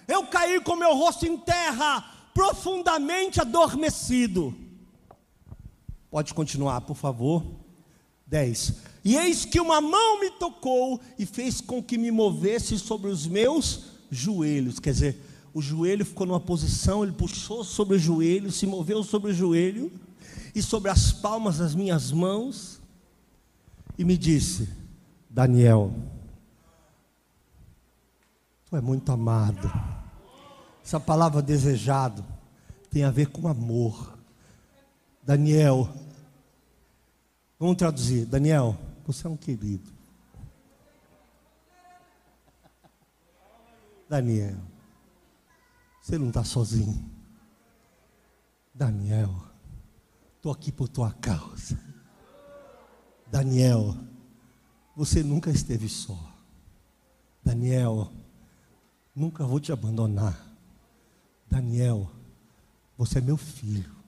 Eu 0.09 0.25
caí 0.25 0.59
com 0.63 0.75
meu 0.75 0.97
rosto 0.97 1.27
em 1.27 1.37
terra, 1.37 2.03
profundamente 2.33 3.43
adormecido. 3.43 4.57
Pode 6.11 6.35
continuar, 6.35 6.81
por 6.83 6.97
favor. 6.97 7.45
10. 8.27 8.75
E 9.05 9.17
eis 9.17 9.45
que 9.45 9.61
uma 9.61 9.81
mão 9.81 10.21
me 10.21 10.31
tocou 10.31 11.01
e 11.19 11.27
fez 11.27 11.61
com 11.61 11.83
que 11.83 11.99
me 11.99 12.11
movesse 12.11 12.79
sobre 12.79 13.11
os 13.11 13.27
meus 13.27 13.85
joelhos. 14.11 14.79
Quer 14.79 14.93
dizer, 14.93 15.23
o 15.53 15.61
joelho 15.61 16.05
ficou 16.05 16.27
numa 16.27 16.41
posição, 16.41 17.03
ele 17.03 17.13
puxou 17.13 17.65
sobre 17.65 17.97
o 17.97 17.99
joelho, 17.99 18.53
se 18.53 18.67
moveu 18.67 19.03
sobre 19.03 19.33
o 19.33 19.35
joelho 19.35 19.91
e 20.55 20.63
sobre 20.63 20.91
as 20.91 21.13
palmas 21.13 21.59
das 21.59 21.75
minhas 21.75 22.13
mãos 22.13 22.81
e 24.01 24.05
me 24.05 24.17
disse: 24.17 24.69
Daniel, 25.29 25.93
tu 28.67 28.77
é 28.77 28.81
muito 28.81 29.11
amado. 29.13 29.71
Essa 30.83 30.99
palavra 30.99 31.43
desejado 31.43 32.25
tem 32.91 33.05
a 33.05 33.11
ver 33.11 33.27
com 33.27 33.47
amor. 33.47 34.20
Daniel, 35.23 35.89
vamos 37.59 37.77
traduzir. 37.77 38.27
Daniel, 38.27 38.77
você 39.07 39.27
é 39.27 39.31
um 39.31 39.37
querido. 39.37 39.93
Daniel, 44.09 44.59
você 46.01 46.19
não 46.19 46.29
está 46.29 46.43
sozinho. 46.43 47.09
Daniel, 48.75 49.31
estou 50.37 50.51
aqui 50.51 50.73
por 50.73 50.89
tua 50.89 51.13
causa. 51.13 51.79
Daniel, 53.31 53.95
você 54.97 55.23
nunca 55.23 55.51
esteve 55.51 55.89
só. 55.89 56.19
Daniel, 57.45 58.11
nunca 59.15 59.45
vou 59.45 59.61
te 59.61 59.71
abandonar. 59.71 60.51
Daniel, 61.49 62.11
você 62.97 63.19
é 63.19 63.23
meu 63.23 63.37
filho. 63.37 64.00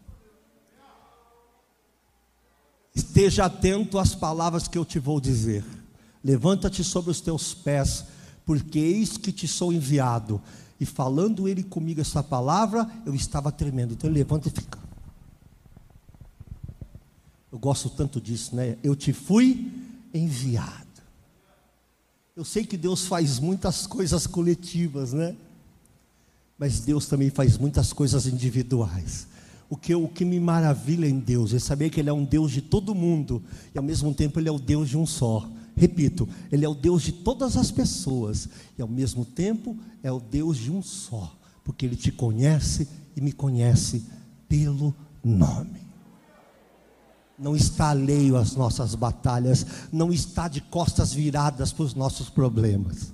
Esteja 2.95 3.47
atento 3.47 3.99
às 3.99 4.15
palavras 4.15 4.69
que 4.69 4.77
eu 4.77 4.85
te 4.85 4.99
vou 4.99 5.21
dizer. 5.21 5.65
Levanta-te 6.23 6.85
sobre 6.85 7.11
os 7.11 7.21
teus 7.21 7.55
pés, 7.55 8.05
porque 8.45 8.79
eis 8.79 9.17
que 9.17 9.33
te 9.33 9.49
sou 9.49 9.73
enviado. 9.73 10.41
E 10.79 10.85
falando 10.85 11.49
ele 11.49 11.63
comigo 11.63 12.01
essa 12.01 12.23
palavra, 12.23 12.89
eu 13.07 13.15
estava 13.15 13.51
tremendo. 13.51 13.95
Então 13.95 14.11
ele 14.11 14.19
levanta 14.19 14.49
e 14.49 14.51
fica. 14.51 14.79
Eu 17.51 17.59
gosto 17.59 17.91
tanto 17.91 18.21
disso, 18.21 18.57
né? 18.57 18.77
Eu 18.83 18.97
te 18.97 19.13
fui 19.13 19.71
enviado. 20.13 20.83
Eu 22.35 22.45
sei 22.45 22.65
que 22.65 22.77
Deus 22.77 23.07
faz 23.07 23.39
muitas 23.39 23.87
coisas 23.87 24.27
coletivas, 24.27 25.13
né? 25.13 25.37
Mas 26.59 26.81
Deus 26.81 27.07
também 27.07 27.31
faz 27.31 27.59
muitas 27.59 27.93
coisas 27.93 28.27
individuais. 28.27 29.27
O 29.73 29.77
que, 29.79 29.95
o 29.95 30.07
que 30.07 30.23
me 30.23 30.39
maravilha 30.39 31.07
em 31.07 31.19
Deus 31.19 31.55
é 31.55 31.59
saber 31.59 31.89
que 31.89 31.99
Ele 31.99 32.11
é 32.11 32.13
um 32.13 32.27
Deus 32.27 32.53
de 32.53 32.61
todo 32.61 32.95
mundo 32.95 33.43
e 33.75 33.79
ao 33.79 33.83
mesmo 33.83 34.13
tempo 34.13 34.39
Ele 34.39 34.51
é 34.51 34.53
o 34.53 34.59
Deus 34.59 34.91
de 34.91 34.99
um 34.99 35.07
só. 35.07 35.49
Repito, 35.75 36.29
Ele 36.53 36.63
é 36.63 36.69
o 36.69 36.75
Deus 36.75 37.01
de 37.01 37.11
todas 37.11 37.57
as 37.57 37.71
pessoas 37.71 38.51
e 38.77 38.83
ao 38.83 38.87
mesmo 38.87 39.25
tempo 39.25 39.75
é 40.03 40.13
o 40.13 40.21
Deus 40.21 40.59
de 40.59 40.71
um 40.71 40.83
só, 40.83 41.35
porque 41.65 41.87
Ele 41.87 41.97
te 41.97 42.13
conhece 42.13 42.87
e 43.17 43.23
me 43.23 43.33
conhece 43.33 44.05
pelo 44.47 44.95
nome 45.25 45.81
não 47.39 47.57
está 47.57 47.89
alheio 47.89 48.37
às 48.37 48.55
nossas 48.55 48.95
batalhas, 48.95 49.67
não 49.91 50.13
está 50.13 50.47
de 50.47 50.61
costas 50.61 51.13
viradas 51.13 51.73
para 51.73 51.85
os 51.85 51.93
nossos 51.93 52.31
problemas. 52.31 53.13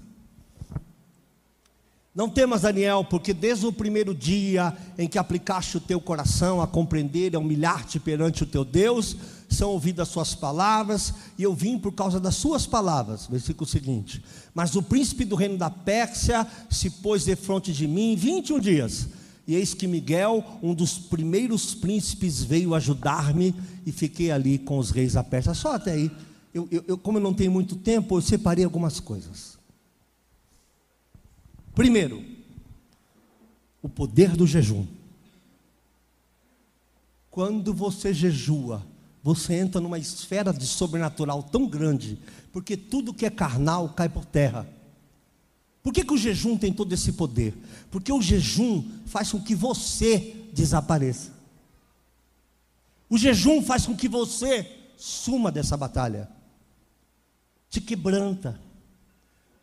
Não 2.18 2.28
temas, 2.28 2.62
Daniel, 2.62 3.04
porque 3.04 3.32
desde 3.32 3.64
o 3.64 3.72
primeiro 3.72 4.12
dia 4.12 4.76
em 4.98 5.06
que 5.06 5.20
aplicaste 5.20 5.76
o 5.76 5.80
teu 5.80 6.00
coração 6.00 6.60
a 6.60 6.66
compreender 6.66 7.32
e 7.32 7.36
a 7.36 7.38
humilhar-te 7.38 8.00
perante 8.00 8.42
o 8.42 8.46
teu 8.46 8.64
Deus, 8.64 9.16
são 9.48 9.70
ouvidas 9.70 10.08
suas 10.08 10.34
palavras, 10.34 11.14
e 11.38 11.44
eu 11.44 11.54
vim 11.54 11.78
por 11.78 11.92
causa 11.92 12.18
das 12.18 12.34
suas 12.34 12.66
palavras. 12.66 13.28
Versículo 13.28 13.70
seguinte: 13.70 14.20
Mas 14.52 14.74
o 14.74 14.82
príncipe 14.82 15.24
do 15.24 15.36
reino 15.36 15.56
da 15.56 15.70
Pérsia 15.70 16.44
se 16.68 16.90
pôs 16.90 17.24
de 17.24 17.36
frente 17.36 17.72
de 17.72 17.86
mim 17.86 18.16
21 18.16 18.58
dias 18.58 19.08
e 19.46 19.54
eis 19.54 19.72
que 19.72 19.86
Miguel, 19.86 20.44
um 20.60 20.74
dos 20.74 20.98
primeiros 20.98 21.72
príncipes, 21.72 22.42
veio 22.42 22.74
ajudar-me 22.74 23.54
e 23.86 23.92
fiquei 23.92 24.32
ali 24.32 24.58
com 24.58 24.78
os 24.78 24.90
reis 24.90 25.12
da 25.12 25.22
Pérsia. 25.22 25.54
Só 25.54 25.76
até 25.76 25.92
aí, 25.92 26.10
eu, 26.52 26.66
eu, 26.68 26.84
eu, 26.88 26.98
como 26.98 27.18
eu 27.18 27.22
não 27.22 27.32
tenho 27.32 27.52
muito 27.52 27.76
tempo, 27.76 28.16
eu 28.16 28.22
separei 28.22 28.64
algumas 28.64 28.98
coisas. 28.98 29.57
Primeiro, 31.78 32.24
o 33.80 33.88
poder 33.88 34.34
do 34.34 34.48
jejum. 34.48 34.84
Quando 37.30 37.72
você 37.72 38.12
jejua, 38.12 38.84
você 39.22 39.54
entra 39.54 39.80
numa 39.80 39.96
esfera 39.96 40.52
de 40.52 40.66
sobrenatural 40.66 41.40
tão 41.40 41.68
grande, 41.68 42.18
porque 42.52 42.76
tudo 42.76 43.14
que 43.14 43.24
é 43.24 43.30
carnal 43.30 43.90
cai 43.90 44.08
por 44.08 44.24
terra. 44.24 44.68
Por 45.80 45.92
que, 45.92 46.04
que 46.04 46.12
o 46.12 46.18
jejum 46.18 46.58
tem 46.58 46.72
todo 46.72 46.92
esse 46.92 47.12
poder? 47.12 47.54
Porque 47.92 48.12
o 48.12 48.20
jejum 48.20 48.84
faz 49.06 49.30
com 49.30 49.40
que 49.40 49.54
você 49.54 50.34
desapareça. 50.52 51.32
O 53.08 53.16
jejum 53.16 53.62
faz 53.62 53.86
com 53.86 53.96
que 53.96 54.08
você 54.08 54.68
suma 54.96 55.52
dessa 55.52 55.76
batalha. 55.76 56.28
Te 57.70 57.80
quebranta. 57.80 58.60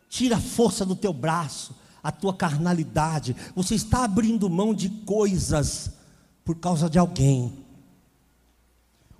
Tira 0.08 0.36
a 0.36 0.40
força 0.40 0.82
do 0.82 0.96
teu 0.96 1.12
braço, 1.12 1.74
a 2.06 2.12
tua 2.12 2.32
carnalidade. 2.32 3.34
Você 3.56 3.74
está 3.74 4.04
abrindo 4.04 4.48
mão 4.48 4.72
de 4.72 4.88
coisas 4.88 5.90
por 6.44 6.54
causa 6.54 6.88
de 6.88 7.00
alguém. 7.00 7.52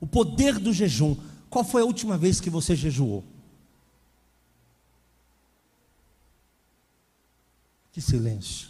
O 0.00 0.06
poder 0.06 0.60
do 0.60 0.72
jejum. 0.72 1.16
Qual 1.50 1.64
foi 1.64 1.82
a 1.82 1.84
última 1.84 2.16
vez 2.16 2.40
que 2.40 2.48
você 2.48 2.76
jejuou? 2.76 3.24
Que 7.90 8.00
silêncio. 8.00 8.68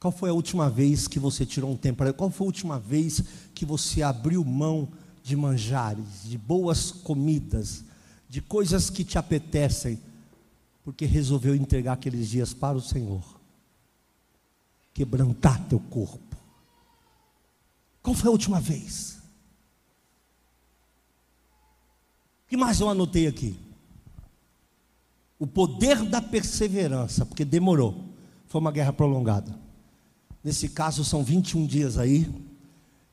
Qual 0.00 0.10
foi 0.10 0.30
a 0.30 0.34
última 0.34 0.68
vez 0.68 1.06
que 1.06 1.20
você 1.20 1.46
tirou 1.46 1.70
um 1.70 1.76
tempo 1.76 2.12
Qual 2.14 2.28
foi 2.28 2.44
a 2.44 2.48
última 2.48 2.80
vez 2.80 3.22
que 3.54 3.64
você 3.64 4.02
abriu 4.02 4.44
mão 4.44 4.88
de 5.22 5.36
manjares, 5.36 6.24
de 6.24 6.36
boas 6.36 6.90
comidas, 6.90 7.84
de 8.28 8.42
coisas 8.42 8.90
que 8.90 9.04
te 9.04 9.16
apetecem, 9.16 10.00
porque 10.84 11.04
resolveu 11.06 11.54
entregar 11.54 11.94
aqueles 11.94 12.28
dias 12.28 12.52
para 12.52 12.76
o 12.76 12.80
Senhor? 12.80 13.22
Quebrantar 14.92 15.62
teu 15.68 15.78
corpo. 15.78 16.36
Qual 18.02 18.14
foi 18.14 18.28
a 18.28 18.32
última 18.32 18.60
vez? 18.60 19.18
O 22.44 22.48
que 22.48 22.56
mais 22.56 22.80
eu 22.80 22.88
anotei 22.88 23.26
aqui? 23.26 23.56
o 25.42 25.46
poder 25.48 26.04
da 26.04 26.22
perseverança, 26.22 27.26
porque 27.26 27.44
demorou, 27.44 28.14
foi 28.46 28.60
uma 28.60 28.70
guerra 28.70 28.92
prolongada. 28.92 29.58
Nesse 30.44 30.68
caso 30.68 31.04
são 31.04 31.24
21 31.24 31.66
dias 31.66 31.98
aí, 31.98 32.32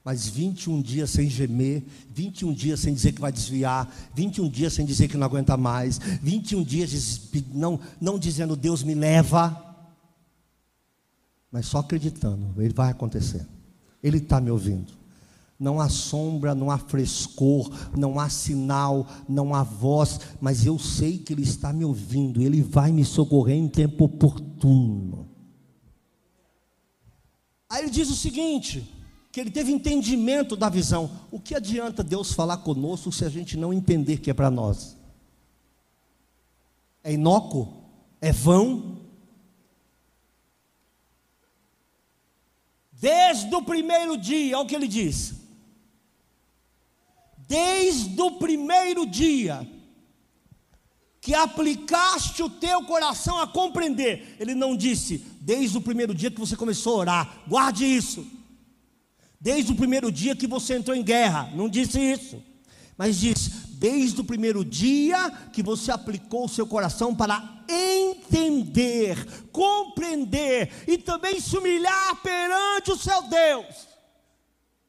mas 0.03 0.27
21 0.27 0.81
dias 0.81 1.09
sem 1.09 1.29
gemer, 1.29 1.83
21 2.13 2.53
dias 2.53 2.79
sem 2.79 2.93
dizer 2.93 3.11
que 3.11 3.21
vai 3.21 3.31
desviar, 3.31 3.93
21 4.15 4.49
dias 4.49 4.73
sem 4.73 4.85
dizer 4.85 5.07
que 5.07 5.17
não 5.17 5.25
aguenta 5.25 5.57
mais, 5.57 5.99
21 6.21 6.63
dias 6.63 7.29
não, 7.53 7.79
não 7.99 8.17
dizendo 8.17 8.55
Deus 8.55 8.81
me 8.81 8.95
leva, 8.95 9.65
mas 11.51 11.65
só 11.65 11.79
acreditando, 11.79 12.53
ele 12.61 12.73
vai 12.73 12.91
acontecer, 12.91 13.45
ele 14.01 14.17
está 14.17 14.39
me 14.39 14.51
ouvindo. 14.51 14.99
Não 15.59 15.81
há 15.81 15.89
sombra, 15.89 16.55
não 16.55 16.71
há 16.71 16.77
frescor, 16.77 17.69
não 17.93 18.17
há 18.17 18.29
sinal, 18.29 19.05
não 19.27 19.53
há 19.53 19.61
voz, 19.61 20.21
mas 20.39 20.65
eu 20.65 20.79
sei 20.79 21.17
que 21.17 21.33
Ele 21.33 21.43
está 21.43 21.73
me 21.73 21.83
ouvindo, 21.83 22.41
Ele 22.41 22.61
vai 22.61 22.93
me 22.93 23.03
socorrer 23.03 23.57
em 23.57 23.67
tempo 23.67 24.05
oportuno. 24.05 25.27
Aí 27.69 27.83
ele 27.83 27.91
diz 27.91 28.09
o 28.09 28.15
seguinte: 28.15 28.89
que 29.39 29.43
ele 29.43 29.51
teve 29.51 29.71
entendimento 29.71 30.57
da 30.57 30.67
visão. 30.67 31.09
O 31.31 31.39
que 31.39 31.55
adianta 31.55 32.03
Deus 32.03 32.33
falar 32.33 32.57
conosco 32.57 33.09
se 33.09 33.23
a 33.23 33.29
gente 33.29 33.55
não 33.55 33.73
entender 33.73 34.17
que 34.17 34.29
é 34.29 34.33
para 34.33 34.51
nós? 34.51 34.97
É 37.01 37.13
inócuo? 37.13 37.85
É 38.19 38.33
vão? 38.33 38.99
Desde 42.91 43.55
o 43.55 43.61
primeiro 43.61 44.17
dia, 44.17 44.57
olha 44.57 44.65
o 44.65 44.67
que 44.67 44.75
ele 44.75 44.89
diz: 44.89 45.35
desde 47.47 48.21
o 48.21 48.31
primeiro 48.31 49.05
dia 49.05 49.65
que 51.21 51.33
aplicaste 51.33 52.43
o 52.43 52.49
teu 52.49 52.83
coração 52.83 53.39
a 53.39 53.47
compreender. 53.47 54.35
Ele 54.37 54.53
não 54.53 54.75
disse, 54.75 55.17
desde 55.39 55.77
o 55.77 55.81
primeiro 55.81 56.13
dia 56.13 56.31
que 56.31 56.39
você 56.39 56.57
começou 56.57 56.95
a 56.95 56.99
orar, 56.99 57.43
guarde 57.47 57.85
isso. 57.85 58.38
Desde 59.39 59.71
o 59.71 59.75
primeiro 59.75 60.11
dia 60.11 60.35
que 60.35 60.47
você 60.47 60.75
entrou 60.75 60.95
em 60.95 61.03
guerra, 61.03 61.49
não 61.55 61.69
disse 61.69 61.99
isso. 61.99 62.43
Mas 62.97 63.17
disse, 63.17 63.49
desde 63.75 64.19
o 64.19 64.25
primeiro 64.25 64.65
dia 64.65 65.31
que 65.53 65.63
você 65.63 65.89
aplicou 65.89 66.45
o 66.45 66.49
seu 66.49 66.67
coração 66.67 67.15
para 67.15 67.63
entender, 67.69 69.25
compreender 69.51 70.83
e 70.85 70.97
também 70.97 71.39
se 71.39 71.55
humilhar 71.57 72.21
perante 72.21 72.91
o 72.91 72.97
seu 72.97 73.21
Deus. 73.29 73.87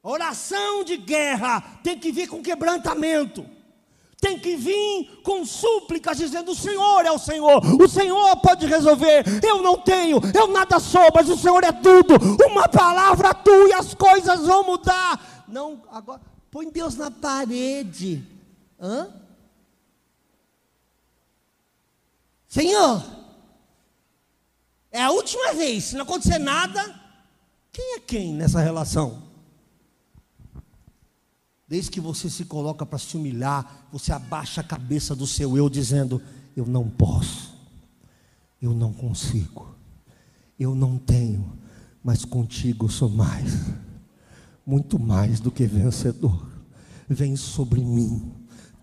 Oração 0.03 0.83
de 0.83 0.97
guerra 0.97 1.61
tem 1.85 1.99
que 1.99 2.11
vir 2.11 2.27
com 2.27 2.43
quebrantamento. 2.43 3.47
Tem 4.21 4.39
que 4.39 4.55
vir 4.55 5.21
com 5.23 5.47
súplicas 5.47 6.19
dizendo: 6.19 6.53
O 6.53 6.55
Senhor 6.55 7.07
é 7.07 7.11
o 7.11 7.19
Senhor, 7.19 7.63
o 7.81 7.89
Senhor 7.89 8.37
pode 8.37 8.67
resolver. 8.67 9.25
Eu 9.43 9.63
não 9.63 9.79
tenho, 9.79 10.21
eu 10.35 10.47
nada 10.49 10.79
sou, 10.79 11.09
mas 11.15 11.29
o 11.31 11.37
Senhor 11.39 11.65
é 11.65 11.73
tudo. 11.73 12.17
Uma 12.47 12.69
palavra 12.69 13.33
tua 13.33 13.69
e 13.69 13.73
as 13.73 13.95
coisas 13.95 14.47
vão 14.47 14.65
mudar. 14.65 15.45
Não, 15.49 15.83
agora, 15.91 16.21
põe 16.51 16.71
Deus 16.71 16.97
na 16.97 17.11
parede. 17.11 18.23
Hã? 18.79 19.09
Senhor, 22.47 23.03
É 24.93 25.03
a 25.03 25.11
última 25.13 25.55
vez. 25.55 25.85
Se 25.85 25.95
não 25.95 26.03
acontecer 26.03 26.39
nada, 26.39 26.95
quem 27.73 27.95
é 27.95 28.01
quem 28.01 28.35
nessa 28.35 28.61
relação? 28.61 29.30
Desde 31.71 31.89
que 31.89 32.01
você 32.01 32.29
se 32.29 32.47
coloca 32.47 32.85
para 32.85 32.99
se 32.99 33.17
humilhar, 33.17 33.87
você 33.93 34.13
abaixa 34.13 34.61
a 34.61 34.65
cabeça 34.65 35.15
do 35.15 35.25
seu 35.25 35.57
eu, 35.57 35.71
dizendo: 35.71 36.21
Eu 36.57 36.67
não 36.67 36.91
posso, 36.91 37.55
eu 38.61 38.75
não 38.75 38.93
consigo, 38.93 39.73
eu 40.59 40.75
não 40.75 40.99
tenho, 40.99 41.49
mas 42.03 42.25
contigo 42.25 42.91
sou 42.91 43.09
mais, 43.09 43.67
muito 44.67 44.99
mais 44.99 45.39
do 45.39 45.53
que 45.53 45.65
vencedor. 45.65 46.45
Vem 47.09 47.37
sobre 47.37 47.85
mim, 47.85 48.33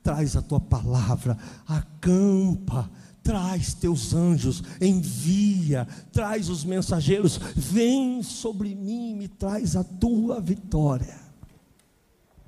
traz 0.02 0.38
a 0.38 0.42
tua 0.42 0.62
palavra, 0.62 1.38
acampa. 1.68 2.90
Traz 3.22 3.74
teus 3.74 4.14
anjos, 4.14 4.64
envia, 4.80 5.86
traz 6.14 6.48
os 6.48 6.64
mensageiros, 6.64 7.38
vem 7.58 8.24
sobre 8.24 8.74
mim, 8.74 9.18
me 9.18 9.28
traz 9.28 9.76
a 9.76 9.84
tua 9.84 10.40
vitória. 10.40 11.27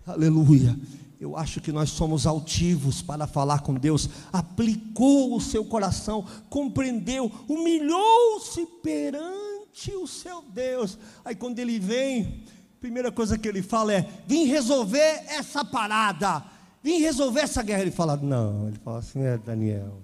Aleluia. 0.09 0.75
Eu 1.19 1.37
acho 1.37 1.61
que 1.61 1.71
nós 1.71 1.89
somos 1.91 2.25
altivos 2.25 3.01
para 3.01 3.27
falar 3.27 3.59
com 3.59 3.73
Deus. 3.73 4.09
Aplicou 4.31 5.35
o 5.35 5.41
seu 5.41 5.63
coração, 5.65 6.25
compreendeu, 6.49 7.31
humilhou-se 7.47 8.65
perante 8.81 9.91
o 9.93 10.07
seu 10.07 10.41
Deus. 10.41 10.97
Aí 11.23 11.35
quando 11.35 11.59
ele 11.59 11.77
vem, 11.77 12.43
primeira 12.79 13.11
coisa 13.11 13.37
que 13.37 13.47
ele 13.47 13.61
fala 13.61 13.93
é: 13.93 14.09
vim 14.25 14.45
resolver 14.45 15.25
essa 15.27 15.63
parada, 15.63 16.43
vim 16.81 16.99
resolver 16.99 17.41
essa 17.41 17.61
guerra. 17.61 17.81
Ele 17.81 17.91
fala: 17.91 18.15
não, 18.15 18.67
ele 18.67 18.79
fala 18.79 18.99
assim: 18.99 19.21
é 19.21 19.37
Daniel, 19.37 20.01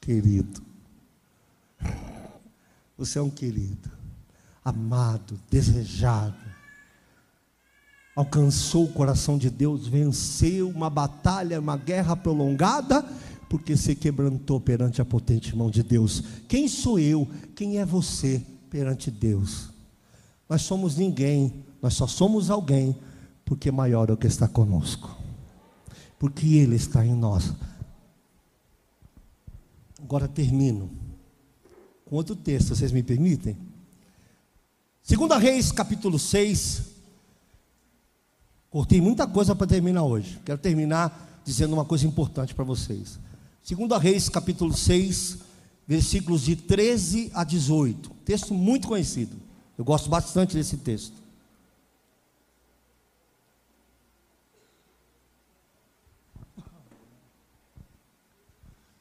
querido. 0.00 0.62
Você 2.96 3.18
é 3.18 3.22
um 3.22 3.30
querido, 3.30 3.90
amado, 4.64 5.40
desejado. 5.50 6.43
Alcançou 8.14 8.84
o 8.84 8.92
coração 8.92 9.36
de 9.36 9.50
Deus, 9.50 9.88
venceu 9.88 10.68
uma 10.68 10.88
batalha, 10.88 11.60
uma 11.60 11.76
guerra 11.76 12.14
prolongada, 12.14 13.02
porque 13.48 13.76
se 13.76 13.94
quebrantou 13.96 14.60
perante 14.60 15.02
a 15.02 15.04
potente 15.04 15.56
mão 15.56 15.68
de 15.68 15.82
Deus. 15.82 16.22
Quem 16.48 16.68
sou 16.68 16.98
eu? 16.98 17.28
Quem 17.56 17.78
é 17.78 17.84
você 17.84 18.40
perante 18.70 19.10
Deus? 19.10 19.70
Nós 20.48 20.62
somos 20.62 20.96
ninguém, 20.96 21.64
nós 21.82 21.94
só 21.94 22.06
somos 22.06 22.50
alguém, 22.50 22.96
porque 23.44 23.70
maior 23.72 24.10
é 24.10 24.12
o 24.12 24.16
que 24.16 24.28
está 24.28 24.46
conosco, 24.46 25.16
porque 26.18 26.46
Ele 26.54 26.76
está 26.76 27.04
em 27.04 27.14
nós. 27.14 27.52
Agora 30.00 30.28
termino 30.28 30.90
com 32.04 32.16
outro 32.16 32.36
texto, 32.36 32.76
vocês 32.76 32.92
me 32.92 33.02
permitem? 33.02 33.56
Segunda 35.02 35.36
Reis, 35.36 35.72
capítulo 35.72 36.18
6. 36.18 36.93
Cortei 38.74 39.00
muita 39.00 39.24
coisa 39.24 39.54
para 39.54 39.68
terminar 39.68 40.02
hoje. 40.02 40.40
Quero 40.44 40.58
terminar 40.58 41.40
dizendo 41.44 41.74
uma 41.74 41.84
coisa 41.84 42.08
importante 42.08 42.52
para 42.52 42.64
vocês. 42.64 43.20
Segunda 43.62 43.96
Reis, 43.98 44.28
capítulo 44.28 44.76
6, 44.76 45.38
versículos 45.86 46.42
de 46.42 46.56
13 46.56 47.30
a 47.34 47.44
18. 47.44 48.10
Texto 48.24 48.52
muito 48.52 48.88
conhecido. 48.88 49.36
Eu 49.78 49.84
gosto 49.84 50.10
bastante 50.10 50.56
desse 50.56 50.76
texto. 50.78 51.14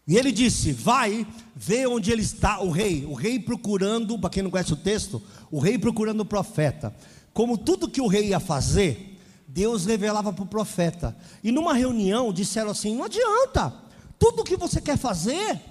E 0.05 0.15
ele 0.15 0.31
disse: 0.31 0.71
Vai, 0.71 1.25
vê 1.55 1.87
onde 1.87 2.11
ele 2.11 2.21
está, 2.21 2.61
o 2.61 2.69
rei. 2.69 3.07
O 3.07 3.15
rei 3.15 3.39
procurando, 3.39 4.19
para 4.19 4.29
quem 4.29 4.43
não 4.43 4.51
conhece 4.51 4.73
o 4.73 4.77
texto, 4.77 5.19
o 5.49 5.57
rei 5.57 5.79
procurando 5.79 6.19
o 6.19 6.25
profeta. 6.25 6.95
Como 7.33 7.57
tudo 7.57 7.89
que 7.89 8.01
o 8.01 8.05
rei 8.05 8.27
ia 8.27 8.39
fazer, 8.39 9.12
Deus 9.53 9.85
revelava 9.85 10.33
para 10.33 10.43
o 10.43 10.47
profeta. 10.47 11.15
E 11.43 11.51
numa 11.51 11.75
reunião 11.75 12.33
disseram 12.33 12.71
assim: 12.71 12.95
Não 12.95 13.05
adianta, 13.05 13.71
tudo 14.17 14.43
que 14.43 14.57
você 14.57 14.81
quer 14.81 14.97
fazer, 14.97 15.61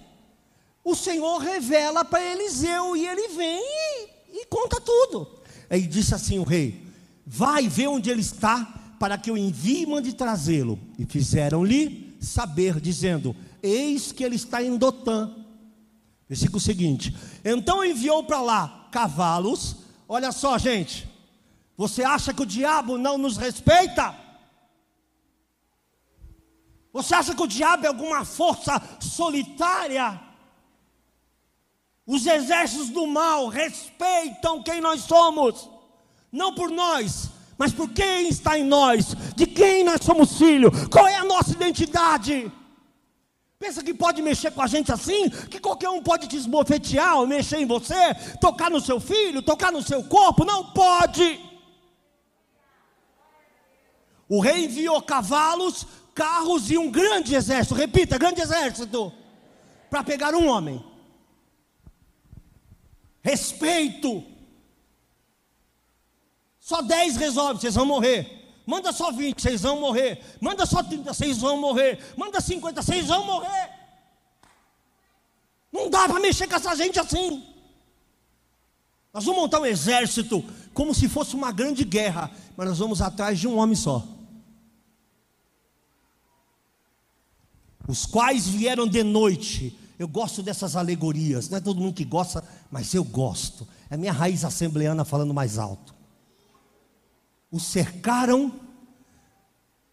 o 0.84 0.94
Senhor 0.94 1.38
revela 1.38 2.04
para 2.04 2.22
Eliseu 2.22 2.96
e 2.96 3.04
ele 3.04 3.28
vem 3.28 3.60
e, 3.60 4.40
e 4.40 4.46
conta 4.46 4.80
tudo. 4.80 5.28
Aí 5.68 5.84
disse 5.84 6.14
assim 6.14 6.38
o 6.38 6.44
rei: 6.44 6.86
Vai, 7.26 7.68
vê 7.68 7.88
onde 7.88 8.08
ele 8.08 8.20
está, 8.20 8.94
para 9.00 9.18
que 9.18 9.28
eu 9.28 9.36
envie 9.36 9.82
e 9.82 9.86
mande 9.86 10.12
trazê-lo. 10.12 10.78
E 10.96 11.04
fizeram-lhe 11.04 12.16
saber, 12.20 12.80
dizendo: 12.80 13.34
eis 13.60 14.12
que 14.12 14.22
ele 14.22 14.36
está 14.36 14.62
em 14.62 14.76
Dotã. 14.76 15.28
Versículo 16.28 16.60
seguinte: 16.60 17.12
Então 17.44 17.84
enviou 17.84 18.22
para 18.22 18.40
lá 18.40 18.88
cavalos. 18.92 19.78
Olha 20.08 20.30
só, 20.30 20.56
gente. 20.56 21.10
Você 21.76 22.04
acha 22.04 22.34
que 22.34 22.42
o 22.42 22.46
diabo 22.46 22.98
não 22.98 23.16
nos 23.16 23.36
respeita? 23.36 24.14
Você 26.92 27.14
acha 27.14 27.34
que 27.34 27.42
o 27.42 27.46
diabo 27.46 27.86
é 27.86 27.88
alguma 27.88 28.24
força 28.24 28.80
solitária? 29.00 30.20
Os 32.06 32.26
exércitos 32.26 32.90
do 32.90 33.06
mal 33.06 33.48
respeitam 33.48 34.62
quem 34.62 34.80
nós 34.80 35.02
somos, 35.02 35.70
não 36.30 36.54
por 36.54 36.70
nós, 36.70 37.30
mas 37.56 37.72
por 37.72 37.88
quem 37.90 38.28
está 38.28 38.58
em 38.58 38.64
nós, 38.64 39.14
de 39.34 39.46
quem 39.46 39.84
nós 39.84 40.00
somos 40.04 40.36
filho, 40.36 40.70
qual 40.90 41.06
é 41.06 41.16
a 41.16 41.24
nossa 41.24 41.52
identidade. 41.52 42.52
Pensa 43.58 43.82
que 43.84 43.94
pode 43.94 44.20
mexer 44.20 44.50
com 44.50 44.60
a 44.60 44.66
gente 44.66 44.92
assim? 44.92 45.30
Que 45.30 45.60
qualquer 45.60 45.88
um 45.88 46.02
pode 46.02 46.26
te 46.26 46.36
esbofetear 46.36 47.18
ou 47.18 47.26
mexer 47.28 47.58
em 47.58 47.66
você, 47.66 48.12
tocar 48.40 48.68
no 48.68 48.80
seu 48.80 48.98
filho, 48.98 49.40
tocar 49.40 49.70
no 49.70 49.80
seu 49.80 50.02
corpo? 50.02 50.44
Não 50.44 50.72
pode. 50.72 51.51
O 54.32 54.40
rei 54.40 54.64
enviou 54.64 55.02
cavalos, 55.02 55.86
carros 56.14 56.70
e 56.70 56.78
um 56.78 56.90
grande 56.90 57.34
exército. 57.34 57.74
Repita, 57.74 58.16
grande 58.16 58.40
exército. 58.40 59.12
Para 59.90 60.02
pegar 60.02 60.34
um 60.34 60.48
homem. 60.48 60.82
Respeito. 63.20 64.24
Só 66.58 66.80
dez 66.80 67.16
resolve, 67.16 67.60
vocês 67.60 67.74
vão 67.74 67.84
morrer. 67.84 68.62
Manda 68.64 68.90
só 68.90 69.12
20, 69.12 69.38
vocês 69.38 69.60
vão 69.60 69.78
morrer. 69.78 70.24
Manda 70.40 70.64
só 70.64 70.82
30, 70.82 71.12
vocês 71.12 71.36
vão 71.36 71.58
morrer. 71.58 72.02
Manda 72.16 72.40
50, 72.40 72.80
vocês 72.80 73.08
vão 73.08 73.26
morrer. 73.26 73.70
Não 75.70 75.90
dá 75.90 76.08
para 76.08 76.18
mexer 76.18 76.46
com 76.46 76.56
essa 76.56 76.74
gente 76.74 76.98
assim. 76.98 77.46
Nós 79.12 79.26
vamos 79.26 79.42
montar 79.42 79.60
um 79.60 79.66
exército 79.66 80.42
como 80.72 80.94
se 80.94 81.06
fosse 81.06 81.34
uma 81.34 81.52
grande 81.52 81.84
guerra, 81.84 82.30
mas 82.56 82.66
nós 82.66 82.78
vamos 82.78 83.02
atrás 83.02 83.38
de 83.38 83.46
um 83.46 83.58
homem 83.58 83.76
só. 83.76 84.02
Os 87.92 88.06
quais 88.06 88.48
vieram 88.48 88.86
de 88.86 89.02
noite. 89.02 89.78
Eu 89.98 90.08
gosto 90.08 90.42
dessas 90.42 90.74
alegorias. 90.74 91.48
Não 91.48 91.58
é 91.58 91.60
todo 91.60 91.80
mundo 91.80 91.94
que 91.94 92.04
gosta, 92.04 92.42
mas 92.70 92.92
eu 92.94 93.04
gosto. 93.04 93.68
É 93.88 93.96
minha 93.96 94.12
raiz 94.12 94.44
assembleana 94.44 95.04
falando 95.04 95.32
mais 95.32 95.58
alto 95.58 95.92
o 97.52 97.60
cercaram 97.60 98.50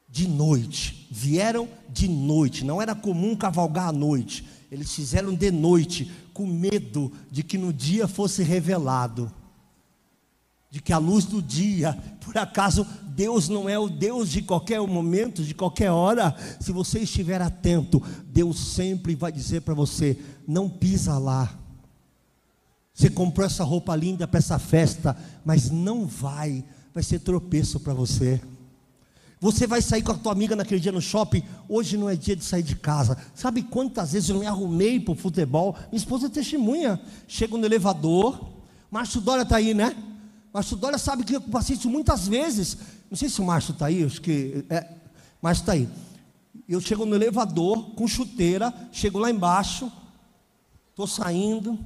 de 0.07 0.27
noite, 0.27 1.07
vieram 1.11 1.67
de 1.89 2.07
noite, 2.07 2.63
não 2.63 2.81
era 2.81 2.95
comum 2.95 3.35
cavalgar 3.35 3.89
à 3.89 3.91
noite, 3.91 4.47
eles 4.71 4.95
fizeram 4.95 5.35
de 5.35 5.51
noite, 5.51 6.09
com 6.33 6.47
medo 6.47 7.11
de 7.29 7.43
que 7.43 7.57
no 7.57 7.73
dia 7.73 8.07
fosse 8.07 8.41
revelado, 8.41 9.31
de 10.71 10.81
que 10.81 10.93
a 10.93 10.97
luz 10.97 11.25
do 11.25 11.41
dia, 11.41 11.97
por 12.21 12.37
acaso 12.37 12.85
Deus 13.07 13.49
não 13.49 13.67
é 13.67 13.77
o 13.77 13.89
Deus 13.89 14.29
de 14.29 14.41
qualquer 14.41 14.79
momento, 14.81 15.43
de 15.43 15.53
qualquer 15.53 15.91
hora, 15.91 16.35
se 16.59 16.71
você 16.71 16.99
estiver 16.99 17.41
atento, 17.41 18.01
Deus 18.27 18.57
sempre 18.59 19.15
vai 19.15 19.31
dizer 19.31 19.61
para 19.61 19.73
você: 19.73 20.17
não 20.47 20.69
pisa 20.69 21.17
lá. 21.17 21.53
Você 22.93 23.09
comprou 23.09 23.45
essa 23.45 23.63
roupa 23.63 23.95
linda 23.95 24.27
para 24.27 24.37
essa 24.37 24.59
festa, 24.59 25.17
mas 25.43 25.69
não 25.69 26.05
vai 26.05 26.63
vai 26.93 27.03
ser 27.03 27.19
tropeço 27.19 27.79
para 27.79 27.93
você. 27.93 28.41
Você 29.39 29.65
vai 29.65 29.81
sair 29.81 30.01
com 30.01 30.11
a 30.11 30.17
tua 30.17 30.33
amiga 30.33 30.55
naquele 30.55 30.81
dia 30.81 30.91
no 30.91 31.01
shopping. 31.01 31.41
Hoje 31.67 31.95
não 31.95 32.09
é 32.09 32.15
dia 32.15 32.35
de 32.35 32.43
sair 32.43 32.63
de 32.63 32.75
casa. 32.75 33.17
Sabe 33.33 33.63
quantas 33.63 34.11
vezes 34.11 34.29
eu 34.29 34.39
me 34.39 34.45
arrumei 34.45 34.99
para 34.99 35.13
o 35.13 35.15
futebol? 35.15 35.75
Minha 35.89 35.97
esposa 35.97 36.25
é 36.25 36.29
testemunha. 36.29 36.99
Chego 37.25 37.57
no 37.57 37.65
elevador. 37.65 38.49
Márcio 38.91 39.21
Dória 39.21 39.43
está 39.43 39.55
aí, 39.55 39.73
né? 39.73 39.95
Márcio 40.53 40.77
Dória 40.77 40.97
sabe 40.97 41.23
que 41.23 41.35
eu 41.35 41.41
passei 41.41 41.75
isso 41.75 41.89
muitas 41.89 42.27
vezes. 42.27 42.77
Não 43.09 43.17
sei 43.17 43.29
se 43.29 43.39
o 43.41 43.45
Márcio 43.45 43.73
está 43.73 43.87
aí. 43.87 44.03
Acho 44.03 44.21
que. 44.21 44.65
É, 44.69 44.89
Márcio 45.41 45.61
está 45.61 45.73
aí. 45.73 45.87
Eu 46.67 46.81
chego 46.81 47.05
no 47.05 47.15
elevador 47.15 47.91
com 47.95 48.07
chuteira. 48.07 48.73
Chego 48.91 49.19
lá 49.19 49.29
embaixo. 49.29 49.91
Estou 50.89 51.07
saindo. 51.07 51.77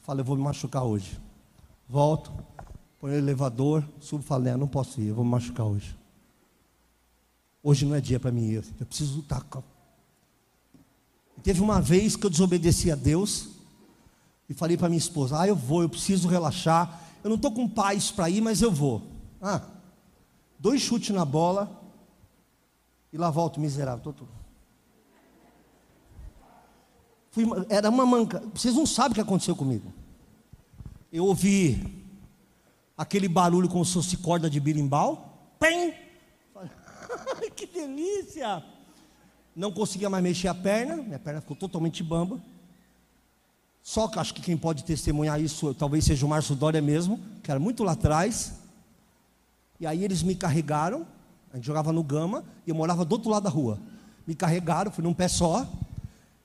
Falo, 0.00 0.20
eu 0.20 0.24
vou 0.24 0.36
me 0.36 0.42
machucar 0.42 0.84
hoje. 0.84 1.20
Volto 1.88 2.32
põe 3.02 3.10
no 3.10 3.16
elevador, 3.18 3.84
subo 4.00 4.22
e 4.22 4.24
falo, 4.24 4.44
não, 4.44 4.58
não 4.58 4.68
posso 4.68 5.00
ir, 5.00 5.08
eu 5.08 5.14
vou 5.16 5.24
me 5.24 5.30
machucar 5.32 5.66
hoje. 5.66 5.96
Hoje 7.60 7.84
não 7.84 7.96
é 7.96 8.00
dia 8.00 8.20
para 8.20 8.30
mim 8.30 8.44
ir, 8.44 8.64
eu 8.78 8.86
preciso 8.86 9.16
lutar. 9.16 9.44
Teve 11.42 11.60
uma 11.60 11.80
vez 11.80 12.14
que 12.14 12.24
eu 12.24 12.30
desobedeci 12.30 12.92
a 12.92 12.94
Deus, 12.94 13.48
E 14.48 14.54
falei 14.54 14.76
para 14.76 14.88
minha 14.88 14.98
esposa: 14.98 15.40
Ah, 15.40 15.48
eu 15.48 15.56
vou, 15.56 15.82
eu 15.82 15.88
preciso 15.88 16.28
relaxar. 16.28 17.00
Eu 17.22 17.30
não 17.30 17.36
estou 17.36 17.52
com 17.52 17.68
paz 17.68 18.10
para 18.10 18.28
ir, 18.28 18.40
mas 18.40 18.62
eu 18.62 18.70
vou. 18.70 19.02
Ah, 19.40 19.62
dois 20.58 20.80
chutes 20.80 21.14
na 21.14 21.24
bola 21.24 21.80
e 23.12 23.18
lá 23.18 23.30
volto 23.30 23.60
miserável. 23.60 24.02
Tô, 24.02 24.12
tô. 24.12 24.24
Fui, 27.30 27.44
era 27.68 27.88
uma 27.88 28.04
manca. 28.04 28.42
Vocês 28.54 28.74
não 28.74 28.86
sabem 28.86 29.12
o 29.12 29.14
que 29.14 29.20
aconteceu 29.20 29.56
comigo. 29.56 29.92
Eu 31.12 31.26
ouvi 31.26 32.04
aquele 32.96 33.28
barulho 33.28 33.68
como 33.68 33.84
se 33.84 33.94
fosse 33.94 34.16
corda 34.16 34.50
de 34.50 34.60
birimbau. 34.60 35.54
Pem! 35.58 35.94
que 37.54 37.66
delícia! 37.66 38.64
Não 39.54 39.70
conseguia 39.70 40.08
mais 40.08 40.22
mexer 40.22 40.48
a 40.48 40.54
perna, 40.54 40.96
minha 40.96 41.18
perna 41.18 41.40
ficou 41.40 41.56
totalmente 41.56 42.02
bamba. 42.02 42.40
Só 43.82 44.06
que 44.06 44.18
acho 44.18 44.32
que 44.32 44.40
quem 44.40 44.56
pode 44.56 44.84
testemunhar 44.84 45.40
isso 45.40 45.74
talvez 45.74 46.04
seja 46.04 46.24
o 46.24 46.28
Márcio 46.28 46.54
Dória 46.54 46.80
mesmo, 46.80 47.18
que 47.42 47.50
era 47.50 47.58
muito 47.58 47.82
lá 47.82 47.92
atrás. 47.92 48.52
E 49.80 49.86
aí 49.86 50.04
eles 50.04 50.22
me 50.22 50.36
carregaram, 50.36 51.04
a 51.52 51.56
gente 51.56 51.66
jogava 51.66 51.92
no 51.92 52.02
Gama, 52.02 52.44
e 52.66 52.70
eu 52.70 52.74
morava 52.74 53.04
do 53.04 53.12
outro 53.12 53.28
lado 53.28 53.42
da 53.42 53.50
rua. 53.50 53.78
Me 54.26 54.34
carregaram, 54.34 54.92
fui 54.92 55.02
num 55.02 55.12
pé 55.12 55.26
só. 55.26 55.66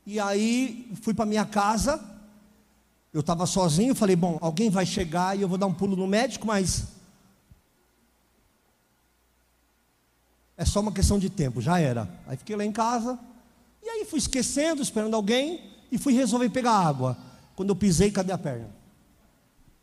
E 0.05 0.19
aí 0.19 0.91
fui 1.03 1.13
para 1.13 1.25
minha 1.25 1.45
casa. 1.45 2.03
Eu 3.13 3.21
estava 3.21 3.45
sozinho, 3.45 3.93
falei, 3.93 4.15
bom, 4.15 4.37
alguém 4.41 4.69
vai 4.69 4.85
chegar 4.85 5.37
e 5.37 5.41
eu 5.41 5.47
vou 5.47 5.57
dar 5.57 5.67
um 5.67 5.73
pulo 5.73 5.95
no 5.95 6.07
médico, 6.07 6.47
mas 6.47 6.87
é 10.57 10.65
só 10.65 10.79
uma 10.79 10.91
questão 10.91 11.19
de 11.19 11.29
tempo, 11.29 11.61
já 11.61 11.79
era. 11.79 12.09
Aí 12.25 12.35
fiquei 12.35 12.55
lá 12.55 12.65
em 12.65 12.71
casa, 12.71 13.17
e 13.81 13.89
aí 13.89 14.05
fui 14.05 14.17
esquecendo, 14.17 14.81
esperando 14.81 15.15
alguém, 15.15 15.61
e 15.91 15.97
fui 15.97 16.13
resolver 16.13 16.49
pegar 16.49 16.71
água. 16.71 17.17
Quando 17.57 17.69
eu 17.69 17.75
pisei, 17.75 18.11
cadê 18.11 18.31
a 18.31 18.37
perna? 18.37 18.69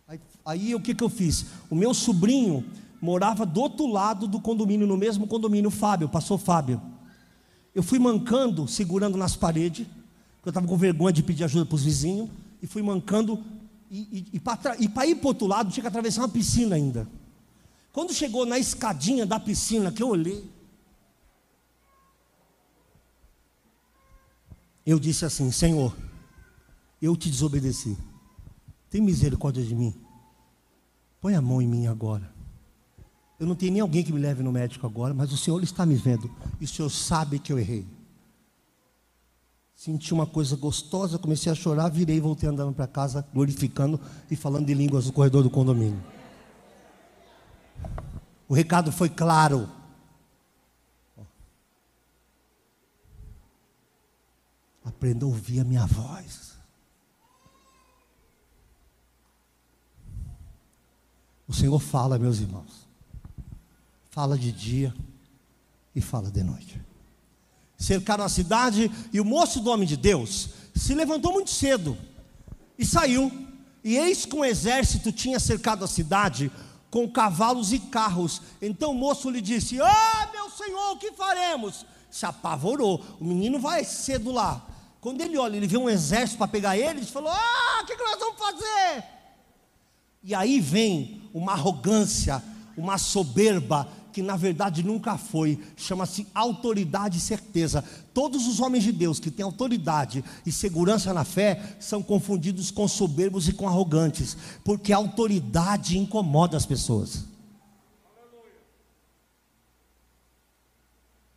Aí, 0.06 0.20
aí 0.46 0.74
o 0.76 0.80
que, 0.80 0.94
que 0.94 1.02
eu 1.02 1.08
fiz? 1.08 1.46
O 1.68 1.74
meu 1.74 1.92
sobrinho 1.92 2.64
morava 3.00 3.44
do 3.44 3.60
outro 3.60 3.88
lado 3.88 4.28
do 4.28 4.40
condomínio, 4.40 4.86
no 4.86 4.96
mesmo 4.96 5.26
condomínio, 5.26 5.72
Fábio, 5.72 6.08
passou 6.08 6.38
Fábio. 6.38 6.80
Eu 7.74 7.82
fui 7.82 7.98
mancando, 7.98 8.68
segurando 8.68 9.18
nas 9.18 9.34
paredes, 9.34 9.88
porque 10.36 10.50
eu 10.50 10.50
estava 10.50 10.68
com 10.68 10.76
vergonha 10.76 11.12
de 11.12 11.24
pedir 11.24 11.42
ajuda 11.42 11.66
para 11.66 11.74
os 11.74 11.82
vizinhos, 11.82 12.30
e 12.62 12.66
fui 12.68 12.80
mancando, 12.80 13.42
e, 13.90 14.28
e, 14.32 14.36
e 14.36 14.38
para 14.38 15.06
ir 15.06 15.16
para 15.16 15.24
o 15.24 15.28
outro 15.30 15.48
lado, 15.48 15.72
tinha 15.72 15.82
que 15.82 15.88
atravessar 15.88 16.20
uma 16.20 16.28
piscina 16.28 16.76
ainda. 16.76 17.08
Quando 17.92 18.14
chegou 18.14 18.46
na 18.46 18.56
escadinha 18.56 19.26
da 19.26 19.40
piscina, 19.40 19.90
que 19.90 20.00
eu 20.00 20.10
olhei, 20.10 20.48
eu 24.86 25.00
disse 25.00 25.24
assim: 25.24 25.50
Senhor, 25.50 25.92
eu 27.04 27.16
te 27.16 27.28
desobedeci, 27.28 27.96
tem 28.88 29.00
misericórdia 29.00 29.62
de 29.62 29.74
mim, 29.74 29.94
põe 31.20 31.34
a 31.34 31.42
mão 31.42 31.60
em 31.60 31.66
mim 31.66 31.86
agora. 31.86 32.32
Eu 33.38 33.46
não 33.46 33.54
tenho 33.54 33.72
nem 33.72 33.80
alguém 33.80 34.02
que 34.02 34.12
me 34.12 34.20
leve 34.20 34.42
no 34.42 34.52
médico 34.52 34.86
agora, 34.86 35.12
mas 35.12 35.32
o 35.32 35.36
Senhor 35.36 35.62
está 35.62 35.84
me 35.84 35.96
vendo 35.96 36.30
e 36.60 36.64
o 36.64 36.68
Senhor 36.68 36.88
sabe 36.88 37.38
que 37.38 37.52
eu 37.52 37.58
errei. 37.58 37.86
Senti 39.74 40.14
uma 40.14 40.24
coisa 40.24 40.56
gostosa, 40.56 41.18
comecei 41.18 41.50
a 41.50 41.54
chorar, 41.54 41.90
virei 41.90 42.16
e 42.16 42.20
voltei 42.20 42.48
andando 42.48 42.72
para 42.72 42.86
casa, 42.86 43.26
glorificando 43.34 44.00
e 44.30 44.36
falando 44.36 44.66
de 44.66 44.72
línguas 44.72 45.06
no 45.06 45.12
corredor 45.12 45.42
do 45.42 45.50
condomínio. 45.50 46.02
O 48.48 48.54
recado 48.54 48.92
foi 48.92 49.08
claro. 49.08 49.68
Aprenda 54.84 55.24
a 55.24 55.28
ouvir 55.28 55.60
a 55.60 55.64
minha 55.64 55.86
voz. 55.86 56.53
O 61.46 61.52
Senhor 61.52 61.78
fala, 61.78 62.18
meus 62.18 62.38
irmãos. 62.38 62.88
Fala 64.10 64.38
de 64.38 64.50
dia 64.52 64.94
e 65.94 66.00
fala 66.00 66.30
de 66.30 66.42
noite. 66.42 66.80
Cercaram 67.76 68.24
a 68.24 68.28
cidade 68.28 68.90
e 69.12 69.20
o 69.20 69.24
moço 69.24 69.60
do 69.60 69.70
homem 69.70 69.86
de 69.86 69.96
Deus 69.96 70.50
se 70.74 70.94
levantou 70.94 71.32
muito 71.32 71.50
cedo 71.50 71.96
e 72.78 72.84
saiu. 72.84 73.30
E 73.82 73.96
eis 73.96 74.24
que 74.24 74.34
um 74.34 74.44
exército 74.44 75.12
tinha 75.12 75.38
cercado 75.38 75.84
a 75.84 75.88
cidade 75.88 76.50
com 76.90 77.10
cavalos 77.10 77.72
e 77.72 77.78
carros. 77.78 78.40
Então 78.62 78.92
o 78.92 78.94
moço 78.94 79.28
lhe 79.28 79.40
disse: 79.40 79.80
Ah, 79.80 80.30
meu 80.32 80.48
senhor, 80.48 80.92
o 80.92 80.96
que 80.96 81.12
faremos? 81.12 81.84
Se 82.10 82.24
apavorou. 82.24 83.04
O 83.20 83.24
menino 83.24 83.58
vai 83.58 83.84
cedo 83.84 84.32
lá. 84.32 84.64
Quando 85.00 85.20
ele 85.20 85.36
olha, 85.36 85.56
ele 85.56 85.66
vê 85.66 85.76
um 85.76 85.90
exército 85.90 86.38
para 86.38 86.48
pegar 86.48 86.78
ele, 86.78 87.00
ele 87.00 87.06
falou: 87.06 87.30
Ah, 87.30 87.80
o 87.82 87.86
que, 87.86 87.96
que 87.96 88.02
nós 88.02 88.18
vamos 88.18 88.38
fazer? 88.38 89.04
E 90.22 90.34
aí 90.34 90.60
vem 90.60 91.23
uma 91.34 91.52
arrogância, 91.52 92.40
uma 92.76 92.96
soberba 92.96 93.88
que 94.12 94.22
na 94.22 94.36
verdade 94.36 94.84
nunca 94.84 95.18
foi, 95.18 95.60
chama-se 95.76 96.28
autoridade 96.32 97.18
e 97.18 97.20
certeza. 97.20 97.84
Todos 98.14 98.46
os 98.46 98.60
homens 98.60 98.84
de 98.84 98.92
Deus 98.92 99.18
que 99.18 99.28
têm 99.28 99.44
autoridade 99.44 100.24
e 100.46 100.52
segurança 100.52 101.12
na 101.12 101.24
fé 101.24 101.76
são 101.80 102.00
confundidos 102.00 102.70
com 102.70 102.86
soberbos 102.86 103.48
e 103.48 103.52
com 103.52 103.66
arrogantes, 103.66 104.36
porque 104.62 104.92
a 104.92 104.96
autoridade 104.96 105.98
incomoda 105.98 106.56
as 106.56 106.64
pessoas. 106.64 107.24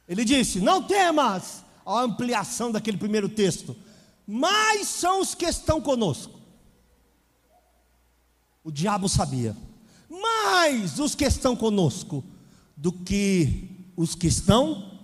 Ele 0.08 0.24
disse: 0.24 0.60
Não 0.60 0.84
temas, 0.84 1.64
a 1.84 2.02
ampliação 2.02 2.72
daquele 2.72 2.98
primeiro 2.98 3.28
texto. 3.28 3.76
Mas 4.28 4.88
são 4.88 5.22
os 5.22 5.34
que 5.34 5.46
estão 5.46 5.82
conosco. 5.82 6.38
O 8.64 8.72
diabo 8.72 9.10
sabia. 9.10 9.56
Mais 10.10 11.00
os 11.00 11.16
que 11.16 11.26
estão 11.26 11.56
conosco 11.56 12.24
do 12.76 12.92
que 12.92 13.70
os 13.96 14.16
que 14.16 14.28
estão 14.28 15.00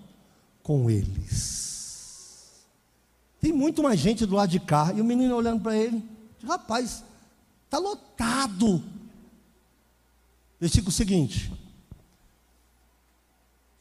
com 0.62 0.90
eles. 0.90 2.64
Tem 3.40 3.52
muito 3.52 3.84
mais 3.84 4.00
gente 4.00 4.26
do 4.26 4.36
lado 4.36 4.50
de 4.50 4.60
cá. 4.60 4.94
E 4.96 5.02
o 5.02 5.06
menino 5.06 5.36
olhando 5.36 5.62
para 5.62 5.76
ele. 5.76 6.04
Rapaz, 6.46 7.04
está 7.66 7.78
lotado. 7.78 8.82
Versículo 10.60 10.92
seguinte. 10.92 11.52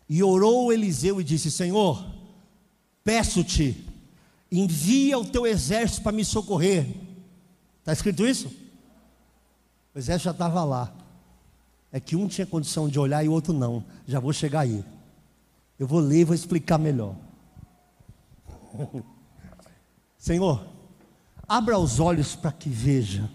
E 0.08 0.22
orou 0.22 0.72
Eliseu 0.72 1.20
e 1.20 1.24
disse: 1.24 1.50
Senhor, 1.50 2.04
Peço-te, 3.04 3.84
envia 4.50 5.18
o 5.18 5.24
teu 5.24 5.46
exército 5.46 6.02
para 6.02 6.12
me 6.12 6.24
socorrer. 6.24 6.86
Está 7.80 7.92
escrito 7.92 8.26
isso? 8.26 8.48
O 9.94 9.98
exército 9.98 10.24
já 10.26 10.30
estava 10.30 10.64
lá. 10.64 10.94
É 11.92 12.00
que 12.00 12.16
um 12.16 12.26
tinha 12.26 12.46
condição 12.46 12.88
de 12.88 12.98
olhar 12.98 13.22
e 13.22 13.28
o 13.28 13.32
outro 13.32 13.52
não. 13.52 13.84
Já 14.06 14.18
vou 14.18 14.32
chegar 14.32 14.60
aí. 14.60 14.82
Eu 15.78 15.86
vou 15.86 16.00
ler 16.00 16.20
e 16.20 16.24
vou 16.24 16.34
explicar 16.34 16.78
melhor. 16.78 17.14
Senhor, 20.16 20.66
abra 21.46 21.78
os 21.78 22.00
olhos 22.00 22.34
para 22.34 22.50
que 22.50 22.70
veja. 22.70 23.28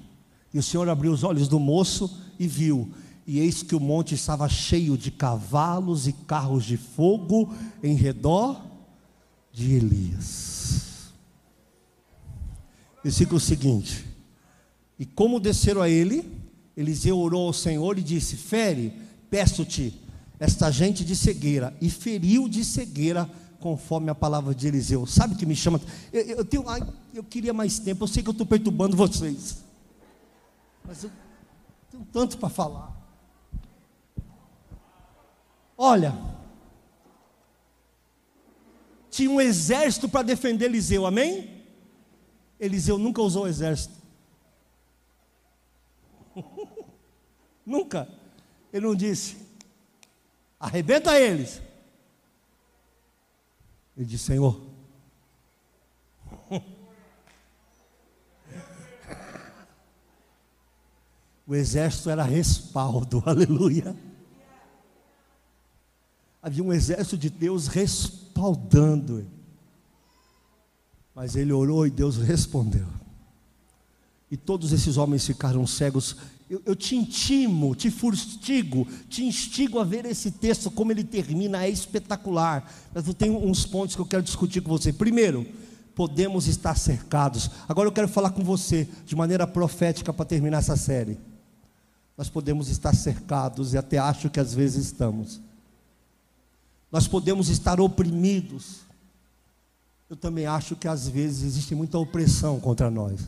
E 0.53 0.57
o 0.57 0.63
Senhor 0.63 0.89
abriu 0.89 1.11
os 1.11 1.23
olhos 1.23 1.47
do 1.47 1.59
moço 1.59 2.19
e 2.39 2.47
viu. 2.47 2.91
E 3.27 3.39
eis 3.39 3.61
que 3.61 3.75
o 3.75 3.79
monte 3.79 4.15
estava 4.15 4.47
cheio 4.49 4.97
de 4.97 5.11
cavalos 5.11 6.07
e 6.07 6.13
carros 6.13 6.63
de 6.63 6.77
fogo 6.77 7.53
em 7.83 7.93
redor 7.93 8.65
de 9.51 9.73
Elias. 9.73 11.11
Versículo 13.03 13.39
seguinte: 13.39 14.05
E 14.97 15.05
como 15.05 15.39
desceram 15.39 15.81
a 15.81 15.89
ele, 15.89 16.36
Eliseu 16.77 17.17
orou 17.17 17.47
ao 17.47 17.53
Senhor 17.53 17.97
e 17.97 18.03
disse: 18.03 18.35
Fere, 18.35 18.93
peço-te, 19.31 19.99
esta 20.39 20.69
gente 20.69 21.03
de 21.03 21.15
cegueira, 21.15 21.75
e 21.81 21.89
feriu 21.89 22.47
de 22.47 22.63
cegueira, 22.63 23.27
conforme 23.59 24.11
a 24.11 24.15
palavra 24.15 24.53
de 24.53 24.67
Eliseu. 24.67 25.07
Sabe 25.07 25.33
o 25.33 25.37
que 25.37 25.45
me 25.47 25.55
chama? 25.55 25.81
Eu, 26.13 26.21
eu, 26.21 26.45
tenho, 26.45 26.69
ai, 26.69 26.81
eu 27.15 27.23
queria 27.23 27.51
mais 27.51 27.79
tempo, 27.79 28.03
eu 28.03 28.07
sei 28.07 28.21
que 28.21 28.29
eu 28.29 28.31
estou 28.31 28.45
perturbando 28.45 28.95
vocês, 28.95 29.57
mas 30.85 31.03
eu 31.03 31.11
tenho 31.89 32.07
tanto 32.13 32.37
para 32.37 32.49
falar. 32.49 32.95
Olha, 35.75 36.13
tinha 39.09 39.31
um 39.31 39.41
exército 39.41 40.07
para 40.07 40.21
defender 40.21 40.65
Eliseu, 40.65 41.07
amém? 41.07 41.57
Eliseu 42.59 42.99
nunca 42.99 43.21
usou 43.21 43.45
o 43.45 43.47
exército. 43.47 43.96
Nunca. 47.67 48.07
Ele 48.71 48.87
não 48.87 48.95
disse, 48.95 49.37
arrebenta 50.59 51.19
eles. 51.19 51.61
Ele 53.95 54.05
disse, 54.05 54.23
Senhor. 54.25 54.59
o 61.45 61.53
exército 61.53 62.09
era 62.09 62.23
respaldo, 62.23 63.21
aleluia. 63.29 63.95
Havia 66.41 66.63
um 66.63 66.71
exército 66.71 67.17
de 67.17 67.29
Deus 67.29 67.67
respaldando 67.67 69.19
ele. 69.19 69.37
Mas 71.13 71.35
ele 71.35 71.51
orou 71.51 71.85
e 71.85 71.89
Deus 71.89 72.15
respondeu. 72.17 72.87
e 74.29 74.37
todos 74.37 74.71
esses 74.71 74.97
homens 74.97 75.25
ficaram 75.25 75.65
cegos. 75.65 76.17
Eu, 76.49 76.61
eu, 76.65 76.75
te 76.75 76.95
intimo, 76.95 77.75
te 77.75 77.91
fustigo, 77.91 78.87
te 79.09 79.23
instigo 79.23 79.79
a 79.79 79.83
ver 79.83 80.05
esse 80.05 80.31
texto, 80.31 80.71
como 80.71 80.91
ele 80.93 81.03
termina, 81.03 81.65
é 81.65 81.69
espetacular. 81.69 82.71
Mas 82.93 83.05
eu 83.05 83.13
tenho 83.13 83.37
uns 83.37 83.65
pontos 83.65 83.95
que 83.95 84.01
eu 84.01 84.05
quero 84.05 84.23
discutir 84.23 84.61
com 84.61 84.69
você. 84.69 84.93
Primeiro, 84.93 85.45
podemos 85.93 86.47
estar 86.47 86.77
cercados. 86.77 87.51
Agora 87.67 87.89
eu 87.89 87.91
quero 87.91 88.07
falar 88.07 88.29
com 88.29 88.43
você 88.43 88.87
de 89.05 89.15
maneira 89.15 89.45
profética 89.45 90.13
para 90.13 90.23
terminar 90.23 90.59
essa 90.59 90.77
série. 90.77 91.19
Nós 92.17 92.29
podemos 92.29 92.69
estar 92.69 92.95
cercados 92.95 93.73
e 93.73 93.77
até 93.77 93.97
acho 93.97 94.29
que 94.29 94.39
às 94.39 94.53
vezes 94.53 94.85
estamos. 94.85 95.41
Nós 96.89 97.07
podemos 97.07 97.49
estar 97.49 97.81
oprimidos. 97.81 98.81
Eu 100.09 100.15
também 100.15 100.45
acho 100.45 100.77
que 100.77 100.87
às 100.87 101.09
vezes 101.09 101.43
existe 101.43 101.75
muita 101.75 101.97
opressão 101.97 102.59
contra 102.59 102.89
nós. 102.89 103.27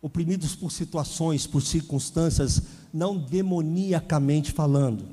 Oprimidos 0.00 0.54
por 0.54 0.70
situações, 0.70 1.46
por 1.46 1.60
circunstâncias, 1.62 2.62
não 2.92 3.16
demoniacamente 3.16 4.52
falando. 4.52 5.06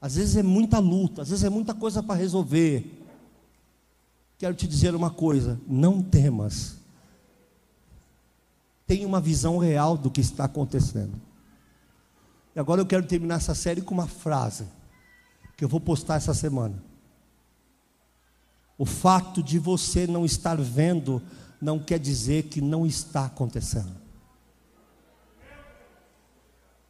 Às 0.00 0.16
vezes 0.16 0.36
é 0.36 0.42
muita 0.42 0.78
luta, 0.78 1.22
às 1.22 1.30
vezes 1.30 1.44
é 1.44 1.50
muita 1.50 1.74
coisa 1.74 2.02
para 2.02 2.14
resolver 2.14 3.04
quero 4.44 4.54
te 4.54 4.66
dizer 4.66 4.94
uma 4.94 5.10
coisa: 5.10 5.58
não 5.66 6.02
temas. 6.02 6.76
Tenha 8.86 9.06
uma 9.06 9.20
visão 9.20 9.56
real 9.56 9.96
do 9.96 10.10
que 10.10 10.20
está 10.20 10.44
acontecendo. 10.44 11.18
E 12.54 12.60
agora 12.60 12.80
eu 12.80 12.86
quero 12.86 13.06
terminar 13.06 13.36
essa 13.36 13.54
série 13.54 13.80
com 13.80 13.94
uma 13.94 14.06
frase 14.06 14.66
que 15.56 15.64
eu 15.64 15.68
vou 15.68 15.80
postar 15.80 16.16
essa 16.16 16.34
semana. 16.34 16.82
O 18.76 18.84
fato 18.84 19.42
de 19.42 19.58
você 19.58 20.06
não 20.06 20.26
estar 20.26 20.60
vendo 20.60 21.22
não 21.60 21.78
quer 21.78 21.98
dizer 21.98 22.44
que 22.44 22.60
não 22.60 22.86
está 22.86 23.26
acontecendo. 23.26 23.94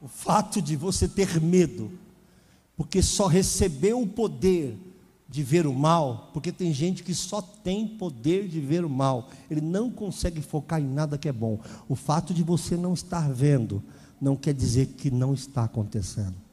O 0.01 0.09
fato 0.09 0.61
de 0.61 0.77
você 0.77 1.09
ter 1.09 1.41
medo, 1.41 1.91
porque 2.77 3.01
só 3.01 3.27
recebeu 3.27 4.03
o 4.03 4.07
poder 4.07 4.77
de 5.29 5.43
ver 5.43 5.67
o 5.67 5.73
mal, 5.73 6.31
porque 6.33 6.53
tem 6.53 6.73
gente 6.73 7.03
que 7.03 7.15
só 7.15 7.41
tem 7.41 7.89
poder 7.89 8.47
de 8.47 8.61
ver 8.61 8.85
o 8.85 8.91
mal, 8.91 9.31
ele 9.51 9.61
não 9.61 9.91
consegue 9.91 10.41
focar 10.43 10.81
em 10.81 10.87
nada 10.87 11.17
que 11.17 11.29
é 11.29 11.33
bom. 11.33 11.59
O 11.89 11.97
fato 11.97 12.35
de 12.35 12.43
você 12.43 12.77
não 12.77 12.93
estar 12.93 13.33
vendo 13.33 13.83
não 14.21 14.37
quer 14.37 14.55
dizer 14.55 14.87
que 14.89 15.11
não 15.11 15.35
está 15.35 15.65
acontecendo. 15.65 16.44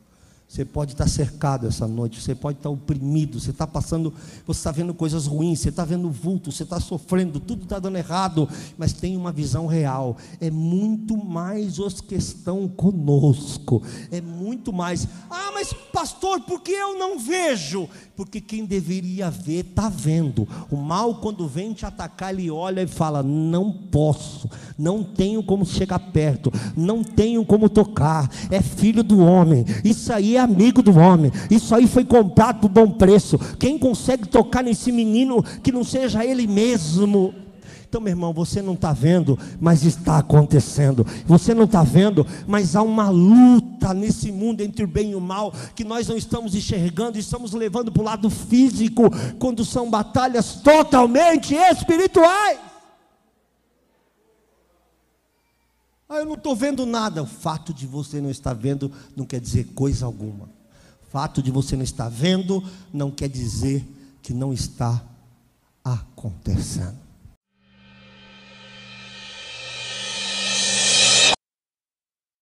Você 0.51 0.65
pode 0.65 0.91
estar 0.91 1.07
cercado 1.07 1.65
essa 1.65 1.87
noite, 1.87 2.19
você 2.19 2.35
pode 2.35 2.57
estar 2.57 2.69
oprimido, 2.69 3.39
você 3.39 3.51
está 3.51 3.65
passando, 3.65 4.13
você 4.45 4.59
está 4.59 4.69
vendo 4.69 4.93
coisas 4.93 5.25
ruins, 5.25 5.61
você 5.61 5.69
está 5.69 5.85
vendo 5.85 6.11
vulto, 6.11 6.51
você 6.51 6.63
está 6.63 6.77
sofrendo, 6.77 7.39
tudo 7.39 7.63
está 7.63 7.79
dando 7.79 7.97
errado, 7.97 8.49
mas 8.77 8.91
tem 8.91 9.15
uma 9.15 9.31
visão 9.31 9.65
real. 9.65 10.17
É 10.41 10.51
muito 10.51 11.15
mais 11.15 11.79
os 11.79 12.01
que 12.01 12.15
estão 12.15 12.67
conosco, 12.67 13.81
é 14.11 14.19
muito 14.19 14.73
mais. 14.73 15.07
Ah, 15.29 15.51
mas 15.53 15.71
pastor, 15.93 16.41
por 16.41 16.59
que 16.59 16.73
eu 16.73 16.99
não 16.99 17.17
vejo? 17.17 17.87
Porque 18.17 18.41
quem 18.41 18.65
deveria 18.65 19.31
ver 19.31 19.65
está 19.67 19.87
vendo. 19.87 20.45
O 20.69 20.75
mal, 20.75 21.15
quando 21.15 21.47
vem 21.47 21.71
te 21.71 21.85
atacar, 21.85 22.33
ele 22.33 22.51
olha 22.51 22.81
e 22.81 22.87
fala: 22.87 23.23
Não 23.23 23.71
posso, 23.71 24.49
não 24.77 25.01
tenho 25.01 25.41
como 25.41 25.65
chegar 25.65 25.99
perto, 26.11 26.51
não 26.75 27.05
tenho 27.05 27.45
como 27.45 27.69
tocar. 27.69 28.29
É 28.49 28.61
filho 28.61 29.01
do 29.01 29.19
homem, 29.19 29.63
isso 29.85 30.11
aí 30.11 30.35
é 30.35 30.40
amigo 30.41 30.81
do 30.81 30.97
homem. 30.97 31.31
Isso 31.49 31.73
aí 31.73 31.87
foi 31.87 32.03
comprado 32.03 32.59
por 32.61 32.69
bom 32.69 32.89
preço. 32.89 33.37
Quem 33.59 33.77
consegue 33.77 34.27
tocar 34.27 34.63
nesse 34.63 34.91
menino 34.91 35.43
que 35.63 35.71
não 35.71 35.83
seja 35.83 36.25
ele 36.25 36.47
mesmo? 36.47 37.33
Então, 37.91 37.99
meu 37.99 38.11
irmão, 38.11 38.31
você 38.31 38.61
não 38.61 38.73
está 38.73 38.93
vendo, 38.93 39.37
mas 39.59 39.83
está 39.83 40.17
acontecendo. 40.17 41.05
Você 41.25 41.53
não 41.53 41.65
está 41.65 41.83
vendo, 41.83 42.25
mas 42.47 42.73
há 42.73 42.81
uma 42.81 43.09
luta 43.09 43.93
nesse 43.93 44.31
mundo 44.31 44.61
entre 44.61 44.85
o 44.85 44.87
bem 44.87 45.11
e 45.11 45.15
o 45.15 45.19
mal 45.19 45.53
que 45.75 45.83
nós 45.83 46.07
não 46.07 46.15
estamos 46.15 46.55
enxergando, 46.55 47.19
estamos 47.19 47.51
levando 47.51 47.91
para 47.91 48.01
o 48.01 48.05
lado 48.05 48.29
físico, 48.29 49.11
quando 49.37 49.65
são 49.65 49.89
batalhas 49.89 50.55
totalmente 50.63 51.53
espirituais. 51.53 52.70
Ah, 56.11 56.17
eu 56.17 56.25
não 56.25 56.33
estou 56.33 56.53
vendo 56.53 56.85
nada. 56.85 57.23
O 57.23 57.25
fato 57.25 57.73
de 57.73 57.87
você 57.87 58.19
não 58.19 58.29
estar 58.29 58.53
vendo 58.53 58.91
não 59.15 59.25
quer 59.25 59.39
dizer 59.39 59.67
coisa 59.73 60.05
alguma. 60.05 60.43
O 60.43 61.09
fato 61.09 61.41
de 61.41 61.49
você 61.49 61.77
não 61.77 61.85
estar 61.85 62.09
vendo 62.09 62.61
não 62.91 63.09
quer 63.09 63.29
dizer 63.29 63.87
que 64.21 64.33
não 64.33 64.51
está 64.51 65.01
acontecendo. 65.81 67.00